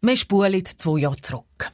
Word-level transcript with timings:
Wir 0.00 0.16
spulen 0.16 0.64
zwei 0.64 1.00
Jahre 1.00 1.20
zurück. 1.20 1.72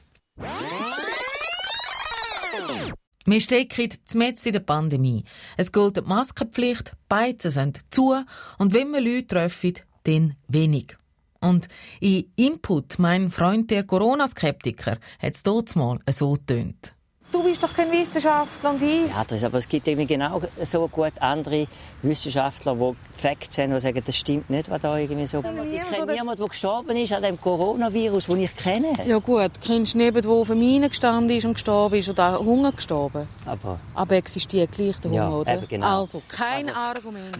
Wir 3.25 3.39
stecken 3.39 3.89
mitten 4.15 4.47
in 4.47 4.53
der 4.53 4.59
Pandemie. 4.59 5.23
Es 5.55 5.71
gilt 5.71 5.97
die 5.97 6.01
Maskenpflicht, 6.01 6.93
beide 7.07 7.51
sind 7.51 7.81
zu 7.89 8.15
und 8.57 8.73
wenn 8.73 8.91
wir 8.91 9.01
Leute 9.01 9.27
treffen, 9.27 9.73
dann 10.03 10.35
wenig. 10.47 10.97
Und 11.39 11.67
in 11.99 12.31
Input, 12.35 12.99
mein 12.99 13.29
Freund 13.29 13.69
der 13.71 13.83
Corona-Skeptiker, 13.83 14.97
hat 15.19 15.33
es 15.33 15.43
dort 15.43 15.75
mal 15.75 15.99
so 16.09 16.33
getönt. 16.33 16.95
Du 17.33 17.41
bist 17.41 17.63
doch 17.63 17.73
kein 17.73 17.91
Wissenschaftler 17.91 18.69
und 18.69 18.81
ich. 18.83 19.09
Ja, 19.09 19.23
das, 19.27 19.43
aber 19.43 19.57
es 19.57 19.67
gibt 19.67 19.87
irgendwie 19.87 20.05
genau 20.05 20.39
so 20.63 20.87
gut 20.87 21.13
andere 21.19 21.67
Wissenschaftler, 22.03 22.75
die 22.75 22.93
Facts 23.19 23.57
haben, 23.57 23.73
die 23.73 23.79
sagen, 23.79 24.03
das 24.05 24.15
stimmt 24.15 24.51
nicht, 24.51 24.69
was 24.69 24.79
da 24.79 24.95
irgendwie 24.95 25.25
so... 25.25 25.39
Ich 25.39 25.43
kenne 25.43 26.13
niemanden, 26.13 26.37
der 26.37 26.47
gestorben 26.47 26.95
ist 26.95 27.11
an 27.11 27.23
dem 27.23 27.41
Coronavirus, 27.41 28.27
den 28.27 28.41
ich 28.41 28.55
kenne. 28.55 28.93
Ja 29.07 29.17
gut, 29.17 29.49
kennst 29.65 29.95
du 29.95 29.97
niemanden, 29.97 30.21
der 30.21 30.31
auf 30.31 30.45
der 30.45 30.55
Mine 30.55 30.89
gestanden 30.89 31.35
ist 31.35 31.45
und 31.45 31.53
gestorben 31.53 31.95
ist 31.95 32.07
oder 32.07 32.37
Hunger 32.37 32.71
gestorben? 32.71 33.27
Aber... 33.47 33.79
Aber 33.95 34.15
existiert 34.15 34.71
gleich 34.71 34.97
der 34.97 35.09
Hunger, 35.09 35.23
ja, 35.23 35.29
oder? 35.29 35.53
Eben 35.55 35.67
genau. 35.67 36.01
Also, 36.01 36.21
kein 36.27 36.69
aber, 36.69 36.97
Argument. 36.97 37.37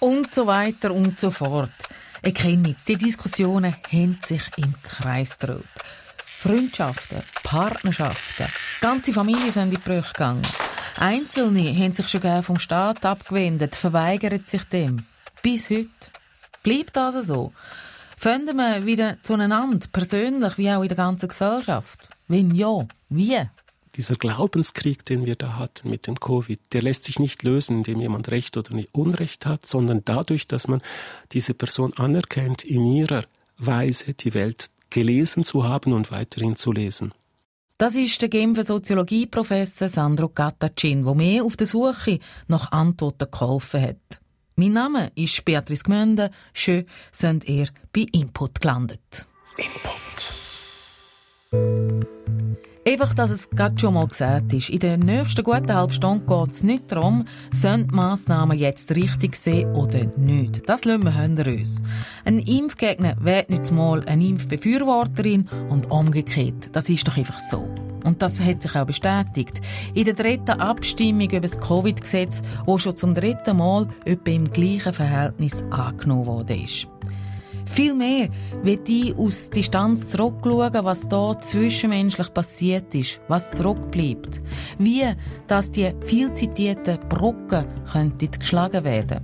Und 0.00 0.32
so 0.32 0.46
weiter 0.46 0.90
und 0.90 1.20
so 1.20 1.30
fort. 1.30 1.68
Ihr 2.24 2.32
kennt 2.32 2.66
es, 2.74 2.84
die 2.86 2.96
Diskussionen 2.96 3.76
haben 3.92 4.18
sich 4.24 4.42
im 4.56 4.74
Kreis 4.82 5.38
gedreht. 5.38 5.64
Freundschaften, 6.44 7.22
Partnerschaften, 7.42 8.44
ganze 8.82 9.14
Familien 9.14 9.50
sind 9.50 9.62
in 9.62 9.70
die 9.70 9.76
Brüche 9.78 10.12
gegangen. 10.12 10.42
Einzelne 10.98 11.74
haben 11.74 11.94
sich 11.94 12.06
schon 12.06 12.20
gerne 12.20 12.42
vom 12.42 12.58
Staat 12.58 13.02
abgewendet, 13.06 13.74
verweigern 13.74 14.44
sich 14.44 14.62
dem. 14.64 15.06
Bis 15.40 15.70
heute. 15.70 15.88
Bleibt 16.62 16.96
das 16.96 17.28
so? 17.28 17.54
Finden 18.18 18.58
wir 18.58 18.84
wieder 18.84 19.16
zueinander, 19.22 19.86
persönlich 19.90 20.58
wie 20.58 20.70
auch 20.70 20.82
in 20.82 20.88
der 20.88 20.98
ganzen 20.98 21.30
Gesellschaft? 21.30 22.06
Wenn 22.28 22.54
ja, 22.54 22.86
wie? 23.08 23.40
Dieser 23.96 24.16
Glaubenskrieg, 24.16 25.02
den 25.06 25.24
wir 25.24 25.36
da 25.36 25.56
hatten 25.56 25.88
mit 25.88 26.06
dem 26.06 26.20
Covid, 26.20 26.60
der 26.74 26.82
lässt 26.82 27.04
sich 27.04 27.18
nicht 27.18 27.42
lösen, 27.42 27.78
indem 27.78 28.02
jemand 28.02 28.30
Recht 28.30 28.58
oder 28.58 28.70
Unrecht 28.92 29.46
hat, 29.46 29.64
sondern 29.64 30.02
dadurch, 30.04 30.46
dass 30.46 30.68
man 30.68 30.82
diese 31.32 31.54
Person 31.54 31.94
anerkennt, 31.94 32.64
in 32.64 32.84
ihrer 32.84 33.24
Weise 33.56 34.12
die 34.12 34.34
Welt 34.34 34.73
gelesen 34.90 35.44
zu 35.44 35.64
haben 35.64 35.92
und 35.92 36.10
weiterhin 36.10 36.56
zu 36.56 36.72
lesen. 36.72 37.12
Das 37.78 37.96
ist 37.96 38.22
der 38.22 38.28
Genfer 38.28 38.64
Soziologieprofessor 38.64 39.88
Sandro 39.88 40.28
Gattacin, 40.28 41.04
der 41.04 41.14
mir 41.14 41.44
auf 41.44 41.56
der 41.56 41.66
Suche 41.66 42.20
nach 42.46 42.70
Antworten 42.70 43.28
geholfen 43.30 43.82
hat. 43.82 44.20
Mein 44.56 44.72
Name 44.72 45.10
ist 45.16 45.44
Beatrice 45.44 45.82
Gmünde. 45.82 46.30
Schön 46.52 46.86
sind 47.10 47.48
ihr 47.48 47.68
bei 47.92 48.06
Input 48.12 48.60
gelandet. 48.60 49.26
Input. 49.56 49.94
Einfach, 52.86 53.14
dass 53.14 53.30
es 53.30 53.48
gerade 53.48 53.78
schon 53.78 53.94
mal 53.94 54.06
gesagt 54.06 54.52
ist. 54.52 54.68
In 54.68 54.78
der 54.78 54.98
nächsten 54.98 55.42
guten 55.42 55.74
halben 55.74 55.92
Stunde 55.92 56.26
geht 56.26 56.50
es 56.50 56.62
nicht 56.62 56.92
darum, 56.92 57.24
sind 57.50 57.90
die 57.90 57.94
Massnahmen 57.94 58.58
jetzt 58.58 58.94
richtig 58.94 59.36
sein 59.36 59.74
oder 59.74 60.04
nicht. 60.18 60.68
Das 60.68 60.84
lassen 60.84 61.04
wir 61.04 61.18
hinter 61.18 61.46
uns. 61.50 61.80
Ein 62.26 62.40
Impfgegner 62.40 63.16
wird 63.20 63.48
nicht 63.48 63.72
mal 63.72 64.04
eine 64.04 64.26
Impfbefürworterin 64.26 65.48
und 65.70 65.90
umgekehrt. 65.90 66.70
Das 66.72 66.90
ist 66.90 67.08
doch 67.08 67.16
einfach 67.16 67.38
so. 67.38 67.66
Und 68.04 68.20
das 68.20 68.38
hat 68.38 68.60
sich 68.60 68.76
auch 68.76 68.84
bestätigt. 68.84 69.62
In 69.94 70.04
der 70.04 70.12
dritten 70.12 70.60
Abstimmung 70.60 71.30
über 71.30 71.40
das 71.40 71.58
Covid-Gesetz, 71.58 72.42
wo 72.66 72.76
schon 72.76 72.98
zum 72.98 73.14
dritten 73.14 73.56
Mal 73.56 73.88
etwa 74.04 74.30
im 74.30 74.44
gleichen 74.50 74.92
Verhältnis 74.92 75.64
angenommen 75.70 76.26
worden 76.26 76.60
Vielmehr 77.74 78.28
wird 78.62 78.88
ich 78.88 79.16
aus 79.16 79.50
Distanz 79.50 80.06
zurückschauen, 80.06 80.84
was 80.84 81.08
da 81.08 81.40
zwischenmenschlich 81.40 82.32
passiert 82.32 82.94
ist, 82.94 83.20
was 83.26 83.50
zurückbleibt. 83.50 84.40
Wie, 84.78 85.02
dass 85.48 85.72
die 85.72 85.92
viel 86.06 86.32
zitierten 86.34 87.00
könnten 87.90 88.30
geschlagen 88.30 88.84
werden. 88.84 89.22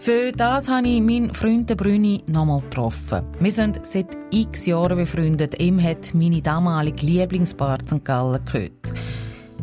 Für 0.00 0.32
das 0.32 0.68
habe 0.68 0.88
ich 0.88 1.00
meinen 1.00 1.32
Freund 1.32 1.76
Brüni 1.76 2.24
nochmal 2.26 2.60
getroffen. 2.60 3.22
Wir 3.38 3.52
sind 3.52 3.86
seit 3.86 4.08
x 4.32 4.66
Jahren 4.66 4.96
befreundet. 4.96 5.60
Ihm 5.60 5.80
hat 5.80 6.12
meine 6.12 6.42
damalige 6.42 7.06
Lieblingsbar 7.06 7.78
St. 7.86 8.04
Gallen 8.04 8.44
gehört. 8.44 8.92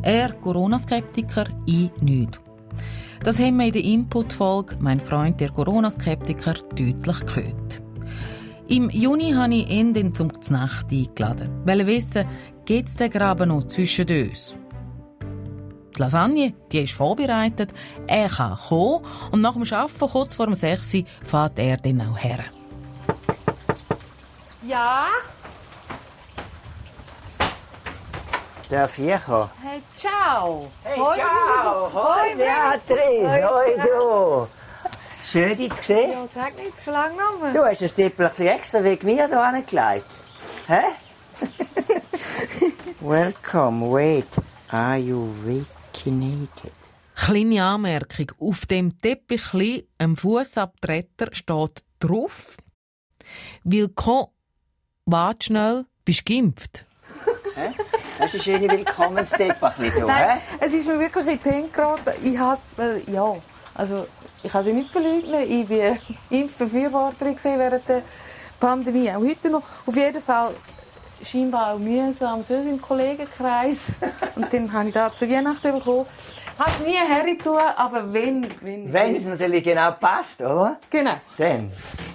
Er 0.02 0.32
Corona-Skeptiker, 0.32 1.46
ich 1.66 1.92
nicht. 2.02 2.43
Das 3.24 3.40
haben 3.40 3.56
wir 3.56 3.68
in 3.68 3.72
der 3.72 3.84
Input-Folge 3.86 4.76
«Mein 4.82 5.00
Freund, 5.00 5.40
der 5.40 5.50
Corona-Skeptiker» 5.50 6.56
deutlich 6.76 7.26
gehört. 7.26 7.82
Im 8.68 8.90
Juni 8.90 9.32
habe 9.32 9.56
ich 9.56 9.70
ihn 9.70 10.14
zum 10.14 10.42
Znacht 10.42 10.92
eingeladen, 10.92 11.50
weil 11.64 11.80
er 11.80 11.88
wissen, 11.88 12.26
gibt 12.66 12.90
es 12.90 12.98
den 12.98 13.10
Graben 13.10 13.48
noch 13.48 13.66
zwischen 13.66 14.10
uns? 14.10 14.56
Die 15.96 16.02
Lasagne, 16.02 16.54
die 16.70 16.80
ist 16.80 16.92
vorbereitet, 16.92 17.74
er 18.08 18.28
kann 18.28 18.58
kommen 18.58 19.06
und 19.32 19.40
nach 19.40 19.54
dem 19.54 19.64
Arbeiten, 19.72 20.12
kurz 20.12 20.36
vor 20.36 20.48
dem 20.48 20.56
6 20.56 20.94
Uhr, 20.96 21.04
fährt 21.24 21.60
er 21.60 21.78
dann 21.78 22.02
auch 22.02 22.18
her. 22.18 22.44
Ja? 24.68 25.06
Ich 28.74 28.80
kommen? 28.80 29.50
Hey, 29.62 29.84
ciao! 29.96 30.72
Hey, 30.84 30.96
ciao! 30.96 31.92
Hoi, 31.94 32.36
Beatrice! 32.36 33.48
Hoi, 33.48 33.78
du! 33.78 34.48
Schön, 35.24 35.56
dich 35.56 35.74
zu 35.74 35.84
sehen. 35.84 36.10
Ja, 36.10 36.26
sag 36.26 36.58
nicht, 36.58 36.84
schon 36.84 36.94
lange 36.94 37.16
noch 37.16 37.40
mal. 37.40 37.54
Du 37.54 37.64
hast 37.64 37.84
ein 37.84 37.90
Tippelchen 37.90 38.48
extra 38.48 38.84
wegen 38.84 39.06
mir 39.06 39.28
hier 39.28 39.40
angelegt. 39.40 40.08
Hä? 40.68 40.82
Welcome, 43.00 43.92
wait. 43.92 44.26
Are 44.72 44.98
you 44.98 45.28
vaccinated? 45.46 46.74
Kleine 47.16 47.64
Anmerkung. 47.64 48.32
Auf 48.40 48.66
dem 48.66 48.98
Teppichli, 48.98 49.88
am 50.00 50.18
Fußabtreter, 50.18 51.28
steht 51.32 51.84
drauf, 52.00 52.58
Willkommen, 53.64 54.30
warte 55.06 55.46
schnell, 55.46 55.86
bist 56.06 56.26
geimpft. 56.26 56.88
Das 58.18 58.34
ist 58.34 58.48
eine 58.48 58.60
schöne 58.60 58.72
Willkommensteppachli, 58.72 59.92
Nein, 60.06 60.40
es 60.60 60.74
ist 60.74 60.88
mir 60.88 61.00
wirklich 61.00 61.28
in 61.28 61.40
den 61.40 61.72
geraten. 61.72 62.12
Ich 62.24 62.38
habe, 62.38 62.62
ja, 63.08 63.36
also 63.76 64.08
ich 64.44 64.52
kann 64.52 64.64
sie 64.64 64.74
nicht 64.74 64.92
verleugnen. 64.92 65.42
Ich 65.42 65.70
war 65.70 65.98
Impfbefürworterin 66.30 67.38
während 67.44 67.88
der 67.88 68.02
Pandemie, 68.60 69.10
auch 69.12 69.22
heute 69.22 69.50
noch. 69.50 69.64
Auf 69.86 69.96
jeden 69.96 70.22
Fall 70.22 70.54
scheinbar 71.24 71.74
auch 71.74 71.80
mühsam, 71.80 72.44
so 72.44 72.54
im 72.54 72.82
Kollegenkreis. 72.82 73.94
Und 74.36 74.52
dann 74.52 74.72
habe 74.72 74.88
ich 74.88 74.94
da 74.94 75.14
zu 75.14 75.30
Weihnachten 75.30 75.74
bekommen. 75.74 76.06
Hat 76.60 76.86
nie 76.86 76.94
hergetan, 76.94 77.74
aber 77.76 78.14
wenn... 78.14 78.46
Wenn, 78.62 78.94
wenn 78.94 79.16
es 79.16 79.26
natürlich 79.26 79.64
genau 79.64 79.92
passt, 79.94 80.40
oder? 80.42 80.78
Genau. 80.90 81.16
Dann, 81.38 81.72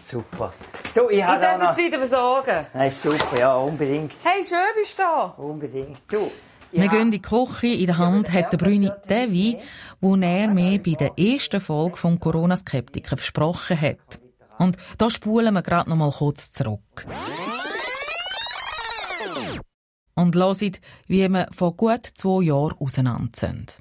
super. 0.09 0.53
Du, 0.95 1.09
ich 1.09 1.19
ich 1.19 1.25
darf 1.25 1.63
jetzt 1.63 1.87
wieder 1.87 1.99
versorgen. 1.99 2.67
Nein, 2.73 2.91
super, 2.91 3.39
ja, 3.39 3.57
unbedingt. 3.57 4.13
Hey, 4.23 4.45
schön 4.45 4.59
bist 4.77 4.97
du 4.99 5.03
da. 5.03 5.35
Unbedingt. 5.37 5.99
Du, 6.09 6.31
wir 6.71 6.89
gehen 6.89 7.01
in 7.01 7.11
die 7.11 7.23
Küche. 7.23 7.69
In 7.69 7.87
der 7.87 7.99
Hand 7.99 8.33
hat 8.33 8.53
der 8.53 8.59
Brüni 8.59 8.91
den 9.09 9.33
Wein, 9.33 9.61
den 10.01 10.23
er 10.23 10.49
mir 10.49 10.83
bei 10.83 10.93
der 10.93 11.19
ersten 11.19 11.61
Folge 11.61 11.97
vom 11.97 12.21
Corona-Skeptiker 12.21 13.17
versprochen 13.17 13.81
hat. 13.81 14.21
Und 14.59 14.77
da 14.99 15.09
spulen 15.09 15.55
wir 15.55 15.63
gerade 15.63 15.89
noch 15.89 15.97
mal 15.97 16.11
kurz 16.11 16.51
zurück. 16.51 17.07
Und 20.15 20.35
hört, 20.35 20.81
wie 21.07 21.29
wir 21.29 21.49
vor 21.53 21.77
gut 21.77 22.07
zwei 22.07 22.43
Jahren 22.43 22.77
auseinander 22.79 23.31
sind. 23.35 23.79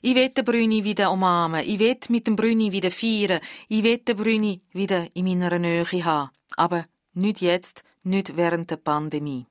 Ich 0.00 0.14
will 0.14 0.28
den 0.28 0.44
Brüni 0.44 0.84
wieder 0.84 1.10
umarmen. 1.10 1.62
Ich 1.64 1.78
will 1.78 1.98
mit 2.08 2.26
dem 2.26 2.36
Brüni 2.36 2.72
wieder 2.72 2.90
feiern. 2.90 3.40
Ich 3.68 3.82
will 3.82 3.98
den 3.98 4.16
Brüni 4.16 4.60
wieder 4.72 5.06
in 5.14 5.24
meiner 5.24 5.58
Nähe 5.58 5.84
haben. 6.04 6.30
Aber 6.56 6.84
nicht 7.14 7.40
jetzt, 7.40 7.82
nicht 8.02 8.36
während 8.36 8.70
der 8.70 8.76
Pandemie. 8.76 9.46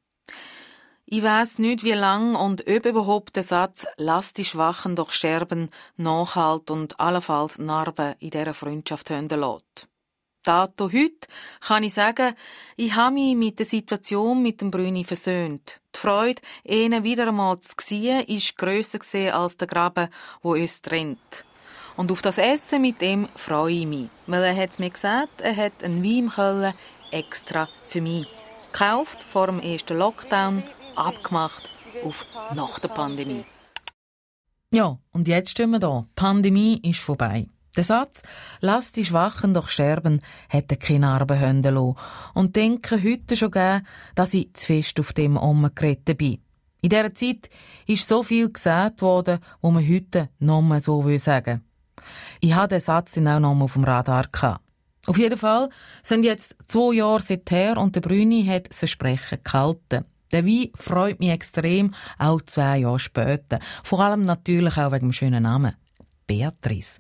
Ich 1.06 1.24
weiß 1.24 1.60
nicht, 1.60 1.84
wie 1.84 1.92
lang 1.92 2.36
und 2.36 2.68
ob 2.68 2.86
überhaupt 2.86 3.36
der 3.36 3.44
Satz 3.44 3.86
«Lass 3.98 4.34
die 4.34 4.46
Schwachen 4.46 4.96
doch 4.96 5.12
sterben» 5.12 5.70
Nachhalt 5.98 6.72
und 6.72 7.00
allenfalls 7.00 7.58
Narben 7.58 8.16
in 8.20 8.30
dieser 8.30 8.54
Freundschaft 8.54 9.10
hören 9.10 9.30
lässt. 9.30 9.88
Dato 10.44 10.92
heute 10.92 11.28
kann 11.62 11.84
ich 11.84 11.94
sagen, 11.94 12.36
ich 12.76 12.96
habe 12.96 13.14
mich 13.14 13.36
mit 13.36 13.60
der 13.60 13.66
Situation 13.66 14.44
mit 14.44 14.60
dem 14.62 14.72
Brüni 14.72 15.04
versöhnt. 15.06 15.82
Die 15.96 16.00
Freude, 16.00 16.42
ihn 16.66 17.04
wieder 17.04 17.30
einmal 17.30 17.60
zu 17.62 17.76
sehen, 17.80 18.26
ist 18.28 18.58
grösser 18.58 19.00
als 19.34 19.58
der 19.58 19.68
Graben, 19.68 20.10
wo 20.42 20.54
uns 20.54 20.82
trennt. 20.82 21.46
Und 21.96 22.12
auf 22.12 22.22
das 22.22 22.38
Essen 22.38 22.82
mit 22.82 23.02
ihm 23.02 23.30
freue 23.36 23.74
ich 23.74 23.86
mich. 23.86 24.10
Weil 24.28 24.44
er 24.44 24.56
hat 24.56 24.80
mir 24.80 24.90
gesagt, 24.90 25.42
er 25.42 25.56
hat 25.56 25.84
einen 25.84 26.04
Wein 26.04 26.30
Köln 26.30 26.74
extra 27.12 27.70
für 27.88 28.02
mich. 28.02 28.28
Gekauft 28.72 29.24
vor 29.24 29.48
dem 29.48 29.60
ersten 29.60 29.98
Lockdown, 29.98 30.64
abgemacht 30.96 31.70
auf 32.04 32.26
nach 32.56 32.80
der 32.80 32.90
Pandemie. 32.90 33.46
Ja, 34.72 34.98
und 35.12 35.28
jetzt 35.28 35.52
stehen 35.52 35.70
wir 35.70 35.80
da. 35.80 36.06
Die 36.10 36.14
Pandemie 36.16 36.82
ist 36.84 37.00
vorbei. 37.00 37.48
Der 37.76 37.84
Satz, 37.84 38.22
lass 38.62 38.92
die 38.92 39.06
Schwachen 39.06 39.54
doch 39.54 39.70
sterben, 39.70 40.20
hätte 40.48 40.78
keine 40.78 41.18
lassen. 41.18 41.96
Und 42.34 42.56
denke 42.56 43.02
heute 43.04 43.36
schon 43.36 43.52
gern, 43.52 43.88
dass 44.14 44.34
ich 44.34 44.54
zu 44.54 44.68
fest 44.68 45.00
auf 45.00 45.14
dem 45.14 45.38
umgeritten 45.38 46.16
bin. 46.16 46.40
In 46.82 46.90
dieser 46.90 47.16
Zeit 47.16 47.50
ist 47.88 48.08
so 48.08 48.24
viel 48.24 48.52
gesagt 48.52 49.02
worden, 49.02 49.40
wo 49.62 49.72
man 49.72 49.88
heute 49.88 50.30
noch 50.40 50.62
mal 50.62 50.82
so 50.82 51.02
sagen 51.18 51.62
will. 51.62 52.06
Ich 52.42 52.54
habe 52.54 52.68
den 52.68 52.80
Satz 52.80 53.14
dann 53.14 53.28
auch 53.28 53.40
noch 53.40 53.56
mal 53.56 53.66
auf 53.66 53.74
dem 53.74 53.86
Radar. 53.86 54.28
Auf 55.06 55.18
jeden 55.18 55.38
Fall 55.38 55.70
sind 56.02 56.24
jetzt 56.24 56.56
zwei 56.68 56.96
Jahre 56.96 57.22
seither 57.22 57.78
und 57.78 57.96
der 57.96 58.02
Brüni 58.02 58.46
hat 58.46 58.70
das 58.70 58.80
Versprechen 58.80 59.40
gehalten. 59.44 60.06
Der 60.32 60.46
Wein 60.46 60.70
freut 60.76 61.20
mich 61.20 61.30
extrem, 61.30 61.94
auch 62.18 62.42
zwei 62.42 62.80
Jahre 62.80 63.00
später. 63.00 63.60
Vor 63.84 64.00
allem 64.00 64.26
natürlich 64.26 64.78
auch 64.78 64.92
wegen 64.92 65.08
dem 65.08 65.14
schönen 65.14 65.44
Namen. 65.44 65.76
Beatrice. 66.26 67.00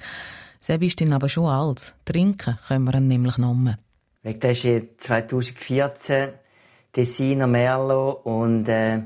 Sebi 0.65 0.87
ist 0.87 1.01
dann 1.01 1.11
aber 1.11 1.27
schon 1.27 1.47
alt. 1.47 1.93
Trinken 2.05 2.57
können 2.69 2.85
wir 2.85 2.93
ihn 2.93 3.07
nämlich 3.09 3.37
noch 3.37 3.53
mehr. 3.53 3.77
Das 4.23 4.63
ist 4.63 5.01
2014 5.01 6.29
Tessiner 6.93 7.47
Merlot 7.47 8.25
und 8.25 8.69
äh, 8.69 9.01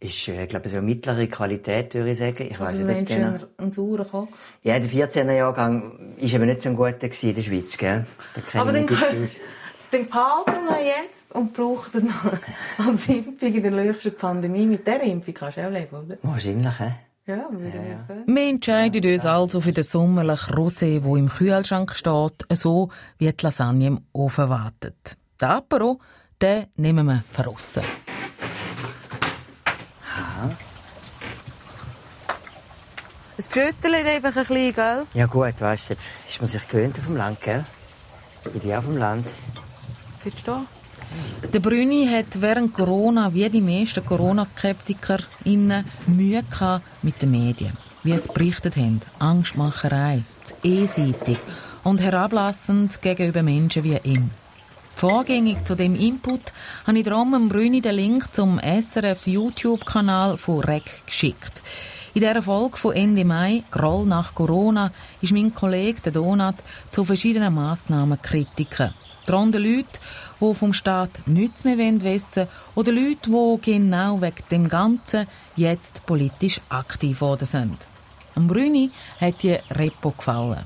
ist, 0.00 0.28
äh, 0.28 0.46
glaube 0.46 0.64
ich, 0.64 0.72
so 0.72 0.78
eine 0.78 0.86
mittlere 0.86 1.26
Qualität, 1.26 1.92
würde 1.92 2.12
ich 2.12 2.18
sagen. 2.18 2.46
Ich 2.50 2.58
also 2.58 2.88
weiss 2.88 2.96
nicht 2.96 3.08
genau. 3.08 3.36
ein 3.58 3.70
saurer 3.70 4.06
Koch? 4.06 4.28
Ja, 4.62 4.78
der 4.78 4.88
14er 4.88 5.32
Jahrgang 5.32 6.16
war 6.18 6.32
eben 6.32 6.46
nicht 6.46 6.62
so 6.62 6.70
ein 6.70 6.76
guter 6.76 7.02
in 7.02 7.34
der 7.34 7.42
Schweiz, 7.42 7.76
gell? 7.76 8.06
Aber 8.54 8.72
den, 8.72 8.86
den 8.86 10.08
behalten 10.08 10.64
wir 10.68 11.02
jetzt 11.02 11.34
und 11.34 11.52
brauchen 11.52 12.06
ihn 12.06 12.14
als 12.78 13.08
Impfung 13.10 13.54
in 13.54 13.62
der 13.62 13.72
nächsten 13.72 14.16
Pandemie. 14.16 14.64
Mit 14.64 14.86
dieser 14.86 15.02
Impfung 15.02 15.34
kannst 15.34 15.58
du 15.58 15.66
auch 15.66 15.70
leben, 15.70 15.94
oder? 15.94 16.16
Wahrscheinlich, 16.22 16.78
hä? 16.80 16.94
Ja, 17.24 17.46
würde 17.52 17.78
ja, 17.78 17.84
ja. 17.84 18.26
Wir 18.26 18.48
entscheiden 18.48 19.12
uns 19.12 19.24
also 19.24 19.60
für 19.60 19.72
den 19.72 19.84
sommerlichen 19.84 20.54
Rosé, 20.56 20.98
der 21.00 21.16
im 21.16 21.28
Kühlschrank 21.28 21.94
steht, 21.94 22.44
so 22.52 22.90
wie 23.18 23.32
die 23.32 23.44
Lasagne 23.44 23.86
im 23.86 24.00
Ofen 24.12 24.48
wartet. 24.48 25.16
Den 25.40 25.48
Apero, 25.48 26.00
den 26.40 26.66
nehmen 26.74 27.06
wir 27.06 27.22
verrossen. 27.30 27.84
Es 33.36 33.44
schüttelt 33.46 34.04
einfach 34.04 34.36
ein 34.36 34.46
bisschen, 34.46 34.74
gell? 34.74 35.06
Ja 35.14 35.26
gut, 35.26 35.60
weißt 35.60 35.90
du, 35.90 35.94
ist 36.28 36.40
man 36.40 36.50
sich 36.50 36.66
gewöhnt 36.66 36.98
auf 36.98 37.06
dem 37.06 37.16
Land, 37.16 37.40
gell? 37.40 37.64
Ich 38.52 38.62
bin 38.62 38.74
auf 38.74 38.84
dem 38.84 38.96
Land. 38.96 39.28
Willst 40.24 40.48
du 40.48 40.66
der 41.52 41.60
Brüni 41.60 42.06
hat 42.06 42.40
während 42.40 42.72
Corona, 42.72 43.32
wie 43.34 43.48
die 43.50 43.60
meisten 43.60 44.04
Corona-Skeptiker, 44.04 45.18
Mühe 45.44 46.42
mit 47.02 47.22
den 47.22 47.30
Medien. 47.30 47.76
Wie 48.02 48.12
es 48.12 48.28
berichtet 48.28 48.76
haben, 48.76 49.00
Angstmacherei, 49.18 50.22
zu 50.44 50.54
einseitig 50.64 51.38
und 51.84 52.00
herablassend 52.00 53.00
gegenüber 53.02 53.42
Menschen 53.42 53.84
wie 53.84 53.98
ihm. 54.02 54.30
Vorgängig 54.96 55.64
zu 55.64 55.74
dem 55.74 55.94
Input 55.94 56.52
habe 56.86 56.98
ich 56.98 57.04
darum 57.04 57.32
dem 57.32 57.48
Brüni 57.48 57.80
den 57.80 57.96
Link 57.96 58.32
zum 58.32 58.60
SRF 58.60 59.26
YouTube-Kanal 59.26 60.36
von 60.38 60.60
REC 60.60 61.06
geschickt. 61.06 61.62
In 62.14 62.20
dieser 62.20 62.42
Folge 62.42 62.76
von 62.76 62.92
Ende 62.92 63.24
Mai, 63.24 63.62
Groll 63.70 64.04
nach 64.04 64.34
Corona, 64.34 64.92
ist 65.22 65.32
mein 65.32 65.54
Kollege, 65.54 66.02
der 66.02 66.12
Donat, 66.12 66.56
zu 66.90 67.04
verschiedenen 67.04 67.54
Massnahmen 67.54 68.20
kritiker. 68.20 68.92
Darunter 69.26 69.58
Leute, 69.58 69.98
die 70.42 70.54
vom 70.54 70.72
Staat 70.72 71.10
nichts 71.26 71.64
mehr 71.64 71.78
wissen 71.78 72.02
wollen 72.36 72.48
oder 72.74 72.92
Leute, 72.92 73.30
die 73.30 73.72
genau 73.72 74.20
wegen 74.20 74.44
dem 74.50 74.68
Ganzen 74.68 75.26
jetzt 75.56 76.04
politisch 76.06 76.60
aktiv 76.68 77.20
geworden 77.20 77.46
sind. 77.46 77.76
Am 78.34 78.48
Brüni 78.48 78.90
hat 79.20 79.42
die 79.42 79.58
Repo 79.70 80.10
gefallen. 80.10 80.64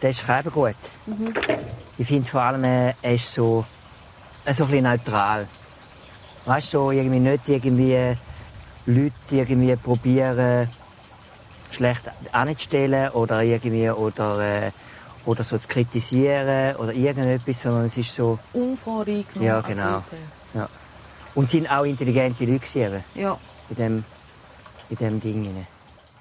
Das 0.00 0.22
ist 0.22 0.28
eben 0.28 0.50
gut. 0.50 0.76
Mhm. 1.06 1.34
Ich 1.98 2.06
finde 2.06 2.28
vor 2.28 2.42
allem, 2.42 2.64
er 2.64 2.94
ist 3.02 3.32
so, 3.32 3.64
so 4.44 4.64
ein 4.64 4.70
bisschen 4.70 4.84
neutral. 4.84 5.48
Weißt 6.44 6.74
du, 6.74 6.78
so 6.78 6.90
irgendwie 6.90 7.18
nicht 7.18 7.48
irgendwie 7.48 8.16
Leute 8.86 9.12
irgendwie 9.30 9.74
probieren, 9.76 10.68
schlecht 11.70 12.02
anzustellen 12.32 13.10
oder 13.10 13.42
irgendwie, 13.42 13.90
oder, 13.90 14.66
äh, 14.66 14.72
oder 15.26 15.44
so 15.44 15.58
zu 15.58 15.68
kritisieren 15.68 16.76
oder 16.76 16.92
irgendetwas, 16.92 17.60
sondern 17.60 17.86
es 17.86 17.96
ist 17.98 18.14
so... 18.14 18.38
Unvoreingenommen. 18.52 19.42
Ja, 19.42 19.60
genau. 19.60 20.04
Ja. 20.54 20.68
Und 21.34 21.50
sind 21.50 21.70
auch 21.70 21.84
intelligente 21.84 22.44
Leute 22.44 23.04
Ja. 23.14 23.38
In 23.68 23.76
dem, 23.76 24.04
in 24.88 24.96
dem 24.96 25.20
Ding. 25.20 25.66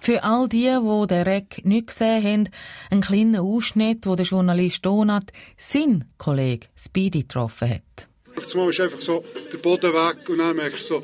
Für 0.01 0.23
all 0.23 0.47
die, 0.49 0.69
die 0.69 1.07
den 1.07 1.23
Rec 1.23 1.65
nicht 1.65 1.87
gesehen 1.87 2.23
haben, 2.23 2.49
ein 2.91 3.01
kleiner 3.01 3.41
Ausschnitt, 3.41 4.05
wo 4.05 4.15
der 4.15 4.25
Journalist 4.25 4.85
Donat 4.85 5.31
seinen 5.57 6.05
Kollegen 6.17 6.67
Speedy 6.75 7.21
getroffen 7.21 7.69
hat. 7.69 8.07
Auf 8.37 8.53
einmal 8.53 8.69
ist 8.71 8.81
einfach 8.81 9.01
so 9.01 9.23
der 9.53 9.57
Boden 9.59 9.93
weg 9.93 10.29
und 10.29 10.39
dann 10.39 10.55
merkst 10.57 10.89
du 10.89 10.95
so, 10.95 11.03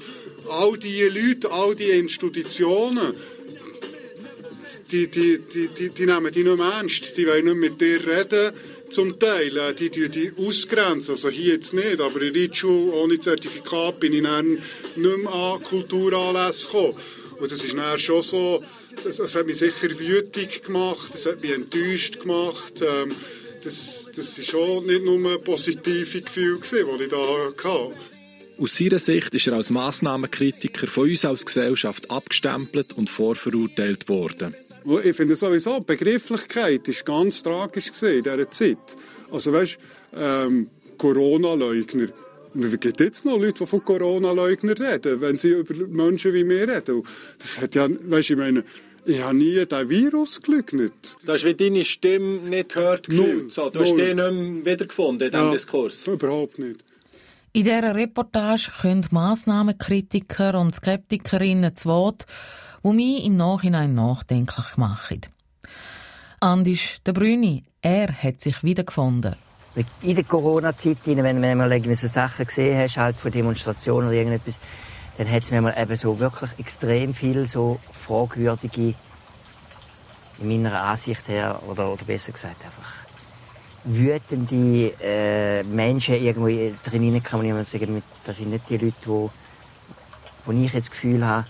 all 0.51 0.77
diese 0.77 1.07
Leute, 1.09 1.51
all 1.51 1.73
diese 1.73 1.93
Institutionen, 1.93 3.13
die, 4.91 5.07
die, 5.07 5.39
die, 5.39 5.67
die, 5.67 5.89
die 5.89 6.05
nehmen 6.05 6.31
die 6.31 6.43
nicht 6.43 6.57
mehr 6.57 6.73
ernst. 6.73 7.17
Die 7.17 7.27
wollen 7.27 7.45
nicht 7.45 7.57
mit 7.57 7.81
dir 7.81 7.99
reden, 8.05 8.53
zum 8.89 9.17
Teil. 9.17 9.55
Äh, 9.57 9.73
die 9.73 9.89
die, 9.89 10.09
die 10.09 10.33
ausgrenzen. 10.37 11.15
Also 11.15 11.29
hier 11.29 11.55
jetzt 11.55 11.73
nicht, 11.73 11.99
aber 11.99 12.21
in 12.21 12.33
Ritschul 12.33 12.93
ohne 12.93 13.19
Zertifikat 13.19 13.99
bin 13.99 14.13
ich 14.13 14.23
dann 14.23 14.47
nicht 14.49 14.97
mehr 14.97 15.33
an 15.33 15.63
Kulturanlässe 15.63 16.67
gekommen. 16.67 16.97
Und 17.39 17.51
das 17.51 17.63
ist 17.63 17.75
dann 17.75 17.99
schon 17.99 18.21
so, 18.21 18.63
das, 19.03 19.17
das 19.17 19.35
hat 19.35 19.45
mich 19.45 19.57
sicher 19.57 19.97
wütig 19.97 20.63
gemacht, 20.63 21.13
das 21.13 21.25
hat 21.25 21.41
mich 21.41 21.51
enttäuscht 21.51 22.19
gemacht. 22.19 22.81
Ähm, 22.81 23.11
das, 23.63 24.05
das 24.15 24.37
ist 24.37 24.49
schon 24.49 24.85
nicht 24.85 25.03
nur 25.03 25.41
positive 25.41 26.21
Gefühl, 26.21 26.59
die 26.59 27.03
ich 27.03 27.09
da 27.09 27.17
hatte. 27.17 27.95
Aus 28.57 28.77
seiner 28.77 28.99
Sicht 28.99 29.33
ist 29.33 29.47
er 29.47 29.53
als 29.53 29.71
Massnahmenkritiker 29.71 30.87
von 30.87 31.09
uns 31.09 31.25
als 31.25 31.45
Gesellschaft 31.45 32.11
abgestempelt 32.11 32.93
und 32.93 33.09
vorverurteilt 33.09 34.07
worden. 34.07 34.53
Ich 35.03 35.15
finde 35.15 35.35
sowieso, 35.35 35.79
die 35.79 35.85
Begrifflichkeit 35.85 36.87
war 36.87 36.95
ganz 37.05 37.43
tragisch 37.43 37.91
in 38.01 38.23
dieser 38.23 38.49
Zeit. 38.49 38.97
Also 39.31 39.53
weißt, 39.53 39.77
ähm, 40.17 40.69
Corona-Leugner. 40.97 42.07
Wie 42.53 42.77
gibt 42.77 42.99
jetzt 42.99 43.23
noch 43.23 43.39
Leute, 43.39 43.59
die 43.59 43.65
von 43.65 43.83
Corona-Leugnern 43.83 44.75
reden, 44.75 45.21
wenn 45.21 45.37
sie 45.37 45.49
über 45.49 45.73
Menschen 45.87 46.33
wie 46.33 46.43
mir 46.43 46.67
reden? 46.67 47.03
Das 47.39 47.61
hat 47.61 47.75
ja, 47.75 47.87
weißt, 47.89 48.31
ich 48.31 48.37
meine, 48.37 48.63
ich 49.05 49.21
habe 49.21 49.35
nie 49.35 49.65
den 49.65 49.89
Virus 49.89 50.41
geleugnet. 50.41 51.17
Du 51.25 51.31
hast 51.31 51.43
wie 51.43 51.55
deine 51.55 51.83
Stimme 51.83 52.37
nicht 52.49 52.73
gehört 52.73 53.07
gefühlt. 53.07 53.53
So, 53.53 53.69
du 53.69 53.79
Null. 53.79 53.87
hast 53.87 53.97
den 53.97 54.17
nicht 54.17 54.63
mehr 54.65 54.73
wiedergefunden 54.73 55.27
in 55.27 55.31
diesem 55.31 55.45
ja, 55.47 55.53
Diskurs. 55.53 56.05
Überhaupt 56.07 56.59
nicht. 56.59 56.83
In 57.53 57.63
dieser 57.63 57.95
Reportage 57.95 58.71
können 58.81 59.05
Massnahmenkritiker 59.11 60.59
und 60.59 60.75
Skeptikerinnen 60.75 61.75
zu 61.75 61.89
Wort 61.89 62.25
wo 62.83 62.93
mich 62.93 63.25
im 63.25 63.37
Nachhinein 63.37 63.95
nachdenklich 63.95 64.77
machen. 64.77 65.21
Andis 66.39 67.01
der 67.05 67.13
Brüni, 67.13 67.63
er 67.81 68.11
hat 68.11 68.41
sich 68.41 68.63
wiedergefunden. 68.63 69.35
In 70.01 70.15
der 70.15 70.23
Corona-Zeit, 70.23 70.97
wenn 71.05 71.39
man 71.39 71.57
mal 71.57 71.95
so 71.95 72.07
Sachen 72.07 72.45
gesehen 72.45 72.77
hat, 72.77 72.97
halt 72.97 73.15
von 73.15 73.31
Demonstrationen 73.31 74.09
oder 74.09 74.17
irgendetwas, 74.17 74.59
dann 75.17 75.31
hat 75.31 75.43
es 75.43 75.51
mir 75.51 75.61
mal 75.61 75.75
eben 75.77 75.95
so 75.95 76.19
wirklich 76.19 76.49
extrem 76.57 77.13
viel 77.13 77.47
so 77.47 77.79
fragwürdige, 77.93 78.95
in 80.39 80.47
meiner 80.47 80.81
Ansicht 80.81 81.27
her, 81.27 81.61
oder, 81.67 81.93
oder 81.93 82.03
besser 82.03 82.31
gesagt 82.31 82.65
einfach, 82.65 82.91
wütende 83.83 84.93
äh, 85.01 85.63
Menschen 85.63 86.15
irgendwo 86.15 86.47
drin 86.83 87.23
kann 87.23 87.47
man 87.47 87.63
sagen, 87.63 88.01
das 88.25 88.37
sind 88.37 88.49
nicht 88.49 88.69
die 88.69 88.77
Leute, 88.77 88.95
wo 90.45 90.51
ich 90.51 90.73
jetzt 90.73 90.87
das 90.87 90.91
Gefühl 90.91 91.25
habe, 91.25 91.45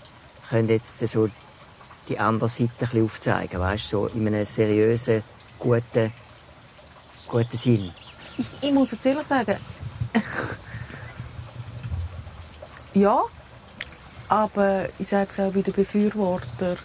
können 0.52 0.68
jetzt 0.68 0.98
so 1.08 1.30
die 2.08 2.18
andere 2.18 2.48
Seite 2.48 2.64
ein 2.64 2.76
bisschen 2.78 3.04
aufzeigen, 3.04 3.58
weißt, 3.58 3.88
so 3.88 4.06
in 4.08 4.26
einem 4.26 4.44
seriösen, 4.44 5.22
guten, 5.58 6.12
guten 7.26 7.56
Sinn. 7.56 7.90
Ich, 8.36 8.46
ich 8.60 8.72
muss 8.72 8.90
jetzt 8.90 9.06
ehrlich 9.06 9.26
sagen, 9.26 9.56
ja, 12.94 13.22
aber 14.28 14.88
ich 14.98 15.08
sage 15.08 15.28
es 15.30 15.40
auch 15.40 15.52
bei 15.52 15.62
den 15.62 15.72
Befürwortern, 15.72 16.76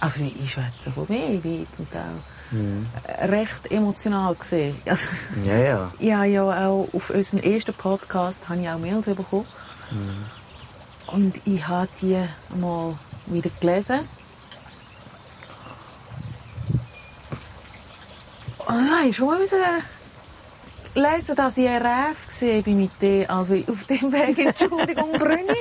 also 0.00 0.20
ich 0.20 0.52
schwätze 0.52 0.90
von 0.90 1.06
mir, 1.08 1.28
ich 1.28 1.42
bin 1.42 1.64
zum 1.70 1.88
Teil 1.90 2.16
mhm. 2.50 2.86
recht 3.20 3.70
emotional 3.70 4.34
gesehen. 4.34 4.74
Also, 4.86 5.06
ja, 5.44 5.56
ja. 5.56 5.92
Ich 6.00 6.12
habe 6.12 6.26
ja 6.26 6.42
auch 6.42 6.88
auf 6.92 7.10
unseren 7.10 7.40
ersten 7.44 7.72
Podcast 7.72 8.48
habe 8.48 8.60
ich 8.60 8.68
auch 8.68 8.80
Mails 8.80 9.06
bekommen. 9.06 9.46
Mhm. 9.92 11.14
Und 11.14 11.40
ich 11.44 11.68
habe 11.68 11.88
die 12.00 12.18
mal 12.58 12.96
wieder 13.26 13.50
gelesen. 13.60 14.00
Dann 18.66 18.86
musste 18.86 19.08
ich 19.08 19.16
schon 19.16 19.26
mal 19.26 19.38
lesen, 20.94 21.36
dass 21.36 21.56
ich 21.56 21.68
ein 21.68 21.82
RAF 21.82 22.26
war 22.40 22.74
mit 22.74 22.90
dem, 23.00 23.30
also 23.30 23.54
auf 23.54 23.84
dem 23.84 24.12
Weg, 24.12 24.38
Entschuldigung, 24.38 25.12
Brünni. 25.18 25.58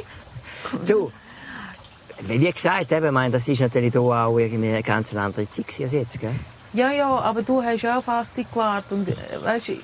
du, 0.86 1.12
wie 2.22 2.52
gesagt, 2.52 2.92
eben, 2.92 3.14
meine, 3.14 3.32
das 3.32 3.48
ist 3.48 3.60
natürlich 3.60 3.92
hier 3.92 4.02
auch 4.02 4.38
irgendwie 4.38 4.70
eine 4.70 4.84
ganz 4.84 5.14
andere 5.14 5.50
Zeit 5.50 5.66
als 5.82 5.92
jetzt, 5.92 6.20
gell? 6.20 6.36
Ja, 6.74 6.92
ja, 6.92 7.08
aber 7.08 7.42
du 7.42 7.62
hast 7.62 7.82
ja 7.82 7.98
auch 7.98 8.04
Fassung 8.04 8.46
gewartet 8.52 8.92
und 8.92 9.10
äh, 9.10 9.16
weißt, 9.44 9.70
ich, 9.70 9.80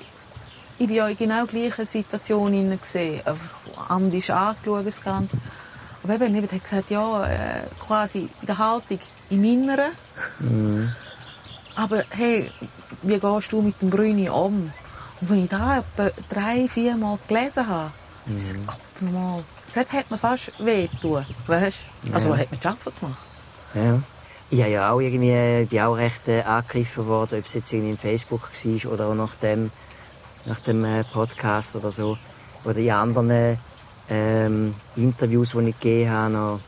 ich 0.78 0.88
war 0.88 0.94
ja 0.94 1.08
in 1.08 1.18
genau 1.18 1.44
gleichen 1.44 1.84
Situation 1.84 2.52
hinein 2.52 2.80
gesehen, 2.80 3.20
einfach 3.26 3.56
anders 3.88 4.30
angeschaut 4.30 4.84
das 4.84 5.02
Ganze. 5.02 5.38
Aber 6.08 6.24
eben, 6.24 6.34
jemand 6.34 6.52
hat 6.52 6.64
gesagt, 6.64 6.90
ja, 6.90 7.26
äh, 7.26 7.66
quasi 7.78 8.30
in 8.40 8.46
der 8.46 8.56
Haltung 8.56 8.98
im 9.28 9.44
Inneren. 9.44 9.90
Mhm. 10.38 10.92
Aber 11.76 12.02
hey, 12.10 12.50
wie 13.02 13.18
gehst 13.18 13.52
du 13.52 13.60
mit 13.60 13.80
dem 13.82 13.90
Brüni 13.90 14.30
um? 14.30 14.72
Und 15.20 15.30
wenn 15.30 15.44
ich 15.44 15.50
da 15.50 15.78
etwa 15.78 16.10
drei, 16.30 16.66
vier 16.66 16.96
Mal 16.96 17.18
gelesen 17.28 17.68
habe, 17.68 17.90
mhm. 18.24 18.38
ich 18.38 18.46
so, 18.46 18.54
Gott, 18.66 19.02
nochmal, 19.02 19.44
das 19.66 19.76
hat 19.76 20.10
mir 20.10 20.16
fast 20.16 20.50
wehgetan, 20.58 21.26
weißt 21.46 21.76
du? 22.04 22.14
Also, 22.14 22.28
Ja. 22.30 22.36
hat 22.38 22.52
mir 22.52 22.58
Schaffen 22.62 22.92
gemacht. 22.98 23.18
Ja. 23.74 24.02
Ich 24.50 24.60
habe 24.62 24.70
ja 24.70 24.90
auch 24.90 25.00
irgendwie, 25.00 25.66
bin 25.66 25.80
auch 25.80 25.94
recht 25.94 26.26
äh, 26.26 26.40
angegriffen 26.40 27.06
worden, 27.06 27.38
ob 27.38 27.44
es 27.44 27.52
jetzt 27.52 27.70
irgendwie 27.70 27.90
in 27.90 27.98
Facebook 27.98 28.48
war 28.50 28.92
oder 28.92 29.08
auch 29.08 29.14
nach 29.14 29.34
dem, 29.34 29.70
nach 30.46 30.60
dem 30.60 30.86
äh, 30.86 31.04
Podcast 31.04 31.76
oder 31.76 31.90
so. 31.90 32.16
Oder 32.64 32.78
in 32.78 32.90
anderen 32.90 33.58
ähm, 34.10 34.74
Interviews, 34.96 35.52
die 35.52 35.68
ich 35.68 35.80
gegeben 35.80 36.10
habe, 36.10 36.32
noch, 36.32 36.60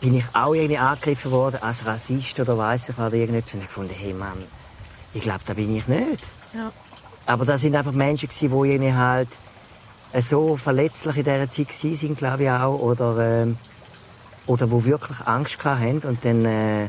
bin 0.00 0.14
ich 0.14 0.24
auch 0.32 0.54
irgendwie 0.54 0.78
angegriffen 0.78 1.30
worden 1.30 1.58
als 1.62 1.86
Rassist 1.86 2.38
oder 2.40 2.58
weiss 2.58 2.88
ich 2.88 2.98
was, 2.98 3.06
oder 3.06 3.16
irgendetwas. 3.16 3.54
Und 3.54 3.60
ich 3.60 3.66
gefunden, 3.66 3.94
hey 3.96 4.12
Mann, 4.12 4.44
ich 5.14 5.22
glaube, 5.22 5.40
da 5.46 5.54
bin 5.54 5.74
ich 5.74 5.86
nicht. 5.88 6.24
Ja. 6.52 6.72
Aber 7.26 7.44
das 7.44 7.62
sind 7.62 7.74
einfach 7.74 7.92
Menschen 7.92 8.28
gewesen, 8.28 8.50
die 8.50 8.70
irgendwie 8.70 8.92
halt 8.92 9.28
so 10.18 10.56
verletzlich 10.56 11.16
in 11.16 11.24
dieser 11.24 11.50
Zeit 11.50 11.68
gewesen 11.68 11.94
sind, 11.94 12.18
glaube 12.18 12.44
ich 12.44 12.50
auch, 12.50 12.78
oder, 12.78 13.42
ähm, 13.42 13.56
oder 14.46 14.70
wo 14.70 14.84
wirklich 14.84 15.20
Angst 15.26 15.64
haben 15.64 16.00
und 16.00 16.24
dann, 16.24 16.44
äh, 16.44 16.84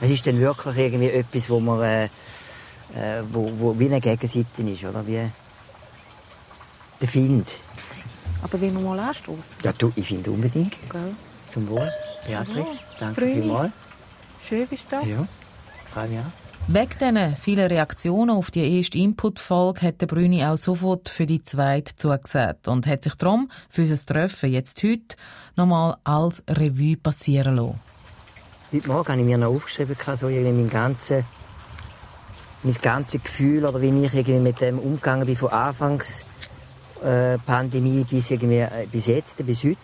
es 0.00 0.10
ist 0.10 0.26
dann 0.26 0.40
wirklich 0.40 0.76
irgendwie 0.76 1.10
etwas, 1.10 1.50
wo 1.50 1.60
man, 1.60 1.82
äh, 1.82 2.04
äh, 2.94 3.22
wo, 3.30 3.52
wo 3.58 3.78
wie 3.78 3.86
eine 3.86 4.00
Gegenseite 4.00 4.62
ist, 4.62 4.84
oder 4.84 5.06
wie 5.06 5.28
der 7.00 7.08
Find. 7.08 7.48
Aber 8.42 8.60
wie 8.60 8.70
nochmal 8.70 9.00
anstoßen. 9.00 9.58
Ja, 9.62 9.72
du, 9.72 9.92
ich 9.96 10.06
finde 10.06 10.30
unbedingt. 10.30 10.74
Gell? 10.90 11.14
Zum 11.52 11.68
Wohl, 11.68 11.88
Beatrice. 12.26 12.66
Danke 13.00 13.20
Brüni. 13.20 13.42
vielmals. 13.42 13.72
Schön 14.46 14.66
bist 14.66 14.84
du 14.90 14.96
da. 14.96 15.02
Ja, 15.02 15.26
freue 15.92 16.08
mich 16.08 16.18
auch. 16.20 16.48
Wegen 16.70 16.90
diesen 17.00 17.36
vielen 17.36 17.66
Reaktionen 17.66 18.30
auf 18.36 18.50
die 18.50 18.76
erste 18.76 18.98
Input-Folge 18.98 19.86
hat 19.86 20.02
der 20.02 20.06
Brüni 20.06 20.44
auch 20.44 20.58
sofort 20.58 21.08
für 21.08 21.24
die 21.24 21.42
zweite 21.42 21.96
zugesagt 21.96 22.68
und 22.68 22.86
hat 22.86 23.04
sich 23.04 23.14
darum 23.14 23.50
für 23.70 23.82
unser 23.82 24.04
Treffen 24.04 24.52
jetzt 24.52 24.82
heute 24.82 25.16
nochmal 25.56 25.96
als 26.04 26.42
Revue 26.46 26.98
passieren 26.98 27.56
lassen. 27.56 27.80
Heute 28.70 28.86
Morgen 28.86 29.08
habe 29.08 29.20
ich 29.20 29.26
mir 29.26 29.38
noch 29.38 29.48
aufgeschrieben, 29.48 29.96
so 30.14 30.28
irgendwie 30.28 30.52
mein 30.52 30.68
ganzes 30.68 31.24
mein 32.62 32.74
ganzes 32.82 33.22
Gefühl 33.22 33.64
oder 33.64 33.80
wie 33.80 34.04
ich 34.04 34.12
irgendwie 34.12 34.38
mit 34.38 34.60
dem 34.60 34.78
umgegangen 34.78 35.24
bin 35.24 35.36
von 35.36 35.48
Anfangs 35.50 36.24
Pandemie 37.46 38.04
bis 38.04 38.30
äh, 38.30 38.36
bis 38.90 39.06
jetzt, 39.06 39.44
bis 39.46 39.64
heute, 39.64 39.76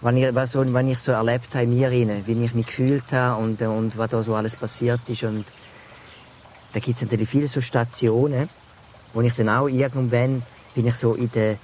was 0.00 0.14
ich, 0.14 0.34
was, 0.34 0.52
so, 0.52 0.72
was 0.72 0.84
ich 0.84 0.98
so 0.98 1.12
erlebt 1.12 1.54
habe 1.54 1.64
in 1.64 1.76
mir 1.76 1.90
rein, 1.90 2.22
wie 2.26 2.44
ich 2.44 2.54
mich 2.54 2.66
gefühlt 2.66 3.10
habe 3.12 3.42
und, 3.42 3.60
äh, 3.60 3.66
und 3.66 3.96
was 3.96 4.10
da 4.10 4.22
so 4.22 4.34
alles 4.34 4.56
passiert 4.56 5.00
ist 5.08 5.22
und 5.22 5.44
da 6.72 6.80
gibt 6.80 6.96
es 6.96 7.02
natürlich 7.02 7.28
viele 7.28 7.48
so 7.48 7.60
Stationen, 7.60 8.48
wo 9.12 9.20
ich 9.20 9.34
dann 9.34 9.48
auch 9.48 9.68
irgendwann 9.68 10.42
bin 10.74 10.86
ich 10.86 10.94
so 10.94 11.14
in 11.14 11.30
der 11.30 11.56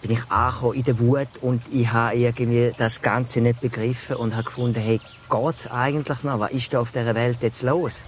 bin 0.00 0.10
ich 0.10 0.30
angekommen 0.30 0.74
in 0.74 0.82
der 0.82 0.98
Wut 0.98 1.28
und 1.40 1.62
ich 1.72 1.92
habe 1.92 2.16
irgendwie 2.16 2.72
das 2.76 3.02
Ganze 3.02 3.40
nicht 3.40 3.60
begriffen 3.60 4.16
und 4.16 4.34
habe 4.34 4.44
gefunden, 4.44 4.80
hey, 4.80 5.00
geht's 5.30 5.70
eigentlich 5.70 6.24
noch? 6.24 6.40
Was 6.40 6.50
ist 6.50 6.72
da 6.72 6.80
auf 6.80 6.90
dieser 6.90 7.14
Welt 7.14 7.38
jetzt 7.40 7.62
los? 7.62 8.02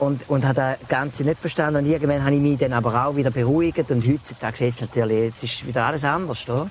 Und, 0.00 0.28
und 0.28 0.44
habe 0.46 0.54
das 0.54 0.88
Ganze 0.88 1.24
nicht 1.24 1.40
verstanden 1.40 1.84
und 1.84 1.86
irgendwann 1.86 2.24
habe 2.24 2.34
ich 2.34 2.40
mich 2.40 2.58
dann 2.58 2.72
aber 2.72 3.06
auch 3.06 3.16
wieder 3.16 3.30
beruhigt 3.30 3.90
und 3.90 4.06
heutzutage 4.06 4.64
jetzt 4.64 4.80
natürlich, 4.80 5.34
jetzt 5.34 5.44
ist 5.44 5.66
wieder 5.66 5.84
alles 5.84 6.04
anders, 6.04 6.48
oder? 6.48 6.70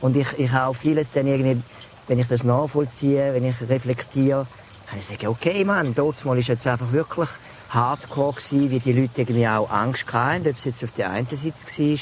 Und 0.00 0.16
ich, 0.16 0.26
ich 0.38 0.50
habe 0.50 0.70
auch 0.70 0.76
vieles 0.76 1.12
dann 1.12 1.26
irgendwie, 1.26 1.62
wenn 2.08 2.18
ich 2.18 2.28
das 2.28 2.42
nachvollziehe, 2.42 3.34
wenn 3.34 3.44
ich 3.44 3.56
reflektiere, 3.68 4.46
habe 4.86 4.98
ich 4.98 5.06
gesagt, 5.06 5.26
okay, 5.26 5.64
Mann, 5.64 5.94
dort 5.94 6.24
mal 6.24 6.38
ist 6.38 6.48
jetzt 6.48 6.66
einfach 6.66 6.90
wirklich 6.92 7.28
hardcore 7.68 8.32
gewesen, 8.32 8.70
wie 8.70 8.80
die 8.80 8.92
Leute 8.94 9.20
irgendwie 9.20 9.46
auch 9.46 9.70
Angst 9.70 10.10
hatten, 10.12 10.48
ob 10.48 10.56
es 10.56 10.64
jetzt 10.64 10.82
auf 10.82 10.92
der 10.92 11.10
einen 11.10 11.26
Seite 11.28 11.52
war, 11.52 11.96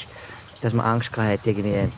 dass 0.61 0.73
man 0.73 0.85
Angst 0.85 1.15
hatte, 1.17 1.49
irgendwie 1.49 1.89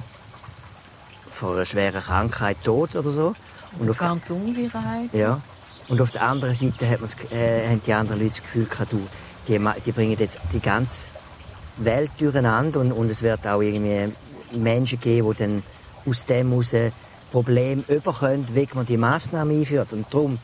vor 1.32 1.54
einer 1.54 1.66
schweren 1.66 2.02
Krankheit, 2.02 2.58
Tod 2.64 2.96
oder 2.96 3.12
so. 3.12 3.36
Und 3.80 3.90
auf 3.90 3.98
der 4.00 4.08
Ganze 4.08 4.34
Unsicherheit. 4.34 5.14
ja. 5.14 5.40
Und 5.92 6.00
auf 6.00 6.12
der 6.12 6.22
anderen 6.22 6.56
Seite 6.56 6.90
hat 6.90 7.02
äh, 7.34 7.68
haben 7.68 7.82
die 7.86 7.92
anderen 7.92 8.22
Leute 8.22 8.32
das 8.32 8.44
Gefühl 8.44 8.64
gehabt, 8.64 8.94
du, 8.94 9.06
die, 9.50 9.60
die 9.86 9.92
bringen 9.92 10.16
jetzt 10.18 10.40
die 10.54 10.62
ganze 10.62 11.10
Welt 11.76 12.12
durcheinander 12.18 12.80
und, 12.80 12.94
und 12.94 13.12
es 13.12 13.22
wird 13.22 13.46
auch 13.46 13.60
irgendwie 13.60 14.14
Menschen 14.54 15.02
geben, 15.02 15.30
die 15.32 15.38
dann 15.38 15.64
aus 16.06 16.26
dem 16.26 16.50
heraus 16.50 16.74
Probleme 17.34 17.84
überkommen, 17.90 18.48
wie 18.54 18.70
man 18.74 18.86
die 18.86 18.96
Massnahmen 18.96 19.60
einführt. 19.60 19.92
Und 19.92 20.06
darum, 20.14 20.40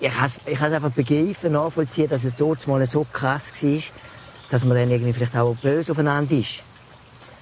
ich 0.00 0.10
kann 0.10 0.24
es 0.24 0.40
ich 0.46 0.58
has 0.58 0.72
einfach 0.72 0.92
begreifen, 0.92 1.52
nachvollziehen, 1.52 2.08
dass 2.08 2.24
es 2.24 2.34
dort 2.34 2.66
mal 2.66 2.86
so 2.86 3.06
krass 3.12 3.52
war, 3.62 3.80
dass 4.50 4.64
man 4.64 4.78
dann 4.78 4.90
irgendwie 4.90 5.12
vielleicht 5.12 5.36
auch 5.36 5.54
böse 5.56 5.92
aufeinander 5.92 6.34
ist. 6.34 6.62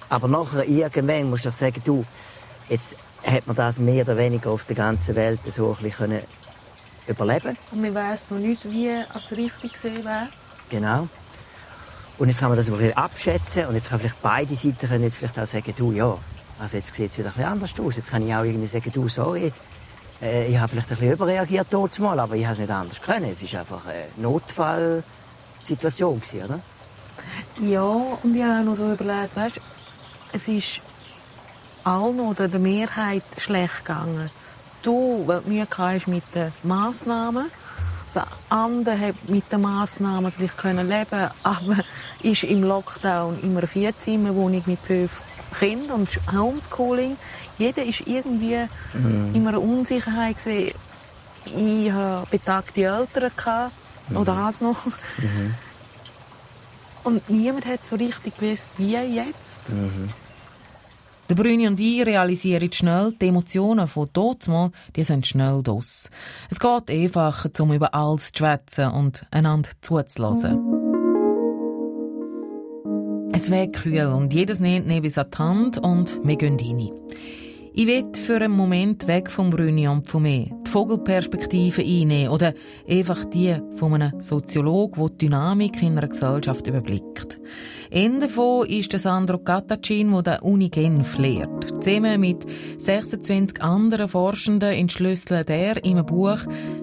Aber 0.08 0.26
nachher, 0.26 0.68
irgendwann 0.68 1.30
musst 1.30 1.44
du 1.44 1.52
sagen, 1.52 1.80
du, 1.84 2.04
jetzt 2.68 2.96
hat 3.24 3.46
man 3.46 3.54
das 3.54 3.78
mehr 3.78 4.02
oder 4.02 4.16
weniger 4.16 4.50
auf 4.50 4.64
der 4.64 4.74
ganzen 4.74 5.14
Welt 5.14 5.38
so 5.48 5.76
ein 5.78 5.84
bisschen 5.84 6.22
überleben 7.06 7.56
Und 7.72 7.82
man 7.82 7.94
weiss 7.94 8.30
noch 8.30 8.38
nicht, 8.38 8.64
wie 8.64 8.88
es 8.88 9.32
richtig 9.32 9.72
gesehen 9.72 10.04
wäre. 10.04 10.28
Genau. 10.70 11.08
Und 12.18 12.28
jetzt 12.28 12.40
kann 12.40 12.48
man 12.48 12.56
das 12.56 12.68
ein 12.68 12.72
bisschen 12.72 12.96
abschätzen 12.96 13.66
und 13.66 13.74
jetzt 13.74 13.90
kann 13.90 14.00
vielleicht 14.00 14.22
beide 14.22 14.56
Seiten 14.56 14.88
können 14.88 15.04
jetzt 15.04 15.18
vielleicht 15.18 15.38
auch 15.38 15.46
sagen, 15.46 15.74
du, 15.76 15.92
ja, 15.92 16.16
also 16.58 16.78
jetzt 16.78 16.94
sieht 16.94 17.10
es 17.10 17.18
wieder 17.18 17.28
ein 17.28 17.34
bisschen 17.34 17.52
anders 17.52 17.78
aus. 17.78 17.96
Jetzt 17.96 18.08
kann 18.08 18.26
ich 18.26 18.34
auch 18.34 18.44
irgendwie 18.44 18.66
sagen, 18.66 18.90
du, 18.92 19.06
sorry, 19.08 19.52
äh, 20.22 20.46
ich 20.46 20.56
habe 20.58 20.70
vielleicht 20.70 20.90
ein 20.90 20.96
bisschen 20.96 21.12
überreagiert 21.12 21.66
dort 21.70 21.98
mal, 21.98 22.18
aber 22.18 22.34
ich 22.34 22.44
habe 22.44 22.54
es 22.54 22.60
nicht 22.60 22.70
anders 22.70 23.02
können. 23.02 23.30
Es 23.30 23.42
ist 23.42 23.54
einfach 23.54 23.84
eine 23.86 24.06
Notfallsituation 24.16 26.22
oder? 26.44 26.60
Ja, 27.60 27.82
und 27.82 28.34
ich 28.34 28.42
habe 28.42 28.64
noch 28.64 28.76
so 28.76 28.90
überlegt, 28.90 29.36
weißt, 29.36 29.60
es 30.32 30.48
ist 30.48 30.80
allen 31.84 32.20
oder 32.20 32.48
der 32.48 32.60
Mehrheit 32.60 33.24
schlecht 33.36 33.84
gegangen. 33.84 34.30
Du, 34.86 35.24
weil 35.26 35.40
du 35.40 35.48
Mühe 35.48 35.66
hast 35.76 36.06
mit 36.06 36.22
den 36.32 36.52
Massnahmen, 36.62 37.50
der 38.14 38.24
andere 38.50 38.96
hat 38.96 39.28
mit 39.28 39.50
den 39.50 39.62
Massnahmen 39.62 40.30
vielleicht 40.30 40.56
können 40.58 40.88
leben, 40.88 41.28
aber 41.42 41.76
ist 42.22 42.44
im 42.44 42.62
Lockdown 42.62 43.36
in 43.42 43.56
einer 43.56 43.66
Vierzimmerwohnung 43.66 44.62
mit 44.66 44.78
fünf 44.78 45.10
Kindern 45.58 46.02
und 46.02 46.20
Homeschooling. 46.32 47.16
Jeder 47.58 47.84
ist 47.84 48.06
irgendwie 48.06 48.68
in 49.34 49.48
einer 49.48 49.60
Unsicherheit 49.60 50.36
gesehen. 50.36 50.72
Ich 51.46 51.90
hatte 51.90 52.28
betagte 52.30 52.82
Eltern 52.82 53.32
gehabt, 53.36 53.72
oder 54.14 54.36
das 54.36 54.60
noch. 54.60 54.86
Und 57.02 57.28
niemand 57.28 57.66
hat 57.66 57.84
so 57.84 57.96
richtig 57.96 58.36
gewusst, 58.38 58.68
wie 58.78 58.94
jetzt. 58.94 59.62
Der 61.28 61.34
Brüni 61.34 61.66
und 61.66 61.80
ich 61.80 62.06
realisieren 62.06 62.70
schnell, 62.72 63.12
die 63.20 63.26
Emotionen 63.26 63.88
von 63.88 64.08
mal, 64.46 64.70
die 64.94 65.02
sind 65.02 65.26
schnell 65.26 65.60
dos. 65.60 66.08
Es 66.50 66.60
geht 66.60 66.88
einfacher, 66.88 67.50
um 67.58 67.72
über 67.72 67.92
alles 67.94 68.30
zu 68.30 68.38
schwätzen 68.38 68.92
und 68.92 69.26
einander 69.32 69.70
zuzulassen. 69.80 70.60
Es 73.32 73.50
wird 73.50 73.74
kühl 73.74 74.06
und 74.06 74.32
jedes 74.32 74.60
nimmt 74.60 74.86
neben 74.86 75.18
an 75.18 75.26
die 75.30 75.38
Hand 75.38 75.78
und 75.78 76.20
wir 76.22 76.36
gehen 76.36 76.58
rein. 76.60 76.92
Ich 77.78 77.86
will 77.86 78.06
für 78.14 78.36
einen 78.36 78.54
Moment 78.54 79.06
weg 79.06 79.30
vom 79.30 79.50
Brüni 79.50 79.86
und 79.86 80.08
von 80.08 80.22
mir 80.22 80.46
die 80.66 80.70
Vogelperspektive 80.70 81.82
einnehmen 81.82 82.30
oder 82.30 82.54
einfach 82.88 83.26
die 83.26 83.54
von 83.74 83.92
einem 83.92 84.18
Soziologen, 84.18 84.98
der 84.98 85.10
die 85.10 85.18
Dynamik 85.26 85.82
in 85.82 85.98
einer 85.98 86.08
Gesellschaft 86.08 86.66
überblickt. 86.66 87.38
Einer 87.92 88.20
davon 88.20 88.66
ist 88.66 88.98
Sandro 88.98 89.36
Catacin, 89.36 90.10
der 90.10 90.22
der 90.22 90.42
Uni 90.42 90.70
Genf 90.70 91.18
lehrt. 91.18 91.84
Zusammen 91.84 92.18
mit 92.18 92.46
26 92.78 93.62
anderen 93.62 94.08
Forschenden 94.08 94.72
entschlüsselt 94.72 95.50
er 95.50 95.84
in 95.84 95.98
einem 95.98 96.06
Buch, 96.06 96.40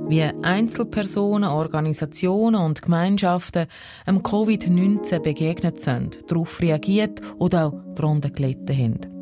wie 0.08 0.22
Einzelpersonen, 0.22 1.50
Organisationen 1.50 2.62
und 2.62 2.84
Gemeinschaften 2.84 3.66
dem 4.06 4.22
Covid-19 4.22 5.22
begegnet 5.22 5.82
sind, 5.82 6.20
darauf 6.30 6.62
reagiert 6.62 7.20
oder 7.40 7.66
auch 7.66 7.74
darunter 7.96 8.30
gelitten 8.30 8.78
haben. 8.78 9.13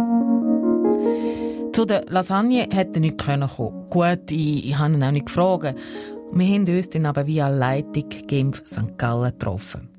Zu 1.73 1.85
der 1.85 2.05
Lasagne 2.09 2.67
hätte 2.69 2.95
er 2.95 2.99
nicht 2.99 3.17
kommen 3.17 3.47
können. 3.47 3.89
Gut, 3.89 4.29
ich, 4.29 4.67
ich 4.67 4.77
habe 4.77 4.93
ihn 4.93 5.03
auch 5.03 5.11
nicht 5.11 5.27
gefragt. 5.27 5.75
Wir 6.33 6.47
haben 6.47 6.67
uns 6.67 6.89
dann 6.89 7.05
aber 7.05 7.27
via 7.27 7.47
Leitung 7.47 8.09
Genf 8.27 8.63
St. 8.65 8.97
Gallen 8.97 9.31
getroffen. 9.31 9.89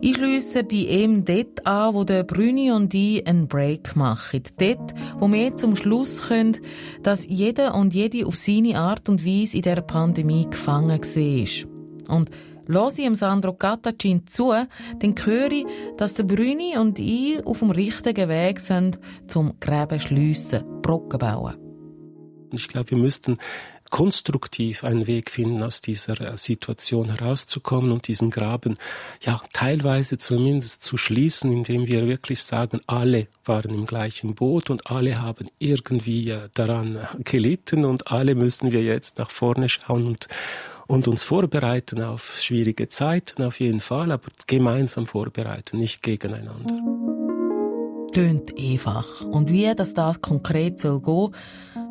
Ich 0.00 0.16
schließe 0.16 0.64
bei 0.64 0.76
ihm 0.76 1.24
dort 1.24 1.66
an, 1.66 1.94
wo 1.94 2.04
der 2.04 2.22
Brüni 2.22 2.70
und 2.70 2.94
ich 2.94 3.26
einen 3.26 3.48
Break 3.48 3.96
machen. 3.96 4.42
Dort, 4.58 4.94
wo 5.18 5.30
wir 5.30 5.56
zum 5.56 5.76
Schluss 5.76 6.22
können, 6.28 6.56
dass 7.02 7.26
jeder 7.26 7.74
und 7.74 7.94
jede 7.94 8.26
auf 8.26 8.36
seine 8.36 8.78
Art 8.78 9.08
und 9.08 9.24
Weise 9.24 9.56
in 9.56 9.62
dieser 9.62 9.82
Pandemie 9.82 10.48
gefangen 10.48 11.00
war. 11.00 12.16
Und 12.16 12.30
höre 12.68 12.98
ich 12.98 13.18
Sandro 13.18 13.54
Gattacin 13.54 14.26
zu, 14.26 14.52
dann 14.98 15.14
höre 15.24 15.52
ich, 15.52 15.66
dass 15.96 16.14
der 16.14 16.24
Brüni 16.24 16.76
und 16.76 16.98
ich 16.98 17.44
auf 17.44 17.60
dem 17.60 17.70
richtigen 17.70 18.28
Weg 18.28 18.60
sind, 18.60 18.98
zum 19.26 19.58
Gräben 19.60 20.00
schliessen, 20.00 20.64
Brücken 20.82 21.18
bauen. 21.18 21.56
Ich 22.52 22.68
glaube, 22.68 22.92
wir 22.92 22.98
müssten 22.98 23.36
konstruktiv 23.90 24.84
einen 24.84 25.06
Weg 25.06 25.30
finden, 25.30 25.62
aus 25.62 25.80
dieser 25.80 26.20
äh, 26.20 26.36
Situation 26.36 27.08
herauszukommen 27.08 27.90
und 27.90 28.06
diesen 28.08 28.30
Graben 28.30 28.76
ja 29.22 29.40
teilweise 29.52 30.18
zumindest 30.18 30.82
zu 30.82 30.96
schließen, 30.96 31.52
indem 31.52 31.86
wir 31.86 32.06
wirklich 32.06 32.42
sagen, 32.42 32.80
alle 32.86 33.28
waren 33.44 33.70
im 33.70 33.86
gleichen 33.86 34.34
Boot 34.34 34.70
und 34.70 34.90
alle 34.90 35.20
haben 35.20 35.46
irgendwie 35.58 36.30
äh, 36.30 36.48
daran 36.54 36.98
gelitten 37.24 37.84
und 37.84 38.08
alle 38.08 38.34
müssen 38.34 38.72
wir 38.72 38.82
jetzt 38.82 39.18
nach 39.18 39.30
vorne 39.30 39.68
schauen 39.68 40.04
und 40.04 40.28
und 40.88 41.06
uns 41.06 41.22
vorbereiten 41.22 42.02
auf 42.02 42.38
schwierige 42.40 42.88
Zeiten 42.88 43.44
auf 43.44 43.60
jeden 43.60 43.80
Fall, 43.80 44.10
aber 44.10 44.28
gemeinsam 44.46 45.06
vorbereiten, 45.06 45.76
nicht 45.76 46.02
gegeneinander. 46.02 46.74
Tönt 48.12 48.58
einfach. 48.58 49.20
Und 49.20 49.52
wie 49.52 49.72
das, 49.76 49.92
das 49.94 50.20
konkret 50.22 50.80
soll 50.80 51.00
gehen, 51.02 51.34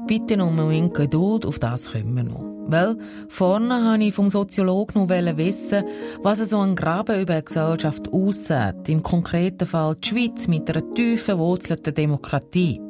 bitte 0.07 0.35
noch 0.35 0.49
einen 0.49 0.91
Geduld, 0.91 1.45
auf 1.45 1.59
das 1.59 1.91
kommen 1.91 2.15
wir 2.15 2.23
noch. 2.23 2.43
Weil 2.69 2.97
vorne 3.29 3.75
wollte 3.75 4.03
ich 4.03 4.13
vom 4.13 4.29
Soziologen 4.29 5.03
noch 5.03 5.09
wissen, 5.09 5.83
was 6.23 6.39
so 6.49 6.59
ein 6.59 6.75
Graben 6.75 7.21
über 7.21 7.33
eine 7.33 7.43
Gesellschaft 7.43 8.11
aussieht. 8.11 8.89
Im 8.89 9.03
konkreten 9.03 9.67
Fall 9.67 9.95
die 9.95 10.07
Schweiz 10.07 10.47
mit 10.47 10.69
einer 10.69 10.93
tief 10.95 11.23
verwurzelten 11.23 11.93
Demokratie. 11.93 12.81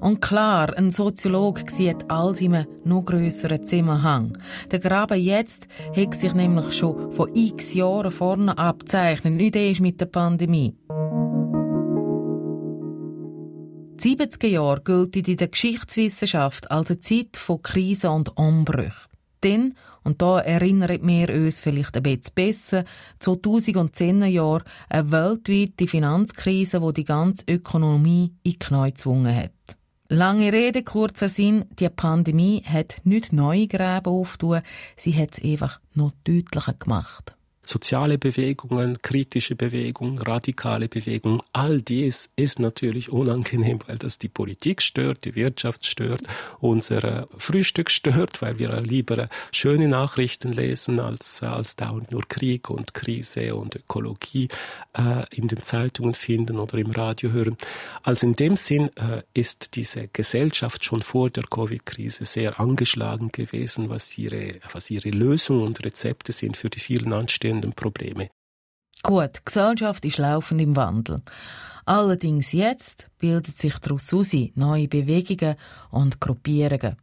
Und 0.00 0.20
klar, 0.22 0.76
ein 0.78 0.90
Soziologe 0.90 1.70
sieht 1.70 2.10
alles 2.10 2.40
in 2.40 2.54
einem 2.54 2.66
noch 2.84 3.04
grösseren 3.04 3.66
Zusammenhang. 3.66 4.36
Der 4.70 4.78
Graben 4.78 5.20
jetzt 5.20 5.68
hat 5.94 6.14
sich 6.14 6.32
nämlich 6.32 6.72
schon 6.72 7.12
vor 7.12 7.28
x 7.34 7.74
Jahren 7.74 8.10
vorne 8.10 8.56
abzeichnet, 8.56 9.34
nicht 9.34 9.56
erst 9.56 9.80
mit 9.80 10.00
der 10.00 10.06
Pandemie. 10.06 10.74
Die 14.02 14.16
70er 14.16 14.46
Jahre 14.46 14.80
gelten 14.80 15.30
in 15.30 15.36
der 15.36 15.48
Geschichtswissenschaft 15.48 16.70
als 16.70 16.90
eine 16.90 17.00
Zeit 17.00 17.36
von 17.36 17.60
Krisen 17.60 18.10
und 18.10 18.34
Umbrüchen. 18.38 19.10
Denn, 19.42 19.74
und 20.02 20.22
da 20.22 20.40
erinnern 20.40 20.98
wir 21.02 21.28
uns 21.28 21.60
vielleicht 21.60 21.96
ein 21.96 22.02
bisschen 22.02 22.34
besser, 22.34 22.84
2010er 23.20 24.26
Jahre 24.26 24.64
eine 24.88 25.12
weltweite 25.12 25.86
Finanzkrise, 25.86 26.80
die 26.80 26.92
die 26.94 27.04
ganze 27.04 27.44
Ökonomie 27.48 28.32
in 28.42 28.52
die 28.52 28.58
Knie 28.58 28.86
gezwungen 28.86 29.34
hat. 29.34 29.79
Lange 30.12 30.52
Rede, 30.52 30.82
kurzer 30.82 31.28
Sinn, 31.28 31.66
die 31.78 31.88
Pandemie 31.88 32.64
hat 32.66 32.96
nicht 33.04 33.32
neue 33.32 33.68
Gräben 33.68 34.06
aufgetan, 34.06 34.62
sie 34.96 35.14
hat 35.14 35.38
es 35.38 35.44
einfach 35.44 35.78
noch 35.94 36.10
deutlicher 36.24 36.74
gemacht 36.74 37.36
soziale 37.62 38.18
Bewegungen, 38.18 39.00
kritische 39.02 39.54
Bewegungen, 39.54 40.18
radikale 40.18 40.88
Bewegungen, 40.88 41.40
all 41.52 41.82
dies 41.82 42.30
ist 42.36 42.58
natürlich 42.58 43.10
unangenehm, 43.10 43.78
weil 43.86 43.98
das 43.98 44.18
die 44.18 44.28
Politik 44.28 44.82
stört, 44.82 45.24
die 45.24 45.34
Wirtschaft 45.34 45.86
stört, 45.86 46.22
unser 46.58 47.28
Frühstück 47.36 47.90
stört, 47.90 48.42
weil 48.42 48.58
wir 48.58 48.80
lieber 48.80 49.28
schöne 49.52 49.88
Nachrichten 49.88 50.52
lesen 50.52 51.00
als, 51.00 51.42
als 51.42 51.76
dauernd 51.76 52.10
nur 52.12 52.22
Krieg 52.28 52.70
und 52.70 52.94
Krise 52.94 53.54
und 53.54 53.76
Ökologie 53.76 54.48
äh, 54.96 55.24
in 55.34 55.46
den 55.46 55.62
Zeitungen 55.62 56.14
finden 56.14 56.58
oder 56.58 56.78
im 56.78 56.90
Radio 56.90 57.30
hören. 57.30 57.56
Also 58.02 58.26
in 58.26 58.34
dem 58.34 58.56
Sinn 58.56 58.90
äh, 58.96 59.22
ist 59.34 59.76
diese 59.76 60.08
Gesellschaft 60.08 60.84
schon 60.84 61.02
vor 61.02 61.30
der 61.30 61.44
Covid-Krise 61.44 62.24
sehr 62.24 62.58
angeschlagen 62.58 63.30
gewesen, 63.30 63.90
was 63.90 64.16
ihre, 64.18 64.54
was 64.72 64.90
ihre 64.90 65.10
Lösungen 65.10 65.62
und 65.62 65.84
Rezepte 65.84 66.32
sind 66.32 66.56
für 66.56 66.70
die 66.70 66.80
vielen 66.80 67.12
anstehenden 67.12 67.49
bestehenden 67.50 67.72
Probleme. 67.72 68.28
Gut, 69.02 69.44
Gesellschaft 69.44 70.04
ist 70.04 70.18
laufend 70.18 70.60
im 70.60 70.76
Wandel. 70.76 71.22
Allerdings 71.86 72.52
jetzt 72.52 73.08
bildet 73.18 73.58
sich 73.58 73.78
daraus 73.78 74.12
neue 74.54 74.88
Bewegungen 74.88 75.56
und 75.90 76.20
Gruppierungen. 76.20 76.96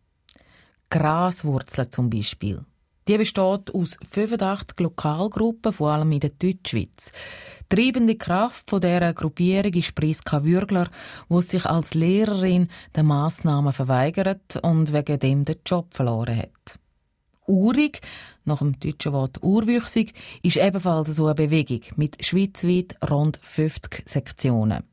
Graswurzeln 0.90 1.92
zum 1.92 2.10
Beispiel. 2.10 2.64
Die 3.08 3.18
besteht 3.18 3.74
aus 3.74 3.98
85 4.02 4.80
Lokalgruppen, 4.80 5.74
vor 5.74 5.92
allem 5.92 6.12
in 6.12 6.20
der 6.20 6.32
Deutschschweiz. 6.32 7.12
Treibende 7.70 8.16
Kraft 8.16 8.72
dieser 8.72 9.14
Gruppierung 9.14 9.74
ist 9.74 9.96
Priska 9.96 10.44
Würgler, 10.44 10.90
die 11.30 11.42
sich 11.42 11.66
als 11.66 11.94
Lehrerin 11.94 12.68
den 12.96 13.06
Massnahmen 13.06 13.74
verweigert 13.74 14.58
und 14.62 14.94
wegen 14.94 15.20
dem 15.20 15.46
den 15.46 15.56
Job 15.66 15.94
verloren 15.94 16.38
hat. 16.38 16.80
Urig, 17.48 18.02
nach 18.44 18.60
dem 18.60 18.78
deutschen 18.80 19.14
Wort 19.14 19.42
urwüchsig, 19.42 20.14
ist 20.44 20.58
ebenfalls 20.58 21.16
so 21.16 21.26
eine 21.26 21.36
Bewegung 21.36 21.82
mit 21.96 22.24
schweizweit 22.24 22.98
rund 23.10 23.40
50 23.42 24.04
Sektionen. 24.08 24.84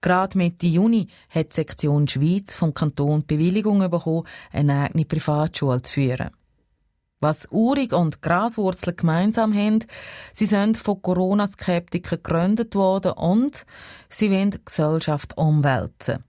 Gerade 0.00 0.36
Mitte 0.36 0.66
Juni 0.66 1.08
hat 1.28 1.52
die 1.52 1.56
Sektion 1.56 2.08
Schweiz 2.08 2.56
vom 2.56 2.74
Kanton 2.74 3.24
Bewilligung 3.26 3.78
bekommen, 3.90 4.26
eine 4.50 4.84
eigene 4.84 5.04
Privatschule 5.04 5.82
zu 5.82 5.94
führen. 5.94 6.30
Was 7.20 7.46
Urig 7.52 7.92
und 7.92 8.22
Graswurzel 8.22 8.94
gemeinsam 8.94 9.54
haben, 9.54 9.84
sie 10.32 10.46
sind 10.46 10.78
von 10.78 11.02
Corona-Skeptikern 11.02 12.22
gegründet 12.22 12.74
worden 12.74 13.12
und 13.12 13.66
sie 14.08 14.30
wollen 14.30 14.52
die 14.52 14.64
Gesellschaft 14.64 15.36
umwälzen. 15.36 16.24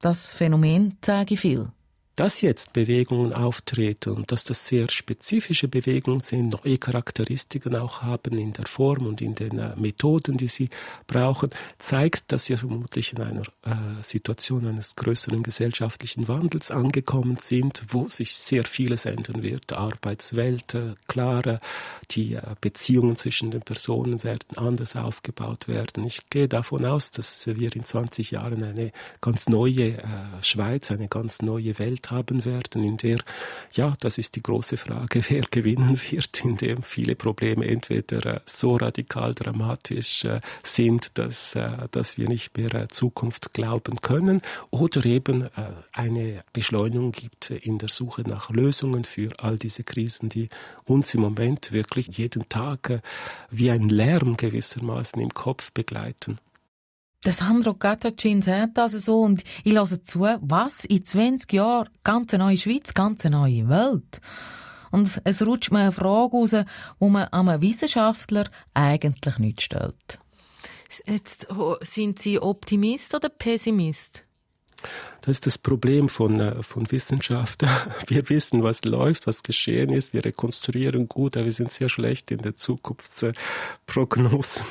Das 0.00 0.34
Phänomen 0.34 0.98
zeige 1.00 1.36
viel 1.36 1.70
dass 2.16 2.42
jetzt 2.42 2.72
Bewegungen 2.72 3.32
auftreten 3.32 4.10
und 4.10 4.32
dass 4.32 4.44
das 4.44 4.66
sehr 4.66 4.90
spezifische 4.90 5.68
Bewegungen 5.68 6.20
sind, 6.20 6.50
neue 6.64 6.78
Charakteristiken 6.78 7.74
auch 7.74 8.02
haben 8.02 8.36
in 8.38 8.52
der 8.52 8.66
Form 8.66 9.06
und 9.06 9.20
in 9.20 9.34
den 9.34 9.58
äh, 9.58 9.74
Methoden, 9.76 10.36
die 10.36 10.48
sie 10.48 10.68
brauchen, 11.06 11.50
zeigt, 11.78 12.30
dass 12.32 12.46
sie 12.46 12.56
vermutlich 12.56 13.14
in 13.14 13.22
einer 13.22 13.42
äh, 13.64 14.02
Situation 14.02 14.66
eines 14.66 14.96
größeren 14.96 15.42
gesellschaftlichen 15.42 16.28
Wandels 16.28 16.70
angekommen 16.70 17.38
sind, 17.40 17.82
wo 17.88 18.08
sich 18.08 18.34
sehr 18.34 18.64
vieles 18.64 19.06
ändern 19.06 19.42
wird. 19.42 19.72
Arbeitswelt, 19.72 20.74
äh, 20.74 20.94
klarer, 21.08 21.60
die 22.10 22.34
äh, 22.34 22.42
Beziehungen 22.60 23.16
zwischen 23.16 23.50
den 23.50 23.62
Personen 23.62 24.22
werden 24.22 24.56
anders 24.56 24.96
aufgebaut 24.96 25.66
werden. 25.66 26.04
Ich 26.04 26.28
gehe 26.28 26.48
davon 26.48 26.84
aus, 26.84 27.10
dass 27.10 27.46
wir 27.46 27.74
in 27.74 27.84
20 27.84 28.32
Jahren 28.32 28.62
eine 28.62 28.92
ganz 29.20 29.48
neue 29.48 29.98
äh, 29.98 30.04
Schweiz, 30.42 30.90
eine 30.90 31.08
ganz 31.08 31.40
neue 31.40 31.78
Welt 31.78 32.01
Welt 32.02 32.10
haben 32.10 32.44
werden, 32.44 32.82
in 32.82 32.96
der, 32.96 33.18
ja, 33.72 33.94
das 34.00 34.18
ist 34.18 34.36
die 34.36 34.42
große 34.42 34.76
Frage, 34.76 35.22
wer 35.28 35.42
gewinnen 35.50 36.00
wird, 36.10 36.44
in 36.44 36.56
dem 36.56 36.82
viele 36.82 37.14
Probleme 37.14 37.66
entweder 37.66 38.36
äh, 38.36 38.40
so 38.44 38.76
radikal 38.76 39.34
dramatisch 39.34 40.24
äh, 40.24 40.40
sind, 40.62 41.18
dass, 41.18 41.54
äh, 41.54 41.88
dass 41.90 42.18
wir 42.18 42.28
nicht 42.28 42.56
mehr 42.56 42.88
Zukunft 42.88 43.52
glauben 43.52 44.00
können, 44.00 44.40
oder 44.70 45.04
eben 45.04 45.48
eine 45.92 46.44
Beschleunigung 46.52 47.12
gibt 47.12 47.50
in 47.50 47.78
der 47.78 47.88
Suche 47.88 48.22
nach 48.22 48.50
Lösungen 48.50 49.04
für 49.04 49.32
all 49.38 49.58
diese 49.58 49.84
Krisen, 49.84 50.28
die 50.28 50.48
uns 50.84 51.14
im 51.14 51.20
Moment 51.20 51.72
wirklich 51.72 52.08
jeden 52.18 52.48
Tag 52.48 53.02
wie 53.50 53.70
ein 53.70 53.88
Lärm 53.88 54.36
gewissermaßen 54.36 55.20
im 55.20 55.34
Kopf 55.34 55.72
begleiten. 55.72 56.38
Der 57.24 57.32
Sandro 57.32 57.74
Gattacin 57.74 58.42
sagt 58.42 58.80
also 58.80 58.98
so 58.98 59.20
und 59.20 59.44
ich 59.62 59.74
höre 59.74 60.04
zu, 60.04 60.20
was 60.40 60.84
in 60.84 61.04
20 61.04 61.52
Jahren 61.52 61.88
ganz 62.02 62.32
neue 62.32 62.58
Schweiz, 62.58 62.94
ganz 62.94 63.22
neue 63.24 63.68
Welt. 63.68 64.20
Und 64.90 65.20
es 65.22 65.46
rutscht 65.46 65.70
mir 65.70 65.80
eine 65.80 65.92
Frage 65.92 66.36
raus, 66.36 66.50
die 66.50 67.08
man 67.08 67.28
einem 67.28 67.62
Wissenschaftler 67.62 68.50
eigentlich 68.74 69.38
nicht 69.38 69.62
stellt. 69.62 70.18
Jetzt, 71.06 71.46
sind 71.82 72.18
Sie 72.18 72.40
Optimist 72.40 73.14
oder 73.14 73.28
Pessimist? 73.28 74.24
Das 75.22 75.36
ist 75.36 75.46
das 75.46 75.56
Problem 75.56 76.08
von, 76.08 76.40
äh, 76.40 76.62
von 76.62 76.90
Wissenschaft. 76.90 77.62
Wir 78.08 78.28
wissen, 78.28 78.62
was 78.62 78.84
läuft, 78.84 79.26
was 79.26 79.42
geschehen 79.42 79.90
ist. 79.90 80.12
Wir 80.12 80.24
rekonstruieren 80.24 81.08
gut, 81.08 81.36
aber 81.36 81.46
wir 81.46 81.52
sind 81.52 81.72
sehr 81.72 81.88
schlecht 81.88 82.30
in 82.30 82.38
der 82.38 82.54
Zukunftsprognosen. 82.54 84.66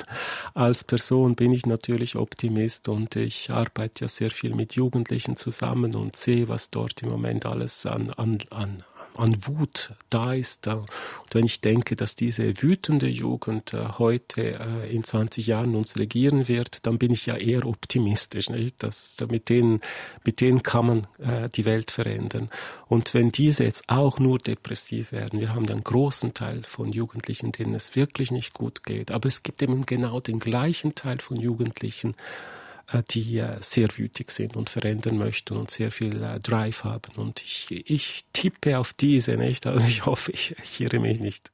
Als 0.53 0.83
Person 0.83 1.35
bin 1.35 1.53
ich 1.53 1.65
natürlich 1.65 2.15
Optimist 2.15 2.89
und 2.89 3.15
ich 3.15 3.51
arbeite 3.51 4.05
ja 4.05 4.07
sehr 4.07 4.29
viel 4.29 4.53
mit 4.53 4.75
Jugendlichen 4.75 5.35
zusammen 5.35 5.95
und 5.95 6.15
sehe, 6.15 6.49
was 6.49 6.69
dort 6.69 7.01
im 7.01 7.09
Moment 7.09 7.45
alles 7.45 7.85
an, 7.85 8.11
an, 8.11 8.39
an 8.49 8.83
an 9.15 9.35
Wut 9.45 9.93
da 10.09 10.33
ist. 10.33 10.67
Und 10.67 10.87
wenn 11.31 11.45
ich 11.45 11.61
denke, 11.61 11.95
dass 11.95 12.15
diese 12.15 12.61
wütende 12.61 13.07
Jugend 13.07 13.73
heute 13.97 14.41
in 14.89 15.03
20 15.03 15.47
Jahren 15.47 15.75
uns 15.75 15.97
regieren 15.97 16.47
wird, 16.47 16.85
dann 16.85 16.97
bin 16.97 17.11
ich 17.11 17.25
ja 17.25 17.35
eher 17.35 17.65
optimistisch. 17.65 18.49
Nicht? 18.49 18.83
Dass, 18.83 19.17
mit, 19.29 19.49
denen, 19.49 19.81
mit 20.25 20.41
denen 20.41 20.63
kann 20.63 20.85
man 20.85 21.07
die 21.55 21.65
Welt 21.65 21.91
verändern. 21.91 22.49
Und 22.87 23.13
wenn 23.13 23.29
diese 23.29 23.63
jetzt 23.63 23.83
auch 23.87 24.19
nur 24.19 24.37
depressiv 24.37 25.11
werden, 25.11 25.39
wir 25.39 25.53
haben 25.53 25.67
einen 25.67 25.83
großen 25.83 26.33
Teil 26.33 26.63
von 26.63 26.91
Jugendlichen, 26.91 27.51
denen 27.51 27.75
es 27.75 27.95
wirklich 27.95 28.31
nicht 28.31 28.53
gut 28.53 28.83
geht. 28.83 29.11
Aber 29.11 29.27
es 29.27 29.43
gibt 29.43 29.61
eben 29.61 29.85
genau 29.85 30.19
den 30.19 30.39
gleichen 30.39 30.95
Teil 30.95 31.19
von 31.19 31.37
Jugendlichen, 31.37 32.11
äh, 32.11 32.60
die 33.09 33.37
äh, 33.37 33.57
sehr 33.61 33.87
wütig 33.95 34.31
sind 34.31 34.55
und 34.55 34.69
verändern 34.69 35.17
möchten 35.17 35.57
und 35.57 35.71
sehr 35.71 35.91
viel 35.91 36.21
äh, 36.21 36.39
Drive 36.39 36.83
haben. 36.83 37.13
Und 37.17 37.41
ich, 37.41 37.67
ich 37.89 38.25
tippe 38.33 38.77
auf 38.77 38.93
diese, 38.93 39.37
nicht? 39.37 39.65
Also 39.67 39.85
ich 39.87 40.05
hoffe, 40.05 40.31
ich, 40.31 40.55
irre 40.79 40.99
mich 40.99 41.19
nicht. 41.19 41.51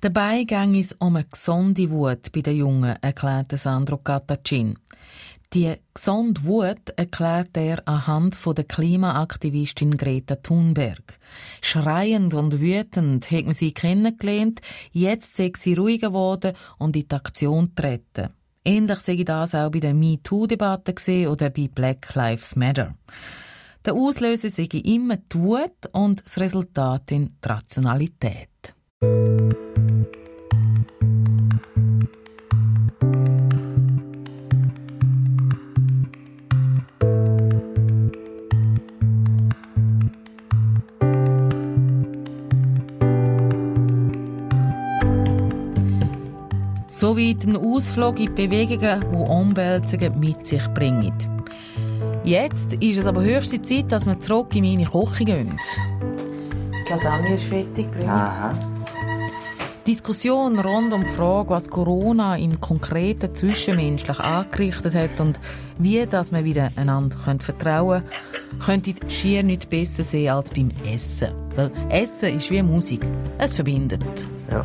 Dabei 0.00 0.44
ging 0.44 0.78
es 0.78 0.92
um 0.92 1.16
eine 1.16 1.24
gesunde 1.24 1.90
Wut 1.90 2.30
bei 2.32 2.40
den 2.40 2.56
Jungen, 2.56 2.96
erklärte 3.02 3.56
Sandro 3.56 3.98
Catacin. 3.98 4.78
Die 5.54 5.74
gesunde 5.94 6.44
Wut 6.44 6.90
erklärt 6.96 7.56
er 7.56 7.82
anhand 7.88 8.34
von 8.34 8.54
der 8.54 8.64
Klimaaktivistin 8.64 9.96
Greta 9.96 10.36
Thunberg. 10.36 11.18
Schreiend 11.62 12.34
und 12.34 12.60
wütend 12.60 13.30
hat 13.30 13.44
man 13.46 13.54
sie 13.54 13.72
kennengelernt, 13.72 14.60
jetzt 14.92 15.36
sei 15.36 15.50
sie 15.56 15.74
ruhiger 15.74 16.08
geworden 16.08 16.52
und 16.78 16.96
in 16.96 17.08
die 17.08 17.14
Aktion 17.14 17.74
treten. 17.74 18.28
Ähnlich 18.68 18.98
sehe 18.98 19.14
ich 19.14 19.24
das 19.24 19.54
auch 19.54 19.70
bei 19.70 19.80
der 19.80 19.94
MeToo-Debatte 19.94 21.30
oder 21.30 21.48
bei 21.48 21.70
Black 21.74 22.14
Lives 22.14 22.54
Matter. 22.54 22.94
Der 23.86 23.94
Auslöser 23.94 24.50
sehe 24.50 24.68
ich 24.70 24.84
immer 24.84 25.16
die 25.16 25.38
Wut 25.38 25.86
und 25.92 26.22
das 26.22 26.36
Resultat 26.36 27.10
in 27.10 27.30
die 27.42 27.48
Rationalität. 27.48 28.74
Sowie 47.18 47.34
den 47.34 47.56
Ausflug 47.56 48.20
in 48.20 48.26
die 48.34 48.46
Bewegungen, 48.46 49.00
die 49.00 49.16
Umwälzungen 49.16 50.20
mit 50.20 50.46
sich 50.46 50.64
bringen. 50.68 51.12
Jetzt 52.22 52.74
ist 52.74 52.98
es 52.98 53.06
aber 53.06 53.22
höchste 53.24 53.60
Zeit, 53.60 53.90
dass 53.90 54.06
wir 54.06 54.20
zurück 54.20 54.54
in 54.54 54.64
meine 54.64 54.84
Küche 54.84 55.24
gehen. 55.24 55.58
Die 56.86 56.92
Lasagne 56.92 57.34
ist 57.34 57.44
fertig, 57.44 57.88
Aha. 58.06 58.56
Diskussion 59.84 60.60
rund 60.60 60.92
um 60.92 61.02
die 61.02 61.10
Frage, 61.10 61.50
was 61.50 61.68
Corona 61.70 62.36
im 62.36 62.60
Konkreten 62.60 63.34
zwischenmenschlich 63.34 64.20
angerichtet 64.20 64.94
hat 64.94 65.18
und 65.18 65.40
wie 65.78 66.06
dass 66.06 66.30
man 66.30 66.44
wieder 66.44 66.70
einander 66.76 67.16
vertrauen 67.40 68.04
können, 68.64 68.82
könnte 68.84 68.94
schier 69.08 69.42
nicht 69.42 69.70
besser 69.70 70.04
sehen 70.04 70.34
als 70.34 70.50
beim 70.50 70.70
Essen. 70.86 71.30
Weil 71.56 71.72
Essen 71.88 72.36
ist 72.36 72.50
wie 72.50 72.62
Musik. 72.62 73.04
Es 73.38 73.56
verbindet. 73.56 74.04
Ja. 74.52 74.64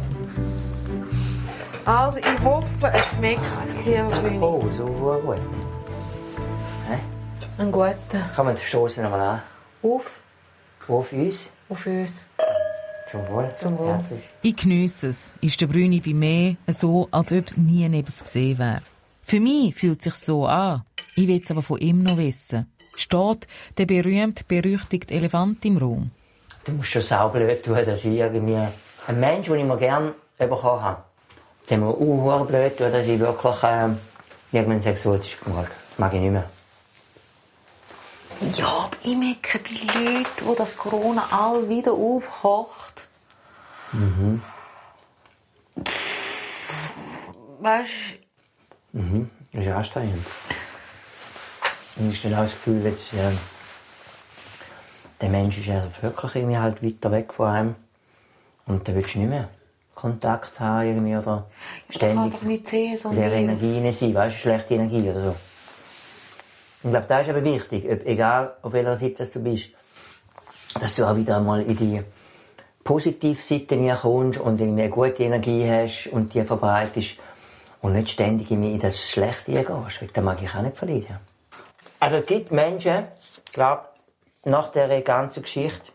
Also, 1.85 2.19
ich 2.19 2.39
hoffe, 2.43 2.91
es 2.93 3.05
schmeckt 3.11 3.43
sehr 3.81 4.09
schön. 4.09 4.41
Oh, 4.41 4.65
so 4.71 4.85
gut. 4.85 5.41
Hä? 6.87 6.97
Ein 7.57 7.71
guter. 7.71 7.95
Kann 8.35 8.45
man 8.45 8.57
stoßen 8.57 9.03
nochmal 9.03 9.19
an? 9.19 9.41
Auf, 9.81 10.21
Auf 10.87 11.11
uns? 11.11 11.49
auf 11.69 11.85
uns. 11.85 12.23
Zum 13.11 13.27
Wohl. 13.27 13.53
Zum 13.59 13.77
Wohl. 13.77 13.99
Ich 14.41 14.55
geniesse 14.55 15.09
es, 15.09 15.35
ist 15.41 15.59
der 15.59 15.67
Brüni 15.67 15.99
bei 15.99 16.13
mir 16.13 16.55
so, 16.67 17.09
als 17.11 17.33
ob 17.33 17.57
nie 17.57 17.87
neben 17.89 18.07
es 18.07 18.23
gesehen 18.23 18.59
wäre. 18.59 18.81
Für 19.21 19.41
mich 19.41 19.75
fühlt 19.75 19.99
es 19.99 20.05
sich 20.05 20.13
so 20.15 20.45
an. 20.45 20.83
Ich 21.15 21.27
will 21.27 21.41
es 21.43 21.51
aber 21.51 21.61
von 21.61 21.79
ihm 21.79 22.03
noch 22.03 22.17
wissen. 22.17 22.71
Steht 22.95 23.47
der 23.77 23.85
berühmt 23.85 24.47
berüchtigte 24.47 25.13
Elefant 25.13 25.65
im 25.65 25.77
Raum? 25.77 26.11
Du 26.63 26.71
musst 26.71 26.91
schon 26.91 27.01
sauber 27.01 27.39
tun, 27.61 27.75
dass 27.85 28.05
ich 28.05 28.17
irgendwie... 28.19 28.55
Ein 29.05 29.19
Mensch, 29.19 29.47
den 29.47 29.59
ich 29.59 29.65
mir 29.65 29.77
gerne 29.77 30.13
bekommen 30.37 30.81
habe. 30.81 31.03
Der 31.69 31.77
mir 31.77 31.87
auch 31.87 32.45
blöd 32.45 32.79
dass 32.79 33.07
ich 33.07 33.19
wirklich 33.19 33.55
ähm, 33.63 33.97
irgendwann 34.51 34.81
exotisch 34.81 35.39
gemacht 35.39 35.71
Das 35.89 35.99
mag 35.99 36.13
ich 36.13 36.21
nicht 36.21 36.31
mehr. 36.31 36.49
Ja, 38.55 38.67
aber 38.67 38.97
ich 39.03 39.15
merke 39.15 39.59
bei 39.59 40.01
Leuten, 40.01 40.45
wo 40.45 40.55
das 40.55 40.75
Corona 40.75 41.25
all 41.31 41.69
wieder 41.69 41.93
aufkocht. 41.93 43.07
Mhm. 43.93 44.41
Weißt 47.59 47.91
Mhm. 48.91 49.29
Das 49.51 49.65
ist 49.65 49.71
anstrengend. 49.71 50.25
Und 51.95 52.11
ich 52.11 52.25
habe 52.25 52.35
auch 52.35 52.41
das 52.41 52.51
Gefühl, 52.51 52.83
jetzt, 52.83 53.11
ja, 53.13 53.31
der 55.21 55.29
Mensch 55.29 55.57
ist 55.57 55.67
ja 55.67 55.87
wirklich 56.01 56.35
irgendwie 56.35 56.57
halt 56.57 56.83
weiter 56.83 57.11
weg 57.11 57.33
von 57.33 57.47
einem. 57.47 57.75
Und 58.65 58.87
dann 58.87 58.95
willst 58.95 59.15
du 59.15 59.19
nicht 59.19 59.29
mehr 59.29 59.49
Kontakt 59.95 60.59
haben 60.59 60.87
irgendwie 60.87 61.15
oder 61.15 61.45
kann 61.87 61.95
ständig 61.95 62.33
doch 62.33 62.41
nicht 62.43 62.67
sehen, 62.67 62.97
so 62.97 63.09
der. 63.09 63.31
Energie 63.31 63.79
rein 63.79 63.91
sein, 63.91 64.13
weißt 64.13 64.35
du, 64.35 64.39
schlechte 64.39 64.73
Energie 64.75 65.09
oder 65.09 65.21
so. 65.21 65.35
Ich 66.83 66.89
glaube, 66.89 67.05
das 67.07 67.21
ist 67.21 67.29
aber 67.29 67.43
wichtig, 67.43 67.85
ob, 67.89 68.05
egal 68.05 68.55
auf 68.61 68.73
welcher 68.73 68.97
Seite 68.97 69.25
du 69.25 69.39
bist, 69.41 69.69
dass 70.79 70.95
du 70.95 71.05
auch 71.05 71.15
wieder 71.15 71.37
einmal 71.37 71.61
in 71.61 71.77
die 71.77 72.01
positive 72.83 73.41
Seite 73.41 73.77
kommst 74.01 74.39
und 74.39 74.59
irgendwie 74.59 74.81
eine 74.81 74.89
gute 74.89 75.23
Energie 75.23 75.65
hast 75.69 76.07
und 76.11 76.33
die 76.33 76.41
verbreitest 76.41 77.17
und 77.81 77.93
nicht 77.93 78.09
ständig 78.09 78.51
in 78.51 78.79
das 78.79 79.09
Schlechte 79.09 79.51
gehst, 79.53 79.69
weil 79.69 80.09
das 80.13 80.23
mag 80.23 80.41
ich 80.41 80.53
auch 80.55 80.61
nicht 80.61 80.77
verlieren. 80.77 81.19
Also 81.99 82.17
es 82.17 82.25
gibt 82.25 82.51
Menschen, 82.51 83.05
ich 83.45 83.53
glaube, 83.53 83.83
nach 84.43 84.69
dieser 84.71 85.01
ganzen 85.01 85.43
Geschichte, 85.43 85.92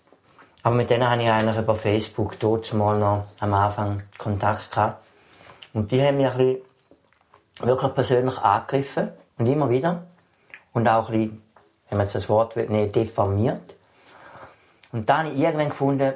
aber 0.69 0.77
mit 0.77 0.91
denen 0.91 1.09
habe 1.09 1.23
ich 1.23 1.31
eigentlich 1.31 1.57
über 1.57 1.75
Facebook 1.75 2.39
dort 2.41 2.75
mal 2.75 2.99
noch 2.99 3.25
am 3.41 3.55
Anfang 3.55 4.03
Kontakt 4.19 4.71
gehabt. 4.71 5.03
Und 5.73 5.91
die 5.91 6.03
haben 6.03 6.19
mich 6.19 6.27
ein 6.27 6.37
bisschen 6.37 6.59
wirklich 7.61 7.95
persönlich 7.95 8.37
angegriffen. 8.37 9.09
Und 9.39 9.47
immer 9.47 9.71
wieder. 9.71 10.03
Und 10.75 10.87
auch 10.87 11.09
ein 11.09 11.13
bisschen, 11.13 11.43
wenn 11.89 11.97
man 11.97 12.07
jetzt 12.07 12.17
das 12.17 12.29
Wort 12.29 12.55
will, 12.55 12.69
nicht 12.69 12.95
diffamiert. 12.95 13.63
Und 14.93 15.09
dann 15.09 15.25
habe 15.25 15.31
ich 15.31 15.41
irgendwann 15.41 15.71
gefunden, 15.71 16.13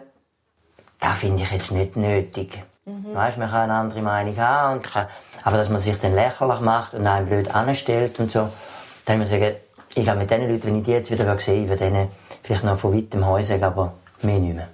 das 1.01 1.19
finde 1.19 1.45
ich 1.45 1.51
jetzt 1.51 1.73
nicht 1.73 1.97
nötig. 1.97 2.63
Weißt, 2.85 3.39
man 3.39 3.49
kann 3.49 3.71
eine 3.71 3.75
andere 3.77 4.03
Meinung 4.03 4.37
haben, 4.37 4.75
und 4.75 4.83
kann, 4.83 5.07
aber 5.45 5.57
dass 5.57 5.71
man 5.71 5.81
sich 5.81 5.99
dann 5.99 6.15
lächerlich 6.15 6.61
macht 6.61 6.93
und 6.93 7.07
einen 7.07 7.27
blöd 7.27 7.55
anstellt 7.55 8.21
und 8.21 8.31
so, 8.31 8.51
dann 9.07 9.19
muss 9.19 9.31
ich 9.31 9.41
sagen, 9.41 9.57
ich 9.95 10.05
glaube, 10.05 10.19
mit 10.19 10.31
diesen 10.31 10.47
Leuten, 10.47 10.65
wenn 10.65 10.79
ich 10.81 10.85
die 10.85 10.93
jetzt 10.93 11.11
wieder 11.11 11.39
sehe, 11.39 11.63
ich 11.63 11.69
würde 11.71 11.85
denen 11.87 12.09
vielleicht 12.43 12.65
noch 12.65 12.79
von 12.79 12.95
weitem 12.95 13.27
Heu 13.27 13.43
sagen, 13.43 13.65
aber 13.65 13.95
mehr. 14.25 14.69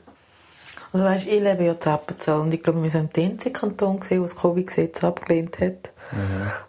Also 0.92 1.04
weißt, 1.04 1.26
ich 1.26 1.42
lebe 1.42 1.64
ja 1.64 1.72
in 1.72 1.92
Appenzell 1.92 2.36
und 2.36 2.54
ich 2.54 2.62
glaube, 2.62 2.82
wir 2.82 2.90
sind 2.90 3.14
der 3.14 3.24
einzige 3.24 3.52
Kanton, 3.52 4.00
der 4.08 4.20
das 4.20 4.36
Covid-Gesetz 4.36 5.04
abgelehnt 5.04 5.58
hat. 5.60 5.92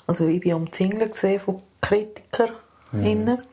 Also 0.07 0.27
ich 0.27 0.45
war 0.45 0.57
umzingelt 0.57 1.15
gewesen 1.15 1.39
von 1.39 1.61
KritikerInnen. 1.81 3.43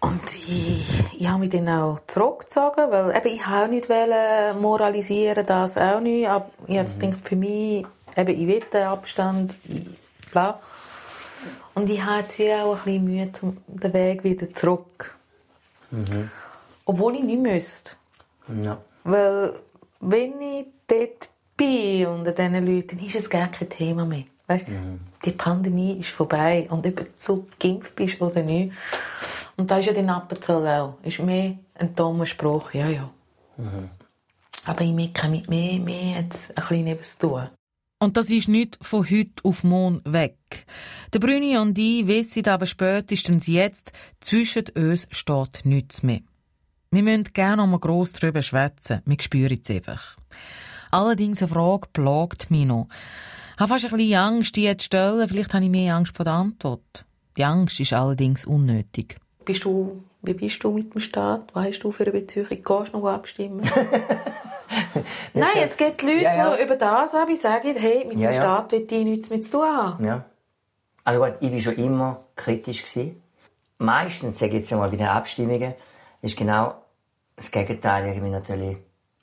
Und 0.00 0.34
ich, 0.34 1.04
ich 1.18 1.28
habe 1.28 1.40
mich 1.40 1.50
dann 1.50 1.68
auch 1.68 2.00
zurückgezogen, 2.06 2.90
weil 2.90 3.14
eben, 3.14 3.34
ich 3.34 3.44
auch 3.44 3.66
nicht 3.66 3.90
wollte 3.90 4.58
moralisieren, 4.58 5.44
das 5.44 5.76
auch 5.76 6.00
nicht. 6.00 6.26
Aber 6.26 6.50
ich 6.66 6.78
habe 6.78 6.88
gedacht, 6.98 7.20
für 7.22 7.36
mich, 7.36 7.84
eben, 8.16 8.40
ich 8.40 8.46
will 8.46 8.62
den 8.72 8.84
Abstand, 8.84 9.52
ich, 9.68 9.86
bla. 10.30 10.58
Und 11.74 11.90
ich 11.90 12.02
habe 12.02 12.20
jetzt 12.20 12.40
auch 12.40 12.78
ein 12.78 12.84
bisschen 12.84 13.04
Mühe, 13.04 13.32
zum, 13.32 13.58
den 13.66 13.92
Weg 13.92 14.24
wieder 14.24 14.52
zurück. 14.54 15.14
Obwohl 16.90 17.14
ich 17.14 17.22
nicht 17.22 17.40
müsste. 17.40 17.92
Ja. 18.64 18.82
Weil, 19.04 19.54
wenn 20.00 20.40
ich 20.40 20.66
dort 20.88 21.28
bin 21.56 22.04
unter 22.06 22.32
diesen 22.32 22.66
Leuten, 22.66 22.98
dann 22.98 23.06
ist 23.06 23.14
es 23.14 23.30
gar 23.30 23.46
kein 23.46 23.68
Thema 23.68 24.04
mehr. 24.04 24.24
Weißt? 24.48 24.66
Die 25.24 25.30
Pandemie 25.30 26.00
ist 26.00 26.10
vorbei. 26.10 26.66
Und 26.68 26.84
ob 26.84 26.96
du 26.96 27.06
so 27.16 27.46
geimpft 27.60 27.94
bist 27.94 28.20
oder 28.20 28.42
nicht. 28.42 28.72
Und 29.56 29.70
da 29.70 29.78
ist 29.78 29.86
ja 29.86 29.92
die 29.92 30.00
Appenzell 30.00 30.66
auch. 30.66 30.98
Ist 31.04 31.20
mehr 31.20 31.58
ein 31.74 31.94
dummer 31.94 32.26
Spruch. 32.26 32.74
Ja, 32.74 32.88
ja. 32.88 33.08
Aber 34.64 34.80
ich 34.80 34.92
merke 34.92 35.28
mit 35.28 35.48
mir, 35.48 35.78
mehr 35.78 36.22
jetzt 36.22 36.50
ein 36.50 36.54
bisschen 36.56 36.84
neben 36.84 37.02
zu 37.04 37.18
tun. 37.20 37.50
Und 38.00 38.16
das 38.16 38.30
ist 38.30 38.48
nicht 38.48 38.78
von 38.80 39.08
heute 39.08 39.44
auf 39.44 39.62
morgen 39.62 40.00
weg. 40.04 40.66
Der 41.12 41.20
Brüni 41.20 41.56
und 41.56 41.78
ich 41.78 42.08
wissen 42.08 42.48
aber 42.48 42.66
spätestens 42.66 43.46
jetzt, 43.46 43.92
zwischen 44.20 44.64
uns 44.74 45.06
steht 45.12 45.60
nichts 45.64 46.02
mehr. 46.02 46.22
Wir 46.92 47.04
müssen 47.04 47.22
gerne 47.32 47.58
noch 47.58 47.68
mal 47.68 47.78
gross 47.78 48.12
darüber 48.14 48.42
schwätzen. 48.42 49.00
Wir 49.06 49.16
spüren 49.20 49.56
es 49.62 49.70
einfach. 49.70 50.16
Allerdings 50.90 51.40
eine 51.40 51.46
Frage 51.46 51.86
plagt 51.92 52.50
mich 52.50 52.64
noch. 52.66 52.88
Ich 53.54 53.60
habe 53.60 53.68
fast 53.68 53.84
ein 53.84 53.96
bisschen 53.96 54.16
Angst, 54.18 54.56
die 54.56 54.76
zu 54.76 54.84
stellen. 54.86 55.28
Vielleicht 55.28 55.54
habe 55.54 55.62
ich 55.64 55.70
mehr 55.70 55.94
Angst 55.94 56.16
vor 56.16 56.24
der 56.24 56.32
Antwort. 56.32 57.04
Die 57.36 57.44
Angst 57.44 57.78
ist 57.78 57.92
allerdings 57.92 58.44
unnötig. 58.44 59.18
Bist 59.44 59.62
du 59.64 60.02
Wie 60.22 60.34
bist 60.34 60.64
du 60.64 60.72
mit 60.72 60.92
dem 60.92 61.00
Staat? 61.00 61.54
Was 61.54 61.66
hast 61.68 61.78
du 61.84 61.92
für 61.92 62.02
eine 62.02 62.10
Beziehung? 62.12 62.48
Gehst 62.48 62.64
du 62.92 62.98
noch 62.98 63.06
abstimmen? 63.06 63.60
Nein, 65.32 65.48
es 65.62 65.76
gibt 65.76 66.02
Leute, 66.02 66.22
Ja, 66.22 66.34
ja. 66.34 66.56
die 66.56 66.62
über 66.64 66.74
das 66.74 67.12
haben, 67.12 67.36
sagen, 67.36 67.76
hey, 67.76 68.04
mit 68.04 68.18
Ja, 68.18 68.30
dem 68.30 68.34
ja. 68.34 68.40
Staat 68.42 68.72
will 68.72 68.84
ich 68.90 69.04
nichts 69.04 69.30
mehr 69.30 69.40
zu 69.42 69.52
tun 69.52 69.60
haben. 69.64 70.04
Ja. 70.04 70.24
Also 71.04 71.20
gut, 71.20 71.34
ich 71.38 71.52
war 71.52 71.60
schon 71.60 71.76
immer 71.76 72.24
kritisch. 72.34 72.82
Gewesen. 72.82 73.22
Meistens, 73.78 74.40
sage 74.40 74.54
ich 74.54 74.58
jetzt 74.62 74.72
mal, 74.72 74.90
bei 74.90 74.96
den 74.96 75.06
Abstimmungen, 75.06 75.74
ist 76.22 76.36
genau 76.36 76.74
das 77.36 77.50
Gegenteil 77.50 78.06
irgendwie 78.08 78.30
natürlich 78.30 78.76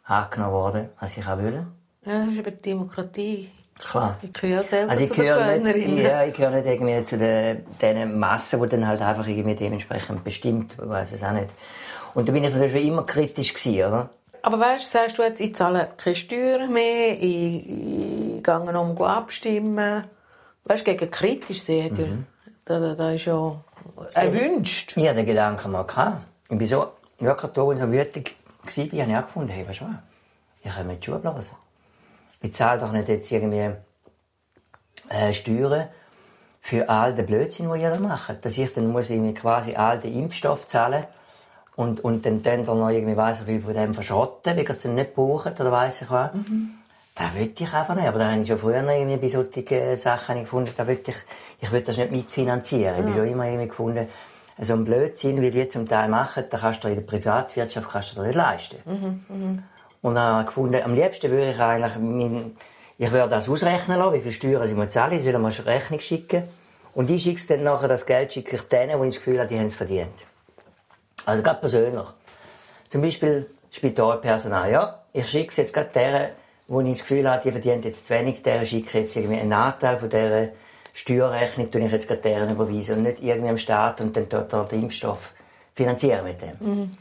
angenommen 0.04 0.54
worden, 0.54 0.90
was 1.00 1.18
ich 1.18 1.28
auch 1.28 1.38
will. 1.38 1.66
Ja, 2.06 2.20
das 2.26 2.30
ist 2.30 2.38
eben 2.40 2.56
die 2.58 2.62
Demokratie. 2.62 3.52
Klar. 3.80 4.18
Ich 4.24 4.34
gehöre 4.34 4.64
selber 4.64 4.92
Also 4.92 5.04
ich 5.04 5.10
zu 5.10 5.16
den 5.16 5.26
gehöre 5.26 5.58
nicht, 5.60 6.00
ja, 6.04 6.24
ich 6.24 6.34
gehöre 6.34 6.52
nicht 6.52 6.66
irgendwie 6.66 7.04
zu 7.06 7.18
den, 7.18 7.64
den 7.80 8.18
Massen, 8.18 8.62
die 8.62 8.70
dann 8.70 8.88
halt 8.88 9.02
einfach 9.02 9.28
irgendwie 9.28 9.56
dementsprechend 9.56 10.24
bestimmt, 10.24 10.74
ich 10.82 10.90
weiß 10.90 11.12
es 11.12 11.24
auch 11.24 11.32
nicht. 11.32 11.50
Und 12.16 12.28
da 12.28 12.34
bin 12.34 12.44
ich 12.44 12.52
natürlich 12.52 12.72
schon 12.72 12.82
immer 12.82 13.04
kritisch 13.04 13.54
gewesen, 13.54 13.88
oder? 13.88 14.10
Aber 14.42 14.60
weißt 14.60 14.86
du, 14.94 14.98
sagst 14.98 15.18
du 15.20 15.24
jetzt, 15.24 15.42
ich 15.42 15.54
zahle 15.54 15.90
keine 15.98 16.16
Steuern 16.16 16.74
mehr, 16.74 17.12
ich, 17.20 17.70
ich 17.70 18.44
gehe 18.44 18.74
noch 18.74 19.00
abstimmen. 19.02 20.06
Weißt 20.64 20.88
du, 20.88 20.92
gegen 20.96 21.12
kritisch 21.12 21.62
sehen, 21.62 21.94
Mhm. 21.94 22.26
da, 22.66 22.80
da, 22.80 22.96
da 22.96 23.12
ist 23.12 23.26
ja 23.26 23.56
erwünscht. 24.14 24.94
Ich 24.96 25.04
hatte 25.06 25.18
den 25.18 25.26
Gedanken 25.28 25.72
mal 25.72 25.84
gehabt. 25.84 26.24
Ich 26.50 26.58
bin 26.58 26.68
so, 26.68 26.88
wirklich 27.20 27.52
da, 27.52 27.62
und 27.62 27.78
so 27.78 27.92
wütig 27.92 28.36
war, 28.64 28.74
habe 28.74 29.12
ich 29.12 29.18
auch 29.18 29.26
gefunden, 29.26 29.50
hey, 29.50 29.68
weißt 29.68 29.82
du 29.82 29.86
was? 29.86 29.96
Ich 30.64 30.74
kann 30.74 30.88
mir 30.88 30.96
die 30.96 31.06
Schuhe 31.06 31.20
blasen. 31.20 31.56
Ich 32.42 32.54
zahle 32.54 32.80
doch 32.80 32.92
nicht 32.92 33.08
jetzt 33.08 33.32
irgendwie 33.32 33.72
äh, 35.10 35.34
Steuern 35.34 35.88
für 36.62 36.88
all 36.90 37.16
den 37.16 37.26
Blödsinn, 37.26 37.70
den 37.70 37.82
ihr 37.82 37.90
da 37.90 38.00
macht. 38.00 38.44
Dass 38.44 38.58
ich 38.58 38.74
dann 38.74 38.92
muss 38.92 39.10
irgendwie 39.10 39.34
quasi 39.34 39.76
all 39.76 40.00
den 40.00 40.14
Impfstoff 40.14 40.68
zahlen 40.68 41.06
und, 41.76 42.04
und 42.04 42.26
dann 42.26 42.44
dann 42.44 42.66
da 42.66 42.74
noch 42.74 42.90
irgendwie 42.90 43.16
weiss 43.16 43.42
ich 43.42 43.48
wie 43.48 43.60
von 43.60 43.74
dem 43.74 43.94
verschrotten, 43.94 44.56
weil 44.56 44.64
ihr 44.64 44.70
es 44.70 44.82
dann 44.82 44.96
nicht 44.96 45.16
braucht 45.16 45.60
oder 45.60 45.72
weiss 45.72 46.02
ich 46.02 46.10
was. 46.10 46.32
Das 47.16 47.34
will 47.34 47.54
ich 47.58 47.74
einfach 47.74 47.96
nicht. 47.96 48.08
Aber 48.08 48.20
da 48.20 48.32
habe 48.32 48.42
ich 48.42 48.48
schon 48.48 48.60
früher 48.60 48.84
irgendwie 48.84 49.18
bei 49.18 49.30
solchen 49.30 49.68
äh, 49.68 49.96
Sachen 49.96 50.38
ich 50.38 50.44
gefunden, 50.44 50.74
da 50.76 50.86
will 50.86 51.00
ich, 51.06 51.16
ich 51.62 51.72
will 51.72 51.82
das 51.82 51.98
nicht 51.98 52.12
mitfinanzieren. 52.12 52.96
Ich 52.96 53.02
habe 53.02 53.14
schon 53.14 53.28
immer 53.28 53.46
irgendwie 53.46 53.68
gefunden, 53.68 54.08
so 54.60 54.74
ein 54.74 54.86
Blödsinn, 54.86 55.42
wie 55.42 55.52
die 55.52 55.70
zum 55.70 55.88
Teil 55.88 56.10
machen, 56.10 56.46
da 56.50 56.58
kannst 56.58 56.84
du 56.84 56.88
in 56.88 56.96
der 56.96 57.02
Privatwirtschaft 57.02 57.90
kannst 57.90 58.18
du 58.18 58.22
nicht 58.24 58.36
leisten. 58.36 58.78
Und 60.02 60.16
dann 60.16 60.24
habe 60.24 60.42
ich 60.42 60.48
gefunden, 60.48 60.82
am 60.84 60.96
liebsten 60.96 61.32
würde 61.32 61.52
ich 61.52 61.60
eigentlich, 61.60 61.98
mein, 61.98 62.56
ich 62.98 63.12
würde 63.12 63.30
das 63.30 63.50
ausrechnen 63.50 64.00
lassen, 64.00 64.14
wie 64.14 64.22
viel 64.22 64.32
Steuern 64.32 64.68
sie 64.68 64.74
mir 64.74 64.90
zahlen, 64.90 65.18
ich 65.18 65.24
soll 65.24 65.34
mir 65.34 65.48
eine 65.48 65.66
Rechnung 65.66 66.00
schicken. 66.00 66.44
Und 66.94 67.10
ich 67.12 67.24
schicke 67.24 67.42
dann 67.48 67.64
nachher, 67.64 67.88
das 67.88 68.06
Geld 68.06 68.34
schicke 68.34 68.56
ich 68.56 68.64
denen, 68.64 69.00
wo 69.00 69.04
ich 69.04 69.16
das 69.16 69.24
Gefühl 69.24 69.40
habe, 69.40 69.48
die 69.48 69.60
haben 69.60 69.68
es 69.68 69.76
verdient. 69.76 70.14
Also 71.26 71.44
gerade 71.44 71.60
persönlich. 71.60 72.08
Zum 72.88 73.02
Beispiel 73.02 73.48
Spitalpersonal. 73.70 74.72
Ja, 74.72 75.04
ich 75.14 75.28
schicke 75.28 75.50
es 75.50 75.58
jetzt 75.58 75.74
gerade 75.74 75.90
deren, 75.94 76.30
wo 76.68 76.82
ich 76.82 76.90
das 76.90 77.00
Gefühl 77.02 77.30
habe, 77.30 77.44
die 77.44 77.52
verdient 77.52 77.86
jetzt 77.86 78.08
zu 78.08 78.14
wenig, 78.14 78.42
deren 78.42 78.66
schicke 78.66 78.88
ich 78.88 78.94
jetzt 78.94 79.16
irgendwie 79.16 79.40
einen 79.40 79.54
Anteil 79.54 80.00
von 80.00 80.10
dieser 80.10 80.50
Steuerrechnung, 80.98 81.70
tue 81.70 81.82
ich 81.82 81.92
jetzt 81.92 82.08
gerade 82.08 82.22
deren 82.22 82.50
überweisen 82.50 82.98
und 82.98 83.04
nicht 83.04 83.22
irgendwie 83.22 83.50
am 83.50 83.58
Staat 83.60 84.02
und 84.02 84.18
dann 84.18 84.28
dort 84.28 84.72
den 84.72 84.84
Impfstoff 84.84 85.32
finanzieren 85.76 86.24
mit 86.26 86.42
dem. 86.42 86.98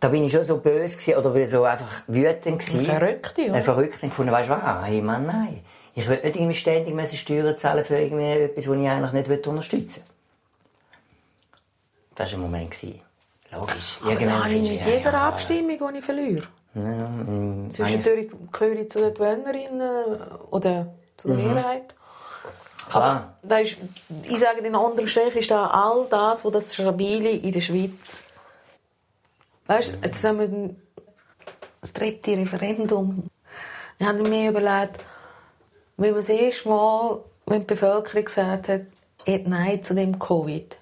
Da 0.00 0.08
bin 0.08 0.24
ich 0.24 0.32
schon 0.32 0.42
so 0.42 0.56
böse 0.58 0.96
gewesen, 0.96 1.14
oder 1.14 1.46
so 1.46 1.62
einfach 1.62 2.02
wütend 2.08 2.58
gewesen. 2.58 2.80
Ein 2.80 2.86
Verrückte, 2.86 3.42
oder? 3.44 3.54
Ein 3.54 3.62
Verrückte 3.62 4.08
gefunden, 4.08 4.32
weißt 4.32 4.48
du 4.48 4.52
was? 4.52 4.86
Hey 4.86 5.00
Mann, 5.00 5.26
nein. 5.26 5.60
Ich 5.94 6.08
will 6.08 6.20
nicht 6.22 6.34
irgendwie 6.36 6.54
ständig 6.56 6.92
müssen 6.92 7.16
Steuern 7.16 7.56
zahlen 7.56 7.84
für 7.84 7.96
irgendwie 7.96 8.24
etwas, 8.24 8.68
was 8.68 8.76
ich 8.76 8.88
eigentlich 8.88 9.28
nicht 9.28 9.46
unterstützen 9.46 10.02
will. 10.02 10.12
Das 12.16 12.32
war 12.32 12.38
ein 12.38 12.42
Moment. 12.42 12.70
gewesen. 12.72 13.00
Logisch. 13.52 13.98
Aber 14.04 14.14
da 14.16 14.44
habe 14.44 14.54
ich 14.54 14.70
mit 14.70 14.80
ja, 14.80 14.86
jeder 14.88 15.12
ja, 15.12 15.28
Abstimmung, 15.28 15.78
die 15.92 15.98
ich 15.98 16.04
verliere. 16.04 16.42
Ja, 16.74 16.82
mm, 16.82 17.70
Zwischendurch 17.70 18.26
gehöre 18.52 18.76
ich 18.80 18.90
zu 18.90 18.98
den 19.00 19.14
Gewöhnerinnen 19.14 20.20
oder 20.50 20.92
zu 21.16 21.28
Mhm. 21.28 21.36
der 21.36 21.46
Mehrheit. 21.54 21.94
Klar. 22.88 23.36
Da 23.42 23.58
ist, 23.58 23.76
ich 24.22 24.38
sage, 24.38 24.60
in 24.60 24.74
anderem 24.74 25.08
Strich 25.08 25.34
ist 25.36 25.50
da 25.50 25.66
all 25.66 26.06
das, 26.08 26.44
was 26.44 26.52
das 26.52 26.74
Stabile 26.74 27.30
in 27.30 27.52
der 27.52 27.60
Schweiz. 27.60 28.22
Weißt 29.66 29.94
du, 29.94 30.06
jetzt 30.06 30.24
haben 30.24 30.38
wir 30.38 30.76
das 31.80 31.92
dritte 31.92 32.36
Referendum. 32.36 33.28
Ich 33.98 34.06
habe 34.06 34.22
mir 34.28 34.50
überlegt, 34.50 35.04
wie 35.96 36.10
man 36.10 36.16
das 36.16 36.28
erste 36.28 36.68
Mal, 36.68 37.20
wenn 37.46 37.60
die 37.60 37.66
Bevölkerung 37.66 38.24
gesagt 38.24 38.68
hat, 38.68 38.82
eh 39.24 39.38
Nein 39.38 39.82
zu 39.82 39.94
dem 39.94 40.18
Covid. 40.18 40.76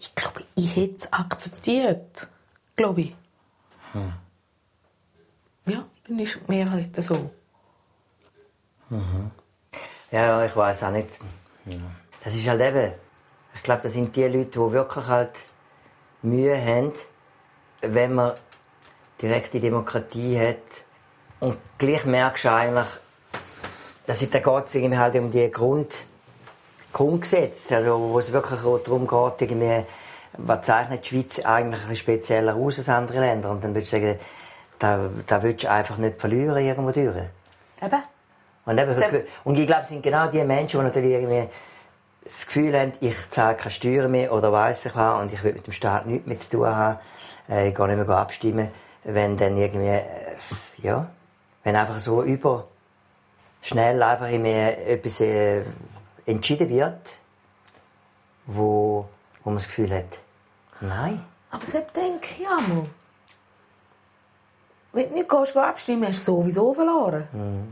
Ich 0.00 0.14
glaube, 0.14 0.42
ich 0.54 0.76
hätte 0.76 0.96
es 0.96 1.12
akzeptiert. 1.12 2.26
Glaube 2.76 3.00
ich. 3.02 3.14
Ja, 5.66 5.84
dann 6.06 6.18
ist 6.18 6.38
die 6.46 6.52
Mehrheit 6.52 6.90
so. 6.98 7.30
Ja, 10.14 10.44
ich 10.44 10.54
weiß 10.54 10.84
auch 10.84 10.92
nicht. 10.92 11.08
Das 12.22 12.32
ist 12.32 12.46
halt 12.46 12.60
eben, 12.60 12.92
ich 13.52 13.62
glaube, 13.64 13.82
das 13.82 13.94
sind 13.94 14.14
die 14.14 14.22
Leute, 14.22 14.44
die 14.44 14.72
wirklich 14.72 15.06
halt 15.08 15.32
Mühe 16.22 16.56
haben, 16.56 16.92
wenn 17.80 18.14
man 18.14 18.32
direkte 19.20 19.58
Demokratie 19.58 20.38
hat. 20.38 20.84
Und 21.40 21.58
gleich 21.78 22.04
merkst 22.04 22.44
du 22.44 22.52
eigentlich, 22.52 22.86
dass 24.06 24.30
da 24.30 24.38
geht 24.38 24.66
es 24.66 24.74
irgendwie 24.76 24.98
halt 24.98 25.16
um 25.16 25.32
die 25.32 25.50
Grund, 25.50 25.92
Grundgesetze, 26.92 27.74
also 27.74 27.98
wo 27.98 28.18
es 28.20 28.30
wirklich 28.30 28.60
darum 28.60 29.08
geht, 29.08 29.50
irgendwie, 29.50 29.84
was 30.34 30.64
zeichnet 30.64 31.04
die 31.04 31.08
Schweiz 31.08 31.40
eigentlich 31.40 31.98
spezieller 31.98 32.54
aus 32.54 32.78
als 32.78 32.88
andere 32.88 33.18
Länder. 33.18 33.50
Und 33.50 33.64
dann 33.64 33.74
würdest 33.74 33.92
du 33.92 34.00
sagen, 34.00 34.20
da, 34.78 35.10
da 35.26 35.42
willst 35.42 35.64
du 35.64 35.70
einfach 35.72 35.98
nicht 35.98 36.20
verlieren 36.20 36.64
irgendwo 36.64 36.92
durch. 36.92 37.16
Eben. 37.82 38.13
Und, 38.66 38.78
eben, 38.78 38.94
so, 38.94 39.04
und 39.44 39.58
ich 39.58 39.66
glaube, 39.66 39.82
es 39.82 39.88
sind 39.90 40.02
genau 40.02 40.28
die 40.28 40.42
Menschen, 40.42 40.80
die 40.80 40.86
natürlich 40.86 41.12
irgendwie 41.12 41.48
das 42.24 42.46
Gefühl 42.46 42.78
haben, 42.78 42.92
ich 43.00 43.30
zahle 43.30 43.56
keine 43.56 43.70
Steuern 43.70 44.10
mehr 44.10 44.32
oder 44.32 44.50
weiss 44.50 44.86
ich 44.86 44.96
was 44.96 45.20
und 45.20 45.32
ich 45.32 45.44
will 45.44 45.52
mit 45.52 45.66
dem 45.66 45.72
Staat 45.72 46.06
nichts 46.06 46.26
mehr 46.26 46.38
zu 46.38 46.50
tun 46.50 46.66
haben. 46.66 46.98
Äh, 47.48 47.68
ich 47.68 47.74
gehe 47.74 47.86
nicht 47.86 48.06
mehr 48.06 48.16
abstimmen, 48.16 48.68
wenn 49.04 49.36
dann 49.36 49.56
irgendwie, 49.56 49.88
äh, 49.88 50.02
ja, 50.78 51.08
wenn 51.62 51.76
einfach 51.76 52.00
so 52.00 52.22
über 52.22 52.64
schnell 53.60 54.02
einfach 54.02 54.28
irgendwie 54.28 54.50
etwas 54.50 55.20
äh, 55.20 55.62
entschieden 56.26 56.68
wird, 56.70 57.16
wo, 58.46 59.06
wo 59.42 59.50
man 59.50 59.56
das 59.56 59.66
Gefühl 59.66 59.94
hat, 59.94 60.20
nein. 60.80 61.22
Aber 61.50 61.66
selbst 61.66 61.94
denke 61.94 62.28
ich 62.38 62.48
einmal. 62.48 62.86
Wenn 64.94 65.08
du 65.08 65.14
nicht 65.16 65.28
gehst, 65.28 65.56
abstimmen 65.56 66.06
hast 66.06 66.26
du 66.28 66.36
sowieso 66.36 66.72
verloren. 66.72 67.24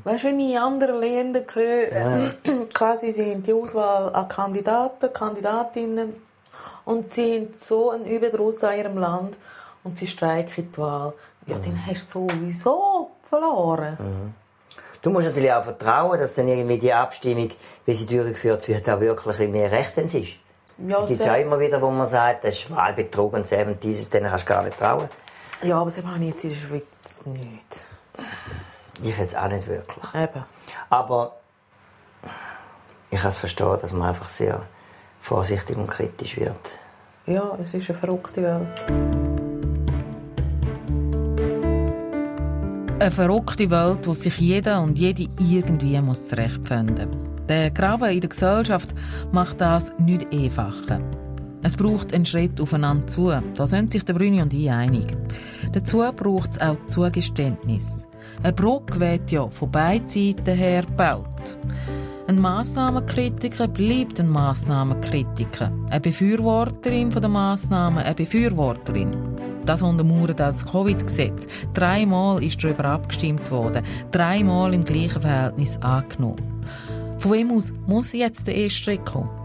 Weißt 0.05 0.25
du, 0.25 0.29
wenn 0.29 0.41
ich 0.41 0.53
in 0.53 0.59
anderen 0.59 1.01
Ländern 1.01 1.45
höre, 1.55 2.35
quasi 2.75 3.13
sie 3.13 3.31
haben 3.31 3.43
die 3.43 3.53
Auswahl 3.53 4.13
an 4.13 4.29
Kandidaten, 4.29 5.13
Kandidatinnen 5.13 6.15
und 6.85 7.13
sie 7.15 7.37
haben 7.37 7.49
so 7.57 7.91
einen 7.91 8.07
Überdruss 8.07 8.65
an 8.65 8.77
ihrem 8.77 8.99
Land 8.99 9.39
und 9.85 9.97
sie 9.99 10.07
streiken 10.07 10.69
die 10.73 10.79
Wahl. 10.79 11.13
Ja, 11.47 11.57
dann 11.57 11.81
hast 11.87 12.13
du 12.15 12.29
sowieso 12.29 13.11
verloren. 13.25 13.97
Du 15.01 15.11
musst 15.11 15.27
natürlich 15.27 15.53
auch 15.53 15.65
vertrauen, 15.65 16.19
dass 16.19 16.35
dann 16.35 16.47
irgendwie 16.47 16.79
die 16.79 16.93
Abstimmung, 16.93 17.49
wie 17.87 17.95
sie 17.95 18.07
durchgeführt 18.07 18.69
wird, 18.69 18.89
auch 18.89 19.01
wirklich 19.01 19.49
mehr 19.49 19.71
rechtens 19.71 20.15
ist. 20.15 20.33
Ja, 20.87 21.03
Es 21.03 21.11
gibt 21.11 21.25
ja 21.25 21.37
immer 21.37 21.59
wieder, 21.59 21.83
wo 21.83 21.91
man 21.91 22.07
sagt, 22.09 22.45
das 22.45 22.55
ist 22.55 22.71
Wahlbetrug 22.71 23.33
und 23.35 23.47
so 23.47 23.57
und 23.57 23.83
dieses, 23.83 24.09
denen 24.11 24.29
kannst 24.29 24.49
du 24.49 24.53
gar 24.55 24.65
nicht 24.65 24.79
trauen. 24.79 25.09
Ja, 25.63 25.81
aber 25.81 25.91
das 25.91 26.03
habe 26.03 26.19
ich 26.19 26.31
jetzt 26.31 26.45
in 26.45 26.51
der 26.51 26.57
Schweiz 26.57 27.27
nicht. 27.27 27.85
Ich 29.03 29.17
jetzt 29.17 29.37
auch 29.37 29.49
nicht 29.49 29.67
wirklich. 29.69 30.05
Eben. 30.15 30.45
Aber 30.91 31.37
ich 33.11 33.21
kann 33.21 33.31
es 33.31 33.39
verstehen, 33.39 33.79
dass 33.81 33.93
man 33.93 34.09
einfach 34.09 34.29
sehr 34.29 34.67
vorsichtig 35.21 35.77
und 35.77 35.87
kritisch 35.87 36.37
wird. 36.37 36.59
Ja, 37.27 37.57
es 37.63 37.75
ist 37.75 37.89
eine 37.91 37.99
verrückte 37.99 38.43
Welt. 38.43 38.85
Eine 43.01 43.11
verrückte 43.11 43.71
Welt, 43.71 44.07
wo 44.07 44.15
sich 44.15 44.39
jeder 44.39 44.83
und 44.83 44.99
jede 44.99 45.29
irgendwie 45.39 46.01
muss 46.01 46.29
zurechtfinden 46.29 47.11
muss. 47.11 47.47
Der 47.49 47.71
Graben 47.71 48.11
in 48.11 48.21
der 48.21 48.31
Gesellschaft 48.31 48.89
macht 49.31 49.61
das 49.61 49.93
nicht 49.99 50.27
einfacher. 50.33 51.01
Es 51.63 51.77
braucht 51.77 52.13
einen 52.13 52.27
Schritt 52.27 52.61
aufeinander 52.61 53.07
zu. 53.07 53.33
Da 53.55 53.67
sind 53.67 53.91
sich 53.91 54.05
der 54.05 54.15
Brüni 54.15 54.43
und 54.43 54.53
ich 54.53 54.71
einig. 54.71 55.17
Dazu 55.73 55.99
braucht 56.17 56.53
es 56.53 56.61
auch 56.61 56.85
Zugeständnis. 56.87 58.09
Eine 58.43 58.53
Brücke 58.53 58.99
wird 58.99 59.31
ja 59.31 59.49
von 59.49 59.71
beiden 59.71 60.09
Seiten 60.09 60.57
her 60.57 60.83
gebaut. 60.83 61.57
Ein 62.27 62.41
Massnahmenkritiker 62.41 63.69
bleibt 63.69 64.19
ein 64.19 64.29
Massnahmenkritiker. 64.29 65.73
Eine 65.91 66.01
Befürworterin 66.01 67.11
der 67.11 67.29
Massnahmen, 67.29 67.99
eine 67.99 68.15
Befürworterin. 68.15 69.11
Das 69.65 69.83
untermauert 69.83 70.41
das 70.41 70.67
Covid-Gesetz. 70.67 71.47
Dreimal 71.75 72.43
ist 72.43 72.63
darüber 72.63 72.87
abgestimmt 72.87 73.49
worden. 73.51 73.85
Dreimal 74.11 74.75
im 74.75 74.85
gleichen 74.85 75.21
Verhältnis 75.21 75.79
angenommen. 75.79 76.61
Von 77.19 77.33
wem 77.33 77.53
aus 77.53 77.73
muss 77.87 78.13
jetzt 78.13 78.49
der 78.49 78.57
erste 78.57 78.79
Schritt 78.83 79.05
kommen? 79.05 79.42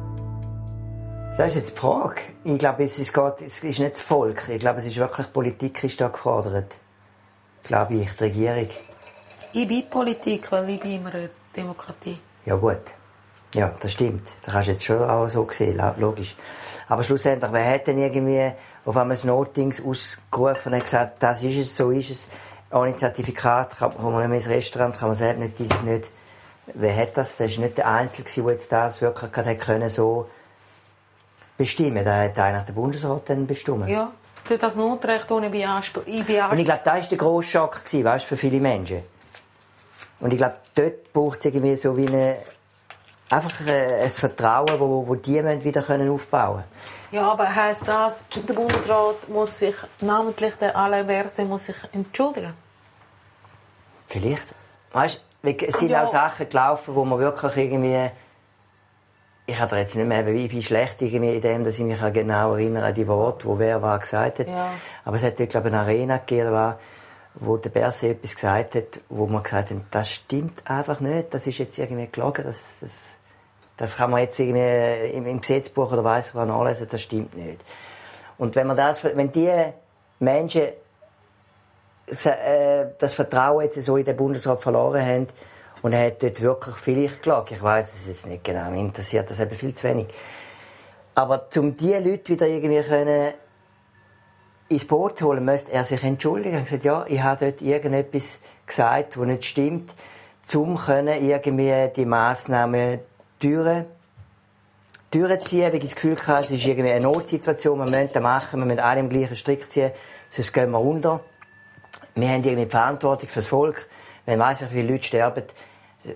Das 1.37 1.49
ist 1.49 1.55
jetzt 1.55 1.75
die 1.75 1.79
Frage. 1.79 2.19
Ich 2.45 2.57
glaube, 2.57 2.83
es 2.83 2.97
ist, 2.97 3.13
geht, 3.13 3.41
es 3.45 3.63
ist 3.63 3.77
nicht 3.77 3.91
das 3.91 3.99
Volk. 3.99 4.49
Ich 4.49 4.57
glaube, 4.57 4.79
es 4.79 4.87
ist 4.87 4.97
wirklich 4.97 5.31
Politik 5.31 5.83
ist 5.83 6.01
da 6.01 6.07
gefordert. 6.07 6.77
Glaube 7.61 7.93
ich, 7.93 8.11
die 8.15 8.23
Regierung. 8.23 8.69
Ich 9.53 9.67
bin 9.67 9.87
Politik, 9.87 10.51
weil 10.51 10.71
ich 10.71 10.79
bin 10.81 10.95
immer 10.95 11.13
eine 11.13 11.29
Demokratie. 11.55 12.17
Ja 12.43 12.55
gut. 12.55 12.81
Ja, 13.53 13.71
das 13.79 13.91
stimmt. 13.91 14.27
Das 14.43 14.55
hast 14.55 14.65
du 14.65 14.71
jetzt 14.71 14.83
schon 14.83 15.03
auch 15.03 15.27
so 15.27 15.43
gesehen, 15.43 15.79
logisch. 15.97 16.35
Aber 16.87 17.03
schlussendlich, 17.03 17.51
wer 17.53 17.69
hat 17.69 17.85
denn 17.85 17.99
irgendwie 17.99 18.53
auf 18.83 18.97
einmal 18.97 19.15
ein 19.15 19.27
Notdings 19.27 19.79
ausgerufen 19.85 20.73
und 20.73 20.83
gesagt, 20.83 21.21
das 21.21 21.43
ist 21.43 21.55
es, 21.55 21.77
so 21.77 21.91
ist 21.91 22.09
es. 22.09 22.27
Ohne 22.71 22.95
Zertifikat 22.95 23.77
kann 23.77 23.93
man 23.95 24.21
nicht 24.21 24.27
mehr 24.29 24.37
ins 24.37 24.49
Restaurant, 24.49 24.97
kann 24.97 25.09
man 25.09 25.15
selbst 25.15 25.39
nicht, 25.39 25.59
dieses 25.59 25.83
nicht. 25.83 26.09
Wer 26.73 26.97
hat 26.97 27.15
das? 27.15 27.37
Das 27.37 27.55
war 27.55 27.63
nicht 27.63 27.77
der 27.77 27.87
Einzige, 27.87 28.27
der 28.27 28.53
jetzt 28.53 28.71
das 28.71 29.01
wirklich 29.01 29.31
gerade 29.31 29.55
können, 29.55 29.89
so 29.91 30.27
bestimmen. 31.57 32.03
Da 32.03 32.23
hat 32.23 32.37
eigentlich 32.39 32.65
der 32.65 32.73
Bundesrat 32.73 33.29
dann 33.29 33.47
bestimmt. 33.47 33.87
Ja, 33.87 34.11
für 34.43 34.57
das 34.57 34.75
Notrecht 34.75 35.29
ohne 35.31 35.49
Beanspruch. 35.49 36.05
Und 36.05 36.59
ich 36.59 36.65
glaube, 36.65 36.81
das 36.83 37.01
war 37.01 37.09
der 37.09 37.17
grosse 37.17 37.49
Schock, 37.49 37.81
weißt, 37.91 38.25
für 38.25 38.37
viele 38.37 38.59
Menschen. 38.59 39.01
Und 40.19 40.31
ich 40.31 40.37
glaube, 40.37 40.55
dort 40.73 41.13
braucht 41.13 41.39
es 41.39 41.45
irgendwie 41.45 41.75
so 41.75 41.95
wie 41.95 42.07
eine, 42.07 42.37
einfach 43.29 43.51
ein 43.67 44.09
Vertrauen, 44.09 44.79
wo, 44.79 45.07
wo 45.07 45.15
die 45.15 45.43
wieder 45.63 45.81
können 45.83 46.09
aufbauen 46.09 46.63
können. 46.63 46.63
Ja, 47.11 47.31
aber 47.31 47.53
heisst 47.53 47.87
das, 47.87 48.25
der 48.35 48.53
Bundesrat 48.53 49.29
muss 49.29 49.59
sich, 49.59 49.75
namentlich 50.01 50.55
der 50.55 50.75
Alain 50.75 51.07
Verse, 51.07 51.45
muss 51.45 51.65
sich 51.65 51.77
entschuldigen? 51.93 52.53
Vielleicht. 54.07 54.53
Weißt, 54.91 55.21
es 55.43 55.79
sind 55.79 55.89
ja. 55.89 56.03
auch 56.03 56.11
Sachen 56.11 56.49
gelaufen, 56.49 56.95
wo 56.95 57.05
man 57.05 57.19
wirklich 57.19 57.55
irgendwie 57.55 58.09
ich 59.49 59.59
habe 59.59 59.77
jetzt 59.77 59.95
nicht 59.95 60.07
mehr, 60.07 60.27
ich 60.27 60.51
bin 60.51 60.61
schlecht 60.61 61.01
in 61.01 61.41
dem, 61.41 61.63
dass 61.63 61.79
ich 61.79 61.85
mich 61.85 61.99
genau 62.13 62.53
erinnere 62.53 62.87
an 62.87 62.93
die 62.93 63.07
Worte, 63.07 63.47
wo 63.47 63.57
wer 63.57 63.81
war 63.81 63.97
gesagt 63.97 64.39
hat. 64.39 64.47
Ja. 64.47 64.71
Aber 65.05 65.15
es 65.15 65.23
hat, 65.23 65.37
glaube 65.37 65.69
ich, 65.69 65.73
eine 65.73 65.79
Arena 65.79 66.17
gegeben, 66.17 66.75
wo 67.35 67.55
der 67.55 67.69
Berse 67.69 68.09
etwas 68.09 68.35
gesagt 68.35 68.75
hat, 68.75 68.99
wo 69.07 69.25
man 69.25 69.43
gesagt 69.43 69.71
hat, 69.71 69.77
das 69.89 70.11
stimmt 70.11 70.69
einfach 70.69 70.99
nicht, 70.99 71.33
das 71.33 71.47
ist 71.47 71.59
jetzt 71.59 71.77
irgendwie 71.77 72.09
gelogen, 72.11 72.43
das, 72.43 72.59
das, 72.81 73.11
das 73.77 73.95
kann 73.95 74.11
man 74.11 74.21
jetzt 74.21 74.37
irgendwie 74.37 75.15
im, 75.15 75.25
im 75.25 75.39
Gesetzbuch 75.39 75.93
oder 75.93 76.03
weiss 76.03 76.35
was 76.35 76.45
nachlesen, 76.45 76.87
das 76.91 77.01
stimmt 77.01 77.37
nicht. 77.37 77.61
Und 78.37 78.53
wenn 78.55 78.67
man 78.67 78.75
das, 78.75 79.01
wenn 79.03 79.31
die 79.31 79.51
Menschen 80.19 80.63
äh, 82.07 82.85
das 82.97 83.13
Vertrauen 83.13 83.63
jetzt 83.63 83.81
so 83.81 83.95
in 83.95 84.03
den 84.03 84.15
Bundesrat 84.15 84.61
verloren 84.61 85.05
haben, 85.05 85.27
und 85.87 85.93
er 85.93 86.07
hat 86.07 86.21
dort 86.21 86.41
wirklich 86.41 86.75
vielleicht 86.75 87.15
geklagt. 87.15 87.51
Ich 87.53 87.61
weiß 87.61 87.93
es 87.93 88.07
jetzt 88.07 88.27
nicht 88.27 88.43
genau. 88.43 88.69
Mich 88.71 88.81
interessiert 88.81 89.29
das 89.29 89.39
eben 89.39 89.55
viel 89.55 89.73
zu 89.73 89.87
wenig. 89.87 90.07
Aber 91.15 91.47
um 91.55 91.77
diese 91.77 91.99
Leute 91.99 92.33
wieder 92.33 92.45
irgendwie 92.45 92.81
können 92.81 93.33
ins 94.67 94.85
Boot 94.85 95.21
holen, 95.21 95.45
müsste 95.45 95.71
er 95.71 95.85
sich 95.85 96.03
entschuldigen. 96.03 96.55
Er 96.55 96.59
hat 96.59 96.65
gesagt, 96.65 96.83
ja, 96.83 97.05
ich 97.07 97.21
habe 97.21 97.45
dort 97.45 97.61
irgendetwas 97.61 98.39
gesagt, 98.65 99.15
das 99.15 99.25
nicht 99.25 99.45
stimmt, 99.45 99.95
um 100.53 100.77
können 100.77 101.23
irgendwie 101.23 101.89
die 101.95 102.05
Massnahmen 102.05 102.99
durch 103.39 103.85
durchziehen, 105.09 105.71
weil 105.71 105.75
ich 105.75 105.83
das 105.85 105.95
Gefühl 105.95 106.17
hatte, 106.17 106.43
es 106.43 106.51
ist 106.51 106.67
irgendwie 106.67 106.91
eine 106.91 107.05
Notsituation, 107.05 107.79
wir 107.79 107.85
müssen 107.85 108.13
das 108.13 108.21
machen, 108.21 108.59
wir 108.59 108.65
müssen 108.65 108.81
alle 108.81 108.99
im 108.99 109.07
gleichen 109.07 109.37
Strick 109.37 109.71
ziehen, 109.71 109.91
sonst 110.27 110.51
gehen 110.51 110.71
wir 110.71 110.81
unter. 110.81 111.21
Wir 112.13 112.27
haben 112.27 112.43
irgendwie 112.43 112.65
die 112.65 112.71
Verantwortung 112.71 113.29
für 113.29 113.35
das 113.35 113.47
Volk. 113.47 113.87
Wenn 114.25 114.39
weiss 114.39 114.61
ich, 114.61 114.69
wie 114.71 114.81
viele 114.81 114.91
Leute 114.91 115.05
sterben, 115.05 115.43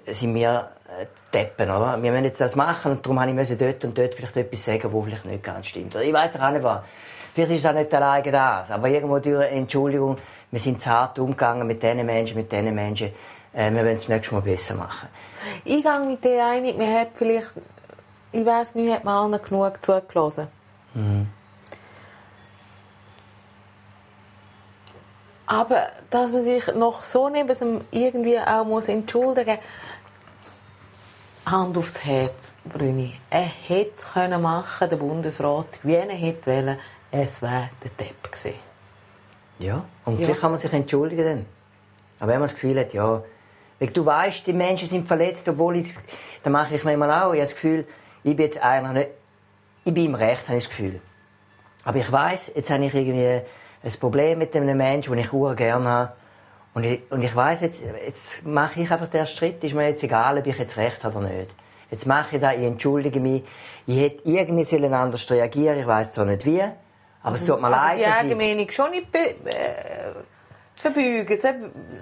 sind 0.07 0.35
wir 0.35 0.69
äh, 0.87 1.05
Deppen, 1.33 1.69
oder? 1.69 2.01
Wir 2.01 2.11
müssen 2.11 2.25
jetzt 2.25 2.41
das 2.41 2.55
machen 2.55 2.93
und 2.93 3.05
darum 3.05 3.35
musste 3.35 3.53
ich 3.53 3.59
dort 3.59 3.83
und 3.85 3.97
dort 3.97 4.13
vielleicht 4.15 4.37
etwas 4.37 4.65
sagen, 4.65 4.91
wo 4.91 5.01
vielleicht 5.01 5.25
nicht 5.25 5.43
ganz 5.43 5.67
stimmt. 5.67 5.95
Ich 5.95 6.13
weiß 6.13 6.39
auch 6.39 6.51
nicht 6.51 6.63
was. 6.63 6.81
Vielleicht 7.33 7.51
ist 7.51 7.59
es 7.59 7.65
auch 7.65 7.73
nicht 7.73 7.93
alleine 7.93 8.31
das, 8.31 8.71
aber 8.71 8.89
irgendwo 8.89 9.19
durch 9.19 9.51
Entschuldigung, 9.51 10.17
wir 10.51 10.59
sind 10.59 10.81
zart 10.81 11.17
umgegangen 11.17 11.65
mit 11.65 11.81
diesen 11.81 12.05
Menschen, 12.05 12.37
mit 12.37 12.51
diesen 12.51 12.75
Menschen. 12.75 13.11
Äh, 13.53 13.71
wir 13.71 13.85
wollen 13.85 13.95
es 13.95 14.07
nächstes 14.07 14.31
Mal 14.31 14.41
besser 14.41 14.75
machen. 14.75 15.07
Ich 15.63 15.81
gehe 15.81 15.99
mit 16.05 16.23
dir 16.23 16.45
einig, 16.45 16.77
wir 16.77 16.99
hat 16.99 17.09
vielleicht, 17.15 17.53
ich 18.31 18.45
weiß 18.45 18.75
nicht, 18.75 18.93
hat 18.93 19.03
man 19.03 19.33
allen 19.33 19.41
genug 19.41 19.83
zugelassen. 19.83 20.47
Mhm. 20.93 21.27
Aber 25.51 25.89
dass 26.09 26.31
man 26.31 26.45
sich 26.45 26.65
noch 26.75 27.03
so 27.03 27.27
neben 27.27 27.83
irgendwie 27.91 28.39
auch 28.39 28.63
muss 28.63 28.87
entschuldigen 28.87 29.57
Hand 31.45 31.77
aufs 31.77 32.05
Herz, 32.05 32.55
Brüni. 32.63 33.19
Er 33.29 33.41
hätte 33.41 33.91
es 33.95 34.13
können 34.13 34.41
machen, 34.41 34.89
der 34.89 34.95
Bundesrat, 34.95 35.67
wie 35.83 35.95
er 35.95 36.09
hätte 36.09 36.49
wollen. 36.49 36.77
Es 37.11 37.41
wäre 37.41 37.69
der 37.83 37.91
Depp 37.99 38.31
gewesen. 38.31 38.53
Ja, 39.59 39.83
und 40.05 40.19
ja. 40.19 40.25
vielleicht 40.25 40.39
kann 40.39 40.51
man 40.51 40.59
sich 40.59 40.71
entschuldigen 40.71 41.25
dann. 41.25 41.45
Aber 42.21 42.31
wenn 42.31 42.39
man 42.39 42.47
das 42.47 42.53
Gefühl 42.53 42.79
hat, 42.79 42.93
ja, 42.93 43.21
du 43.81 44.05
weißt, 44.05 44.47
die 44.47 44.53
Menschen 44.53 44.87
sind 44.87 45.05
verletzt, 45.05 45.49
obwohl 45.49 45.75
ich, 45.75 45.95
dann 46.43 46.53
mache 46.53 46.75
ich 46.75 46.83
manchmal 46.85 47.11
auch, 47.11 47.33
ich 47.33 47.41
habe 47.41 47.41
das 47.41 47.55
Gefühl, 47.55 47.85
ich 48.23 48.37
bin 48.37 48.45
jetzt 48.45 48.61
eigentlich 48.63 48.93
nicht, 48.93 49.09
ich 49.83 49.93
bin 49.93 50.05
im 50.05 50.15
Recht, 50.15 50.47
habe 50.47 50.59
ich 50.59 50.63
das 50.63 50.69
Gefühl. 50.69 51.01
Aber 51.83 51.97
ich 51.97 52.09
weiß, 52.09 52.53
jetzt 52.55 52.69
habe 52.69 52.85
ich 52.85 52.95
irgendwie 52.95 53.41
ein 53.83 53.91
Problem 53.99 54.39
mit 54.39 54.55
einem 54.55 54.77
Menschen, 54.77 55.11
den 55.13 55.23
ich 55.23 55.31
sehr 55.31 55.55
gerne 55.55 55.89
habe. 55.89 56.13
Und 56.73 56.83
ich, 56.85 57.01
und 57.11 57.21
ich 57.21 57.35
weiss, 57.35 57.61
jetzt, 57.61 57.83
jetzt 58.05 58.45
mache 58.45 58.81
ich 58.81 58.91
einfach 58.91 59.09
den 59.09 59.25
Schritt. 59.25 59.63
Ist 59.63 59.73
mir 59.73 59.87
jetzt 59.87 60.03
egal, 60.03 60.37
ob 60.37 60.47
ich 60.47 60.57
jetzt 60.57 60.77
recht 60.77 61.03
habe 61.03 61.17
oder 61.17 61.27
nicht. 61.27 61.55
Jetzt 61.89 62.05
mache 62.05 62.37
ich 62.37 62.41
das, 62.41 62.53
ich 62.55 62.63
entschuldige 62.63 63.19
mich. 63.19 63.43
Ich 63.85 63.99
hätte 63.99 64.21
irgendwie 64.23 64.87
anders 64.87 65.29
reagieren 65.29 65.77
Ich 65.79 65.87
weiss 65.87 66.13
zwar 66.13 66.25
nicht 66.25 66.45
wie, 66.45 66.63
aber 67.23 67.35
es 67.35 67.45
tut 67.45 67.59
mir 67.59 67.67
also 67.67 67.77
leid. 67.77 67.99
die 67.99 68.05
eigene 68.05 68.71
schon 68.71 68.91
nicht 68.91 69.13
äh, 69.13 69.33
verbeugen. 70.75 71.37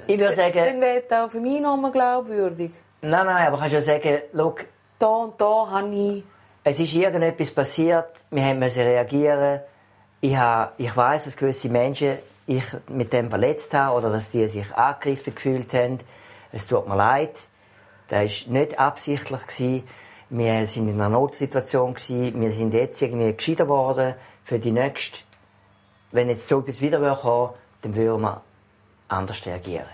Ich 0.07 0.19
würde 0.19 0.33
sagen... 0.33 0.63
Dann 0.65 0.81
wäre 0.81 1.03
das 1.07 1.19
auch 1.19 1.31
für 1.31 1.39
mich 1.39 1.59
nochmal 1.59 1.91
glaubwürdig. 1.91 2.71
Nein, 3.01 3.25
nein, 3.25 3.47
aber 3.47 3.57
kannst 3.57 3.73
ja 3.73 3.81
sagen, 3.81 4.19
schau... 4.35 4.55
Da 4.99 5.07
und 5.07 5.41
da 5.41 5.67
habe 5.71 5.95
ich... 5.95 6.23
Es 6.63 6.79
ist 6.79 6.93
irgendetwas 6.93 7.51
passiert, 7.51 8.11
wir 8.29 8.53
mussten 8.53 8.81
reagieren 8.81 9.61
ich, 10.21 10.35
habe, 10.35 10.71
ich 10.77 10.95
weiss, 10.95 11.25
dass 11.25 11.37
gewisse 11.37 11.69
Menschen 11.69 12.17
ich 12.47 12.63
mit 12.89 13.13
dem 13.13 13.29
verletzt 13.29 13.73
habe 13.73 13.95
oder 13.97 14.09
dass 14.09 14.31
die 14.31 14.47
sich 14.47 14.73
angegriffen 14.73 15.35
gefühlt 15.35 15.73
haben. 15.73 15.99
Es 16.51 16.65
tut 16.65 16.87
mir 16.87 16.95
leid. 16.95 17.33
Das 18.07 18.47
war 18.47 18.53
nicht 18.53 18.79
absichtlich. 18.79 19.41
Gewesen. 19.45 19.87
Wir 20.31 20.67
sind 20.67 20.89
in 20.89 20.95
einer 20.95 21.09
Notsituation. 21.09 21.93
Gewesen. 21.93 22.41
Wir 22.41 22.51
sind 22.51 22.73
jetzt 22.73 23.01
irgendwie 23.01 23.33
gescheiter 23.33 23.67
worden 23.67 24.15
für 24.43 24.57
die 24.57 24.71
nächste. 24.71 25.19
Wenn 26.11 26.29
jetzt 26.29 26.47
so 26.47 26.59
etwas 26.59 26.81
wieder 26.81 27.15
kommen 27.15 27.51
dann 27.81 27.95
würden 27.95 28.21
wir 28.21 28.41
anders 29.07 29.45
reagieren. 29.45 29.85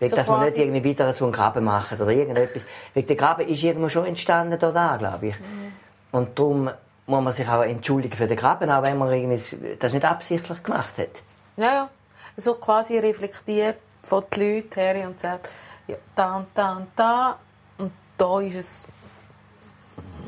So 0.00 0.14
dass 0.14 0.28
wir 0.28 0.38
nicht 0.44 0.56
irgendwie 0.56 0.84
wieder 0.84 1.12
so 1.12 1.24
einen 1.24 1.32
Graben 1.32 1.64
machen 1.64 2.00
oder 2.00 2.12
irgendetwas. 2.12 2.62
Weil 2.94 3.02
der 3.02 3.16
Graben 3.16 3.48
ist 3.48 3.62
irgendwo 3.62 3.88
schon 3.88 4.06
entstanden 4.06 4.58
da, 4.58 4.96
glaube 4.96 5.26
ich. 5.26 5.40
Mhm. 5.40 5.72
Und 6.12 6.38
darum 6.38 6.70
muss 7.08 7.24
man 7.24 7.32
sich 7.32 7.48
auch 7.48 7.62
entschuldigen 7.62 8.16
für 8.16 8.26
den 8.26 8.36
Graben, 8.36 8.70
auch 8.70 8.82
wenn 8.82 8.98
man 8.98 9.12
irgendwie 9.12 9.76
das 9.78 9.92
nicht 9.92 10.04
absichtlich 10.04 10.62
gemacht 10.62 10.98
hat. 10.98 11.22
Ja, 11.56 11.64
ja. 11.64 11.90
So 12.36 12.54
quasi 12.54 12.98
reflektiert 12.98 13.78
von 14.02 14.24
den 14.32 14.56
Leuten 14.56 14.80
her 14.80 15.08
und 15.08 15.18
sagt, 15.18 15.48
ja, 15.86 15.96
da 16.14 16.36
und 16.36 16.48
da 16.54 16.76
und 16.76 16.88
da 16.94 17.38
und 17.78 17.92
da 18.16 18.40
ist 18.40 18.54
es 18.54 18.88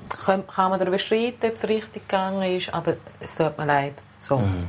kann, 0.08 0.44
man 0.56 0.78
darüber 0.78 0.98
streiten, 0.98 1.46
ob 1.46 1.52
es 1.52 1.68
richtig 1.68 2.08
gegangen 2.08 2.56
ist, 2.56 2.72
aber 2.74 2.96
es 3.20 3.36
tut 3.36 3.56
mir 3.58 3.66
leid. 3.66 3.94
So. 4.18 4.38
Mhm. 4.38 4.68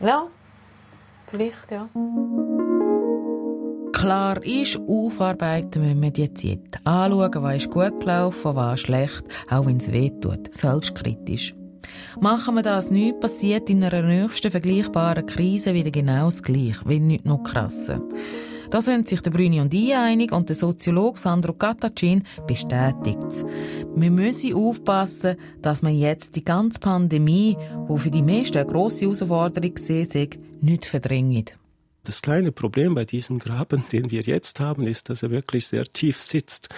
Ja, 0.00 0.26
vielleicht, 1.26 1.70
ja. 1.70 1.88
Klar 4.00 4.42
ist, 4.46 4.80
aufarbeiten 4.88 5.82
müssen 5.82 6.00
wir 6.00 6.10
die 6.10 6.32
Zeit. 6.32 6.80
Anschauen, 6.84 7.42
was 7.42 7.56
ist 7.56 7.70
gut 7.70 8.00
gelaufen, 8.00 8.56
was 8.56 8.80
schlecht, 8.80 9.24
auch 9.50 9.66
wenn 9.66 9.76
es 9.76 9.92
weh 9.92 10.08
tut. 10.08 10.54
Selbstkritisch. 10.54 11.54
Machen 12.18 12.54
wir 12.54 12.62
das 12.62 12.90
nicht, 12.90 13.20
passiert 13.20 13.68
in 13.68 13.84
einer 13.84 14.00
nächsten 14.00 14.50
vergleichbaren 14.50 15.26
Krise 15.26 15.74
wieder 15.74 15.90
genau 15.90 16.24
das 16.24 16.42
Gleiche, 16.42 16.80
wenn 16.86 17.08
nicht 17.08 17.26
noch 17.26 17.42
krasser. 17.42 18.00
Da 18.70 18.80
sind 18.80 19.06
sich 19.06 19.20
der 19.20 19.32
Brüni 19.32 19.60
und 19.60 19.74
ich 19.74 19.94
einig 19.94 20.32
und 20.32 20.48
der 20.48 20.56
Soziologe 20.56 21.18
Sandro 21.18 21.52
Katacin 21.52 22.24
bestätigt 22.46 23.44
Wir 23.94 24.10
müssen 24.10 24.54
aufpassen, 24.54 25.36
dass 25.60 25.82
man 25.82 25.94
jetzt 25.94 26.36
die 26.36 26.44
ganze 26.44 26.80
Pandemie, 26.80 27.54
die 27.86 27.98
für 27.98 28.10
die 28.10 28.22
meisten 28.22 28.56
eine 28.56 28.66
grosse 28.66 29.04
Herausforderung 29.04 29.74
war, 29.76 30.26
nicht 30.62 30.86
verdrängt. 30.86 31.59
Das 32.04 32.22
kleine 32.22 32.50
Problem 32.50 32.94
bei 32.94 33.04
diesem 33.04 33.38
Graben, 33.38 33.84
den 33.92 34.10
wir 34.10 34.22
jetzt 34.22 34.58
haben, 34.58 34.86
ist, 34.86 35.10
dass 35.10 35.22
er 35.22 35.30
wirklich 35.30 35.66
sehr 35.66 35.84
tief 35.84 36.18
sitzt 36.18 36.70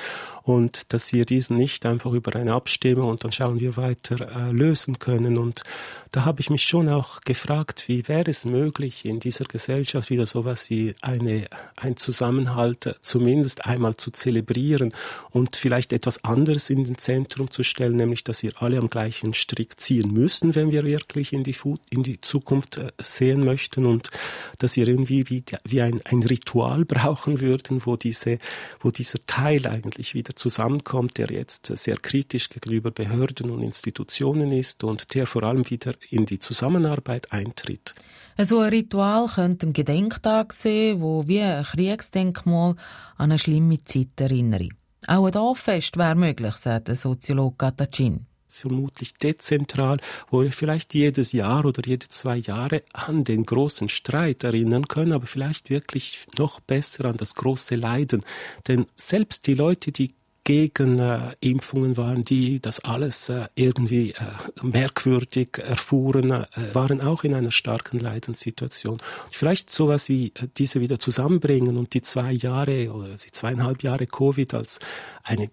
und 0.42 0.92
dass 0.92 1.12
wir 1.12 1.24
diesen 1.24 1.56
nicht 1.56 1.86
einfach 1.86 2.12
über 2.12 2.34
eine 2.34 2.52
Abstimmung 2.54 3.08
und 3.08 3.22
dann 3.22 3.30
schauen 3.30 3.60
wir 3.60 3.76
weiter 3.76 4.20
äh, 4.20 4.52
lösen 4.52 4.98
können. 4.98 5.38
Und 5.38 5.62
da 6.10 6.24
habe 6.24 6.40
ich 6.40 6.50
mich 6.50 6.64
schon 6.64 6.88
auch 6.88 7.20
gefragt, 7.20 7.84
wie 7.86 8.08
wäre 8.08 8.30
es 8.30 8.44
möglich, 8.44 9.04
in 9.04 9.20
dieser 9.20 9.44
Gesellschaft 9.44 10.10
wieder 10.10 10.26
sowas 10.26 10.68
wie 10.68 10.94
eine, 11.00 11.46
ein 11.76 11.96
Zusammenhalt 11.96 12.96
zumindest 13.00 13.64
einmal 13.64 13.96
zu 13.96 14.10
zelebrieren 14.10 14.92
und 15.30 15.54
vielleicht 15.54 15.92
etwas 15.92 16.24
anderes 16.24 16.68
in 16.70 16.82
den 16.82 16.98
Zentrum 16.98 17.50
zu 17.50 17.62
stellen, 17.62 17.96
nämlich 17.96 18.24
dass 18.24 18.42
wir 18.42 18.60
alle 18.60 18.78
am 18.78 18.90
gleichen 18.90 19.34
Strick 19.34 19.78
ziehen 19.80 20.12
müssen, 20.12 20.56
wenn 20.56 20.72
wir 20.72 20.84
wirklich 20.84 21.32
in 21.32 21.44
die, 21.44 21.56
in 21.90 22.02
die 22.02 22.20
Zukunft 22.20 22.78
äh, 22.78 22.90
sehen 23.00 23.44
möchten 23.44 23.86
und 23.86 24.10
dass 24.58 24.74
wir 24.76 24.88
irgendwie 24.88 25.11
wie, 25.12 25.28
wie, 25.28 25.44
wie 25.64 25.82
ein, 25.82 26.00
ein 26.04 26.22
Ritual 26.22 26.84
brauchen 26.84 27.40
würden, 27.40 27.82
wo, 27.84 27.96
diese, 27.96 28.38
wo 28.80 28.90
dieser 28.90 29.18
Teil 29.26 29.66
eigentlich 29.66 30.14
wieder 30.14 30.34
zusammenkommt, 30.34 31.18
der 31.18 31.30
jetzt 31.30 31.66
sehr 31.66 31.96
kritisch 31.96 32.48
gegenüber 32.48 32.90
Behörden 32.90 33.50
und 33.50 33.62
Institutionen 33.62 34.50
ist 34.50 34.82
und 34.84 35.14
der 35.14 35.26
vor 35.26 35.42
allem 35.42 35.68
wieder 35.68 35.94
in 36.08 36.24
die 36.24 36.38
Zusammenarbeit 36.38 37.30
eintritt. 37.30 37.94
So 38.38 38.60
ein 38.60 38.70
Ritual 38.70 39.28
könnte 39.28 39.66
ein 39.66 39.74
Gedenktag 39.74 40.54
sein, 40.54 41.02
wo 41.02 41.28
wie 41.28 41.40
ein 41.40 41.64
Kriegsdenkmal 41.64 42.70
an 43.16 43.30
eine 43.30 43.38
schlimme 43.38 43.84
Zeit 43.84 44.18
erinnere. 44.18 44.70
Auch 45.06 45.26
ein 45.26 45.32
Dorffest 45.32 45.98
wäre 45.98 46.14
möglich, 46.14 46.54
sagt 46.54 46.88
der 46.88 46.96
Soziologe 46.96 47.56
Katacin 47.58 48.26
vermutlich 48.52 49.14
dezentral, 49.14 49.98
wo 50.30 50.42
wir 50.42 50.52
vielleicht 50.52 50.94
jedes 50.94 51.32
Jahr 51.32 51.64
oder 51.64 51.82
jede 51.84 52.08
zwei 52.08 52.36
Jahre 52.36 52.82
an 52.92 53.24
den 53.24 53.44
großen 53.44 53.88
Streit 53.88 54.44
erinnern 54.44 54.88
können, 54.88 55.12
aber 55.12 55.26
vielleicht 55.26 55.70
wirklich 55.70 56.26
noch 56.38 56.60
besser 56.60 57.06
an 57.06 57.16
das 57.16 57.34
große 57.34 57.74
Leiden. 57.74 58.22
Denn 58.68 58.84
selbst 58.94 59.46
die 59.46 59.54
Leute, 59.54 59.90
die 59.90 60.14
gegen 60.44 60.98
äh, 60.98 61.34
Impfungen 61.40 61.96
waren, 61.96 62.22
die 62.22 62.60
das 62.60 62.80
alles 62.80 63.28
äh, 63.28 63.46
irgendwie 63.54 64.10
äh, 64.12 64.16
merkwürdig 64.62 65.58
erfuhren, 65.58 66.30
äh, 66.30 66.46
waren 66.72 67.00
auch 67.00 67.22
in 67.24 67.34
einer 67.34 67.52
starken 67.52 67.98
Leidenssituation. 67.98 68.98
vielleicht 69.30 69.70
sowas 69.70 70.08
wie 70.08 70.32
äh, 70.34 70.48
diese 70.58 70.80
wieder 70.80 70.98
zusammenbringen 70.98 71.76
und 71.76 71.94
die 71.94 72.02
zwei 72.02 72.32
Jahre 72.32 72.92
oder 72.92 73.14
die 73.14 73.30
zweieinhalb 73.30 73.82
Jahre 73.82 74.06
Covid 74.06 74.54
als 74.54 74.80
eine, 75.22 75.48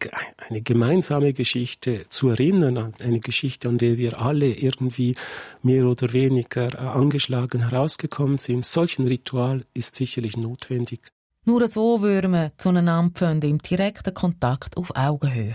eine 0.48 0.62
gemeinsame 0.62 1.34
Geschichte 1.34 2.06
zu 2.10 2.30
erinnern, 2.30 2.94
eine 3.02 3.20
Geschichte, 3.20 3.70
an 3.70 3.78
der 3.78 3.98
wir 3.98 4.20
alle 4.20 4.48
irgendwie 4.54 5.16
mehr 5.62 5.86
oder 5.86 6.14
weniger 6.14 6.74
äh, 6.74 6.78
angeschlagen 6.78 7.70
herausgekommen 7.70 8.40
sind. 8.40 8.66
Solch 8.66 8.98
ein 8.98 9.08
Ritual 9.08 9.66
ist 9.74 9.94
sicherlich 9.94 10.36
notwendig. 10.36 11.12
Nur 11.46 11.68
so 11.68 12.02
würden 12.02 12.32
wir 12.32 12.52
zueinander 12.58 13.18
finden, 13.18 13.50
im 13.50 13.58
direkten 13.60 14.14
Kontakt 14.14 14.78
auf 14.78 14.96
Augenhöhe 14.96 15.54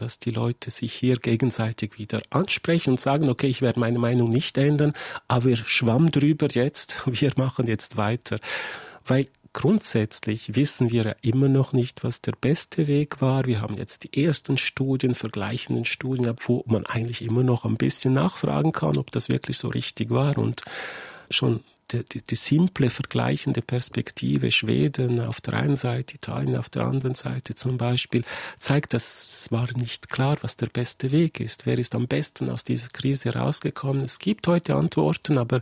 dass 0.00 0.18
die 0.18 0.30
Leute 0.30 0.70
sich 0.70 0.94
hier 0.94 1.16
gegenseitig 1.16 1.98
wieder 1.98 2.22
ansprechen 2.30 2.90
und 2.90 3.00
sagen, 3.00 3.28
okay, 3.28 3.48
ich 3.48 3.62
werde 3.62 3.80
meine 3.80 3.98
Meinung 3.98 4.30
nicht 4.30 4.56
ändern, 4.56 4.94
aber 5.28 5.54
schwamm 5.56 6.10
drüber 6.10 6.48
jetzt, 6.50 7.02
wir 7.06 7.32
machen 7.36 7.66
jetzt 7.66 7.96
weiter. 7.96 8.38
Weil 9.04 9.26
grundsätzlich 9.52 10.56
wissen 10.56 10.90
wir 10.90 11.04
ja 11.04 11.14
immer 11.22 11.48
noch 11.48 11.72
nicht, 11.72 12.04
was 12.04 12.20
der 12.20 12.32
beste 12.32 12.86
Weg 12.86 13.20
war. 13.20 13.46
Wir 13.46 13.60
haben 13.60 13.76
jetzt 13.76 14.04
die 14.04 14.24
ersten 14.24 14.56
Studien, 14.56 15.14
vergleichenden 15.14 15.84
Studien, 15.84 16.34
wo 16.46 16.64
man 16.66 16.86
eigentlich 16.86 17.22
immer 17.22 17.42
noch 17.42 17.64
ein 17.64 17.76
bisschen 17.76 18.14
nachfragen 18.14 18.72
kann, 18.72 18.96
ob 18.96 19.10
das 19.10 19.28
wirklich 19.28 19.58
so 19.58 19.68
richtig 19.68 20.10
war. 20.10 20.38
Und 20.38 20.62
schon 21.30 21.60
die, 21.92 22.04
die, 22.04 22.22
die 22.22 22.34
simple 22.34 22.90
vergleichende 22.90 23.62
Perspektive 23.62 24.50
Schweden 24.50 25.20
auf 25.20 25.40
der 25.40 25.54
einen 25.54 25.76
Seite, 25.76 26.14
Italien 26.14 26.56
auf 26.56 26.68
der 26.68 26.84
anderen 26.84 27.14
Seite 27.14 27.54
zum 27.54 27.78
Beispiel, 27.78 28.24
zeigt, 28.58 28.94
dass 28.94 29.42
es 29.42 29.52
war 29.52 29.68
nicht 29.76 30.08
klar, 30.08 30.36
was 30.42 30.56
der 30.56 30.66
beste 30.66 31.12
Weg 31.12 31.40
ist. 31.40 31.66
Wer 31.66 31.78
ist 31.78 31.94
am 31.94 32.06
besten 32.06 32.48
aus 32.48 32.64
dieser 32.64 32.88
Krise 32.88 33.34
rausgekommen? 33.34 34.04
Es 34.04 34.18
gibt 34.18 34.46
heute 34.46 34.74
Antworten, 34.74 35.38
aber 35.38 35.60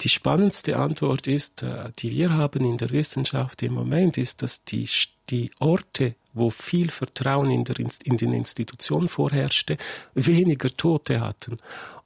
die 0.00 0.08
spannendste 0.08 0.76
Antwort 0.76 1.26
ist, 1.26 1.62
äh, 1.62 1.90
die 1.98 2.10
wir 2.10 2.32
haben 2.32 2.64
in 2.64 2.76
der 2.76 2.90
Wissenschaft 2.90 3.62
im 3.62 3.74
Moment, 3.74 4.18
ist, 4.18 4.42
dass 4.42 4.64
die, 4.64 4.88
die 5.30 5.50
Orte, 5.58 6.14
wo 6.32 6.50
viel 6.50 6.90
Vertrauen 6.90 7.50
in, 7.50 7.64
der, 7.64 7.76
in 7.78 8.16
den 8.16 8.32
Institutionen 8.32 9.08
vorherrschte, 9.08 9.78
weniger 10.14 10.68
Tote 10.76 11.20
hatten. 11.20 11.56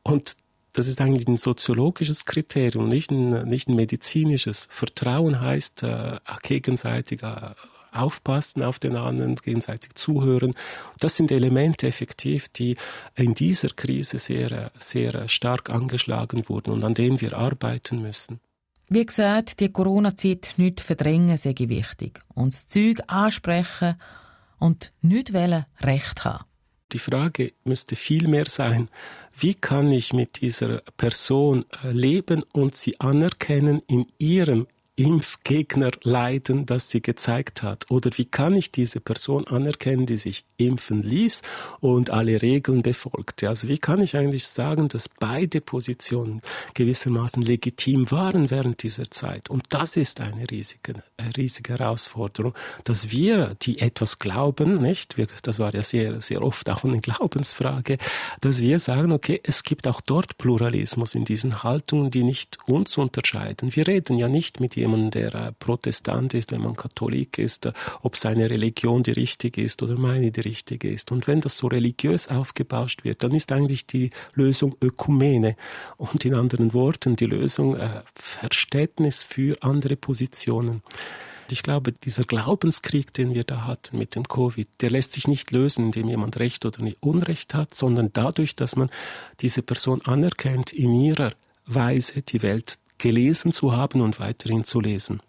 Und 0.03 0.37
das 0.75 0.89
ist 0.89 1.01
eigentlich 1.01 1.27
ein 1.27 1.37
soziologisches 1.37 2.25
Kriterium, 2.27 2.89
nicht 2.89 3.11
ein, 3.11 3.29
nicht 3.47 3.69
ein 3.69 3.77
medizinisches. 3.77 4.67
Vertrauen 4.71 5.41
heißt 5.41 5.85
äh, 5.85 6.19
gegenseitig 6.43 7.23
äh, 7.23 7.55
aufpassen 7.93 8.63
auf 8.63 8.81
den 8.81 8.97
anderen, 8.97 9.37
gegenseitig 9.37 9.95
zuhören. 9.95 10.53
Das 10.99 11.17
sind 11.17 11.31
Elemente 11.31 11.87
effektiv, 11.87 12.49
die 12.49 12.77
in 13.15 13.35
dieser 13.35 13.69
Krise 13.69 14.19
sehr, 14.19 14.73
sehr 14.79 15.29
stark 15.29 15.71
angeschlagen 15.71 16.49
wurden 16.49 16.73
und 16.73 16.83
an 16.83 16.95
denen 16.95 17.21
wir 17.21 17.39
arbeiten 17.39 18.03
müssen. 18.03 18.41
Wie 18.89 19.07
gesagt, 19.07 19.61
die 19.61 19.73
Corona-Zeit 19.73 20.55
nicht 20.57 20.81
verdrängen 20.81 21.39
sei 21.39 21.55
wichtig. 21.57 22.23
Uns 22.35 22.67
Zeug 22.67 23.01
ansprechen 23.07 23.95
und 24.59 24.93
nicht 25.01 25.33
wollen 25.33 25.67
Recht 25.81 26.25
haben. 26.25 26.45
Die 26.93 26.99
Frage 26.99 27.53
müsste 27.65 27.97
viel 27.97 28.29
mehr 28.29 28.47
sein, 28.47 28.89
wie 29.37 29.55
kann 29.55 29.91
ich 29.91 30.13
mit 30.13 30.41
dieser 30.41 30.83
Person 30.97 31.65
äh, 31.83 31.91
leben 31.91 32.45
und 32.53 32.77
sie 32.77 33.01
anerkennen 33.01 33.83
in 33.89 34.07
ihrem 34.19 34.67
Impfgegner 34.97 35.91
leiden, 36.05 36.67
das 36.67 36.91
sie 36.91 37.03
gezeigt 37.03 37.63
hat? 37.63 37.91
Oder 37.91 38.11
wie 38.17 38.27
kann 38.27 38.55
ich 38.55 38.71
diese 38.71 39.01
Person 39.01 39.47
anerkennen, 39.47 40.07
die 40.07 40.19
sich 40.19 40.45
impfen 40.57 41.03
ließ 41.03 41.43
und 41.81 42.11
alle 42.11 42.41
Regeln 42.41 42.83
befolgte? 42.83 43.49
Also 43.49 43.69
wie 43.69 43.79
kann 43.79 44.01
ich 44.01 44.17
eigentlich 44.17 44.47
sagen, 44.47 44.87
dass 44.89 45.09
beide 45.09 45.61
Positionen 45.61 46.43
gewissermaßen 46.75 47.43
legitim 47.43 48.11
waren 48.13 48.51
während 48.51 48.85
dieser 48.85 49.11
Zeit? 49.11 49.51
Und 49.51 49.65
das 49.71 49.97
ist 49.97 50.21
eine 50.21 50.49
riesige, 50.49 51.03
eine 51.17 51.37
riesige 51.37 51.73
Herausforderung, 51.73 52.55
dass 52.85 53.11
wir, 53.11 53.57
die 53.63 53.81
etwas 53.81 54.21
glauben, 54.21 54.81
nicht? 54.81 55.17
Das 55.43 55.59
war 55.59 55.75
ja 55.75 55.83
sehr, 55.83 56.21
sehr 56.21 56.43
oft 56.45 56.71
auch 56.71 56.85
eine 56.85 57.01
Glaubensfrage, 57.01 57.99
dass 58.41 58.61
wir 58.61 58.79
sagen, 58.79 59.11
okay, 59.11 59.41
es 59.43 59.65
gibt 59.65 59.89
auch 59.89 60.01
dort 60.01 60.39
Pluralismus 60.39 61.17
in 61.17 61.25
diesen 61.25 61.65
Haltungen, 61.65 62.13
die 62.13 62.23
nicht 62.23 62.59
uns 62.67 62.97
unterscheiden. 62.97 63.75
Wir 63.75 63.89
reden 63.89 64.19
ja 64.19 64.29
nicht 64.29 64.61
mit 64.61 64.77
jemand, 64.85 65.15
der 65.15 65.35
äh, 65.35 65.53
Protestant 65.53 66.35
ist, 66.35 66.53
wenn 66.53 66.63
man 66.63 66.77
Katholik 66.77 67.39
ist, 67.39 67.71
ob 68.03 68.17
seine 68.17 68.51
Religion 68.51 69.03
die 69.03 69.13
richtige 69.13 69.63
ist 69.63 69.83
oder 69.83 69.97
meine 69.97 70.31
die 70.31 70.41
richtige 70.41 70.91
ist. 70.91 71.13
Und 71.13 71.27
wenn 71.27 71.41
das 71.41 71.59
so 71.59 71.67
religiös 71.67 72.29
aufgebauscht 72.29 73.05
wird, 73.05 73.23
dann 73.23 73.33
ist 73.33 73.53
eigentlich 73.53 73.87
die 73.87 74.11
Lösung 74.35 74.77
Ökumene. 74.81 75.57
Und 75.97 76.25
in 76.25 76.35
anderen 76.35 76.75
Worten, 76.75 77.17
die 77.17 77.27
Lösung 77.27 77.77
äh, 77.77 78.03
Verständnis 78.15 79.23
für 79.23 79.63
andere 79.63 79.97
Positionen. 79.97 80.83
Ich 81.51 81.63
glaube, 81.63 81.93
dieser 81.93 82.25
Glaubenskrieg, 82.25 83.13
den 83.13 83.35
wir 83.35 83.45
da 83.45 83.67
hatten 83.67 83.99
mit 83.99 84.15
dem 84.15 84.27
Covid, 84.27 84.69
der 84.81 84.91
lässt 84.91 85.13
sich 85.13 85.29
nicht 85.29 85.51
lösen, 85.51 85.87
indem 85.87 86.09
jemand 86.09 86.39
Recht 86.39 86.65
oder 86.65 86.79
Unrecht 87.01 87.55
hat, 87.55 87.75
sondern 87.75 88.11
dadurch, 88.13 88.57
dass 88.57 88.77
man 88.77 88.89
diese 89.41 89.63
Person 89.63 90.01
anerkennt 90.05 90.73
in 90.73 90.95
ihrer 90.95 91.33
Weise, 91.67 92.23
die 92.23 92.43
Welt 92.43 92.79
gelesen 92.99 93.53
zu 93.53 93.77
haben 93.77 94.01
und 94.01 94.21
weiterhin 94.21 94.65
zu 94.65 94.81
lesen. 94.81 95.21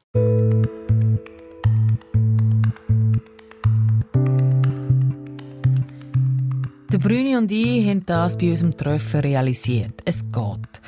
Der 6.92 7.00
Brüni 7.00 7.36
und 7.36 7.52
ich 7.52 7.90
haben 7.90 8.06
das 8.06 8.38
bei 8.38 8.52
unserem 8.52 8.78
Treffen 8.78 9.20
realisiert. 9.20 10.02
Es 10.06 10.24
geht. 10.32 10.82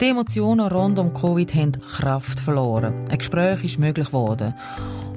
Die 0.00 0.04
Emotionen 0.04 0.68
rund 0.68 1.00
um 1.00 1.12
Covid 1.12 1.52
haben 1.56 1.72
Kraft 1.72 2.38
verloren. 2.38 3.04
Ein 3.10 3.18
Gespräch 3.18 3.64
ist 3.64 3.78
möglich 3.80 4.06
geworden. 4.06 4.54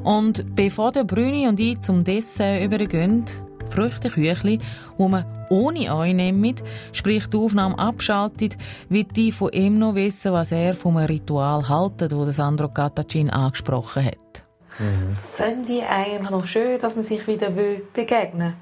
Und 0.03 0.55
bevor 0.55 0.91
der 0.91 1.03
Brüni 1.03 1.47
und 1.47 1.59
ich 1.59 1.79
zum 1.81 2.03
Dessert 2.03 2.63
übergehen, 2.63 3.25
Früchteküchli, 3.71 4.59
wo 4.97 5.07
man 5.07 5.25
ohne 5.49 5.93
einnimmt, 5.93 6.61
sprich 6.93 7.27
die 7.27 7.37
Aufnahme 7.37 7.77
abschaltet, 7.79 8.57
wird 8.89 9.15
die 9.15 9.31
von 9.31 9.51
ihm 9.51 9.79
noch 9.79 9.95
wissen, 9.95 10.33
was 10.33 10.51
er 10.51 10.75
vom 10.75 10.97
Ritual 10.97 11.67
haltet, 11.67 12.11
das 12.11 12.35
Sandro 12.35 12.69
Katacin 12.69 13.29
angesprochen 13.29 14.05
hat. 14.05 14.43
Mhm. 14.79 15.11
Finde 15.11 15.73
ich 15.73 15.83
eigentlich 15.83 16.29
noch 16.29 16.45
schön, 16.45 16.79
dass 16.79 16.95
man 16.95 17.03
sich 17.03 17.27
wieder 17.27 17.49
begegnen 17.49 18.39
will. 18.39 18.53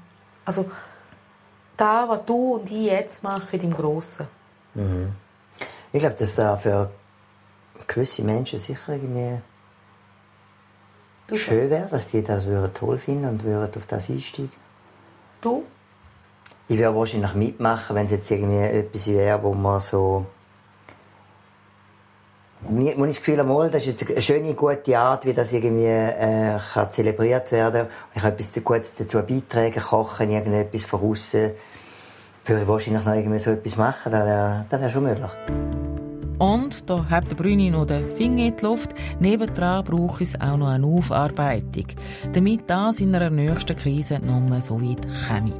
Also, 0.44 0.66
da, 1.76 2.08
was 2.08 2.24
du 2.26 2.56
und 2.56 2.70
ich 2.70 2.86
jetzt 2.86 3.22
machen, 3.22 3.60
im 3.60 3.74
Grossen. 3.74 4.26
Mhm. 4.74 5.12
Ich 5.92 6.00
glaube, 6.00 6.16
dass 6.16 6.34
da 6.34 6.56
für 6.56 6.90
gewisse 7.86 8.22
Menschen 8.22 8.58
sicher 8.58 8.94
irgendwie 8.94 9.40
schön 11.36 11.70
wäre, 11.70 11.88
dass 11.88 12.08
die 12.08 12.22
das 12.22 12.44
toll 12.74 12.98
finden 12.98 13.28
und 13.28 13.44
würden 13.44 13.70
auf 13.76 13.86
das 13.86 14.10
einsteigen. 14.10 14.50
Du? 15.40 15.64
Ich 16.68 16.78
würde 16.78 16.94
wahrscheinlich 16.94 17.34
mitmachen, 17.34 17.96
wenn 17.96 18.06
es 18.06 18.12
jetzt 18.12 18.30
irgendwie 18.30 18.58
etwas 18.58 19.06
wäre, 19.08 19.42
wo 19.42 19.52
man 19.54 19.80
so 19.80 20.26
Mir, 22.68 22.92
ich 22.92 22.98
das 22.98 23.16
Gefühl 23.16 23.36
das 23.70 23.86
ist 23.86 24.00
jetzt 24.00 24.10
eine 24.10 24.20
schöne, 24.20 24.54
gute 24.54 24.98
Art, 24.98 25.24
wie 25.24 25.32
das 25.32 25.52
irgendwie 25.52 25.86
äh, 25.86 26.58
kann 26.74 26.90
zelebriert 26.90 27.50
werden 27.52 27.88
kann. 27.88 27.96
Ich 28.14 28.22
kann 28.22 28.32
etwas 28.32 28.62
Gutes 28.62 28.92
dazu 28.94 29.22
beitragen, 29.22 29.80
kochen, 29.80 30.30
irgendetwas 30.30 30.84
von 30.84 31.00
außen. 31.00 31.52
Würde 32.44 32.62
ich 32.62 32.68
wahrscheinlich 32.68 33.04
noch 33.04 33.14
irgendwie 33.14 33.38
so 33.38 33.52
etwas 33.52 33.76
machen, 33.76 34.12
das 34.12 34.24
wäre 34.24 34.66
wär 34.70 34.90
schon 34.90 35.04
möglich. 35.04 35.79
Und 36.40 36.88
da 36.88 37.04
hat 37.10 37.30
der 37.30 37.36
Brüni 37.36 37.68
noch 37.68 37.84
den 37.84 38.16
Finger 38.16 38.46
in 38.46 38.56
die 38.56 38.64
Luft. 38.64 38.94
Nebendran 39.20 39.84
braucht 39.84 40.22
es 40.22 40.40
auch 40.40 40.56
noch 40.56 40.68
eine 40.68 40.86
Aufarbeitung, 40.86 41.84
damit 42.32 42.62
das 42.66 43.00
in 43.00 43.14
einer 43.14 43.28
nächsten 43.28 43.76
Krise 43.76 44.18
noch 44.20 44.40
mal 44.48 44.62
so 44.62 44.80
weit 44.80 45.06
käme. 45.28 45.52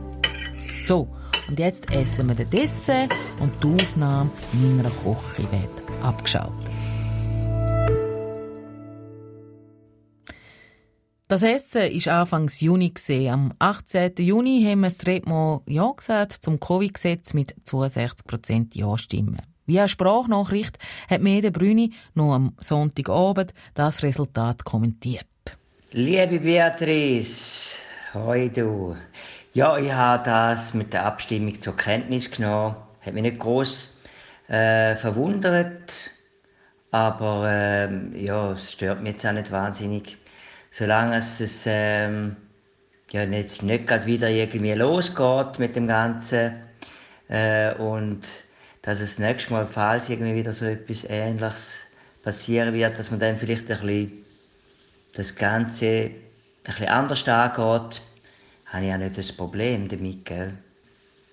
So, 0.66 1.06
und 1.48 1.58
jetzt 1.58 1.92
essen 1.92 2.28
wir 2.28 2.34
den 2.34 2.48
Dessert 2.48 3.10
und 3.40 3.52
die 3.62 3.82
Aufnahme 3.82 4.30
in 4.54 4.76
meiner 4.78 4.88
Küche 4.88 5.52
wird 5.52 6.02
abgeschaltet. 6.02 6.54
Das 11.28 11.42
Essen 11.42 11.92
war 12.06 12.20
Anfangs 12.20 12.60
Juni. 12.62 12.94
Am 13.30 13.52
18. 13.58 14.14
Juni 14.18 14.64
haben 14.64 14.80
wir 14.80 14.88
das 14.88 15.06
Redmo 15.06 15.62
Ja 15.68 15.92
gesagt 15.92 16.32
zum 16.32 16.58
Covid-Gesetz 16.58 17.34
mit 17.34 17.54
62% 17.66 18.76
Ja-Stimmen. 18.76 19.49
Via 19.70 19.86
Sprachnachricht 19.86 20.78
hat 21.08 21.22
Mede 21.22 21.52
Brüni 21.52 21.92
noch 22.14 22.34
am 22.34 22.56
Sonntagabend 22.58 23.54
das 23.74 24.02
Resultat 24.02 24.64
kommentiert. 24.64 25.26
Liebe 25.92 26.40
Beatrice, 26.40 27.68
hoi 28.12 28.48
du. 28.48 28.96
Ja, 29.52 29.78
ich 29.78 29.92
habe 29.92 30.24
das 30.24 30.74
mit 30.74 30.92
der 30.92 31.06
Abstimmung 31.06 31.60
zur 31.60 31.76
Kenntnis 31.76 32.28
genommen. 32.32 32.74
Hat 33.00 33.14
mich 33.14 33.22
nicht 33.22 33.38
groß 33.38 33.96
äh, 34.48 34.96
verwundert, 34.96 35.92
aber 36.90 37.48
äh, 37.48 38.24
ja, 38.24 38.50
es 38.50 38.72
stört 38.72 39.00
mich 39.00 39.12
jetzt 39.12 39.26
auch 39.26 39.32
nicht 39.32 39.52
wahnsinnig. 39.52 40.18
Solange 40.72 41.18
es 41.18 41.62
ähm, 41.66 42.34
ja, 43.12 43.22
jetzt 43.22 43.62
nicht 43.62 43.86
gerade 43.86 44.06
wieder 44.06 44.30
irgendwie 44.30 44.72
losgeht 44.72 45.60
mit 45.60 45.76
dem 45.76 45.86
Ganzen 45.86 46.54
äh, 47.28 47.72
und 47.74 48.24
dass 48.82 49.00
es 49.00 49.18
nächstes 49.18 49.50
Mal, 49.50 49.66
falls 49.66 50.08
irgendwie 50.08 50.34
wieder 50.34 50.52
so 50.52 50.64
etwas 50.64 51.04
Ähnliches 51.04 51.72
passieren 52.22 52.74
wird, 52.74 52.98
dass 52.98 53.10
man 53.10 53.20
dann 53.20 53.38
vielleicht 53.38 53.70
ein 53.70 53.78
bisschen 53.78 54.12
das 55.14 55.34
Ganze 55.34 55.86
ein 55.86 56.14
bisschen 56.64 56.88
anders 56.88 57.26
angeht, 57.28 58.02
habe 58.66 58.86
ich 58.86 58.92
auch 58.92 58.98
nicht 58.98 59.18
das 59.18 59.32
Problem 59.32 59.88
damit. 59.88 60.24
Gell? 60.24 60.54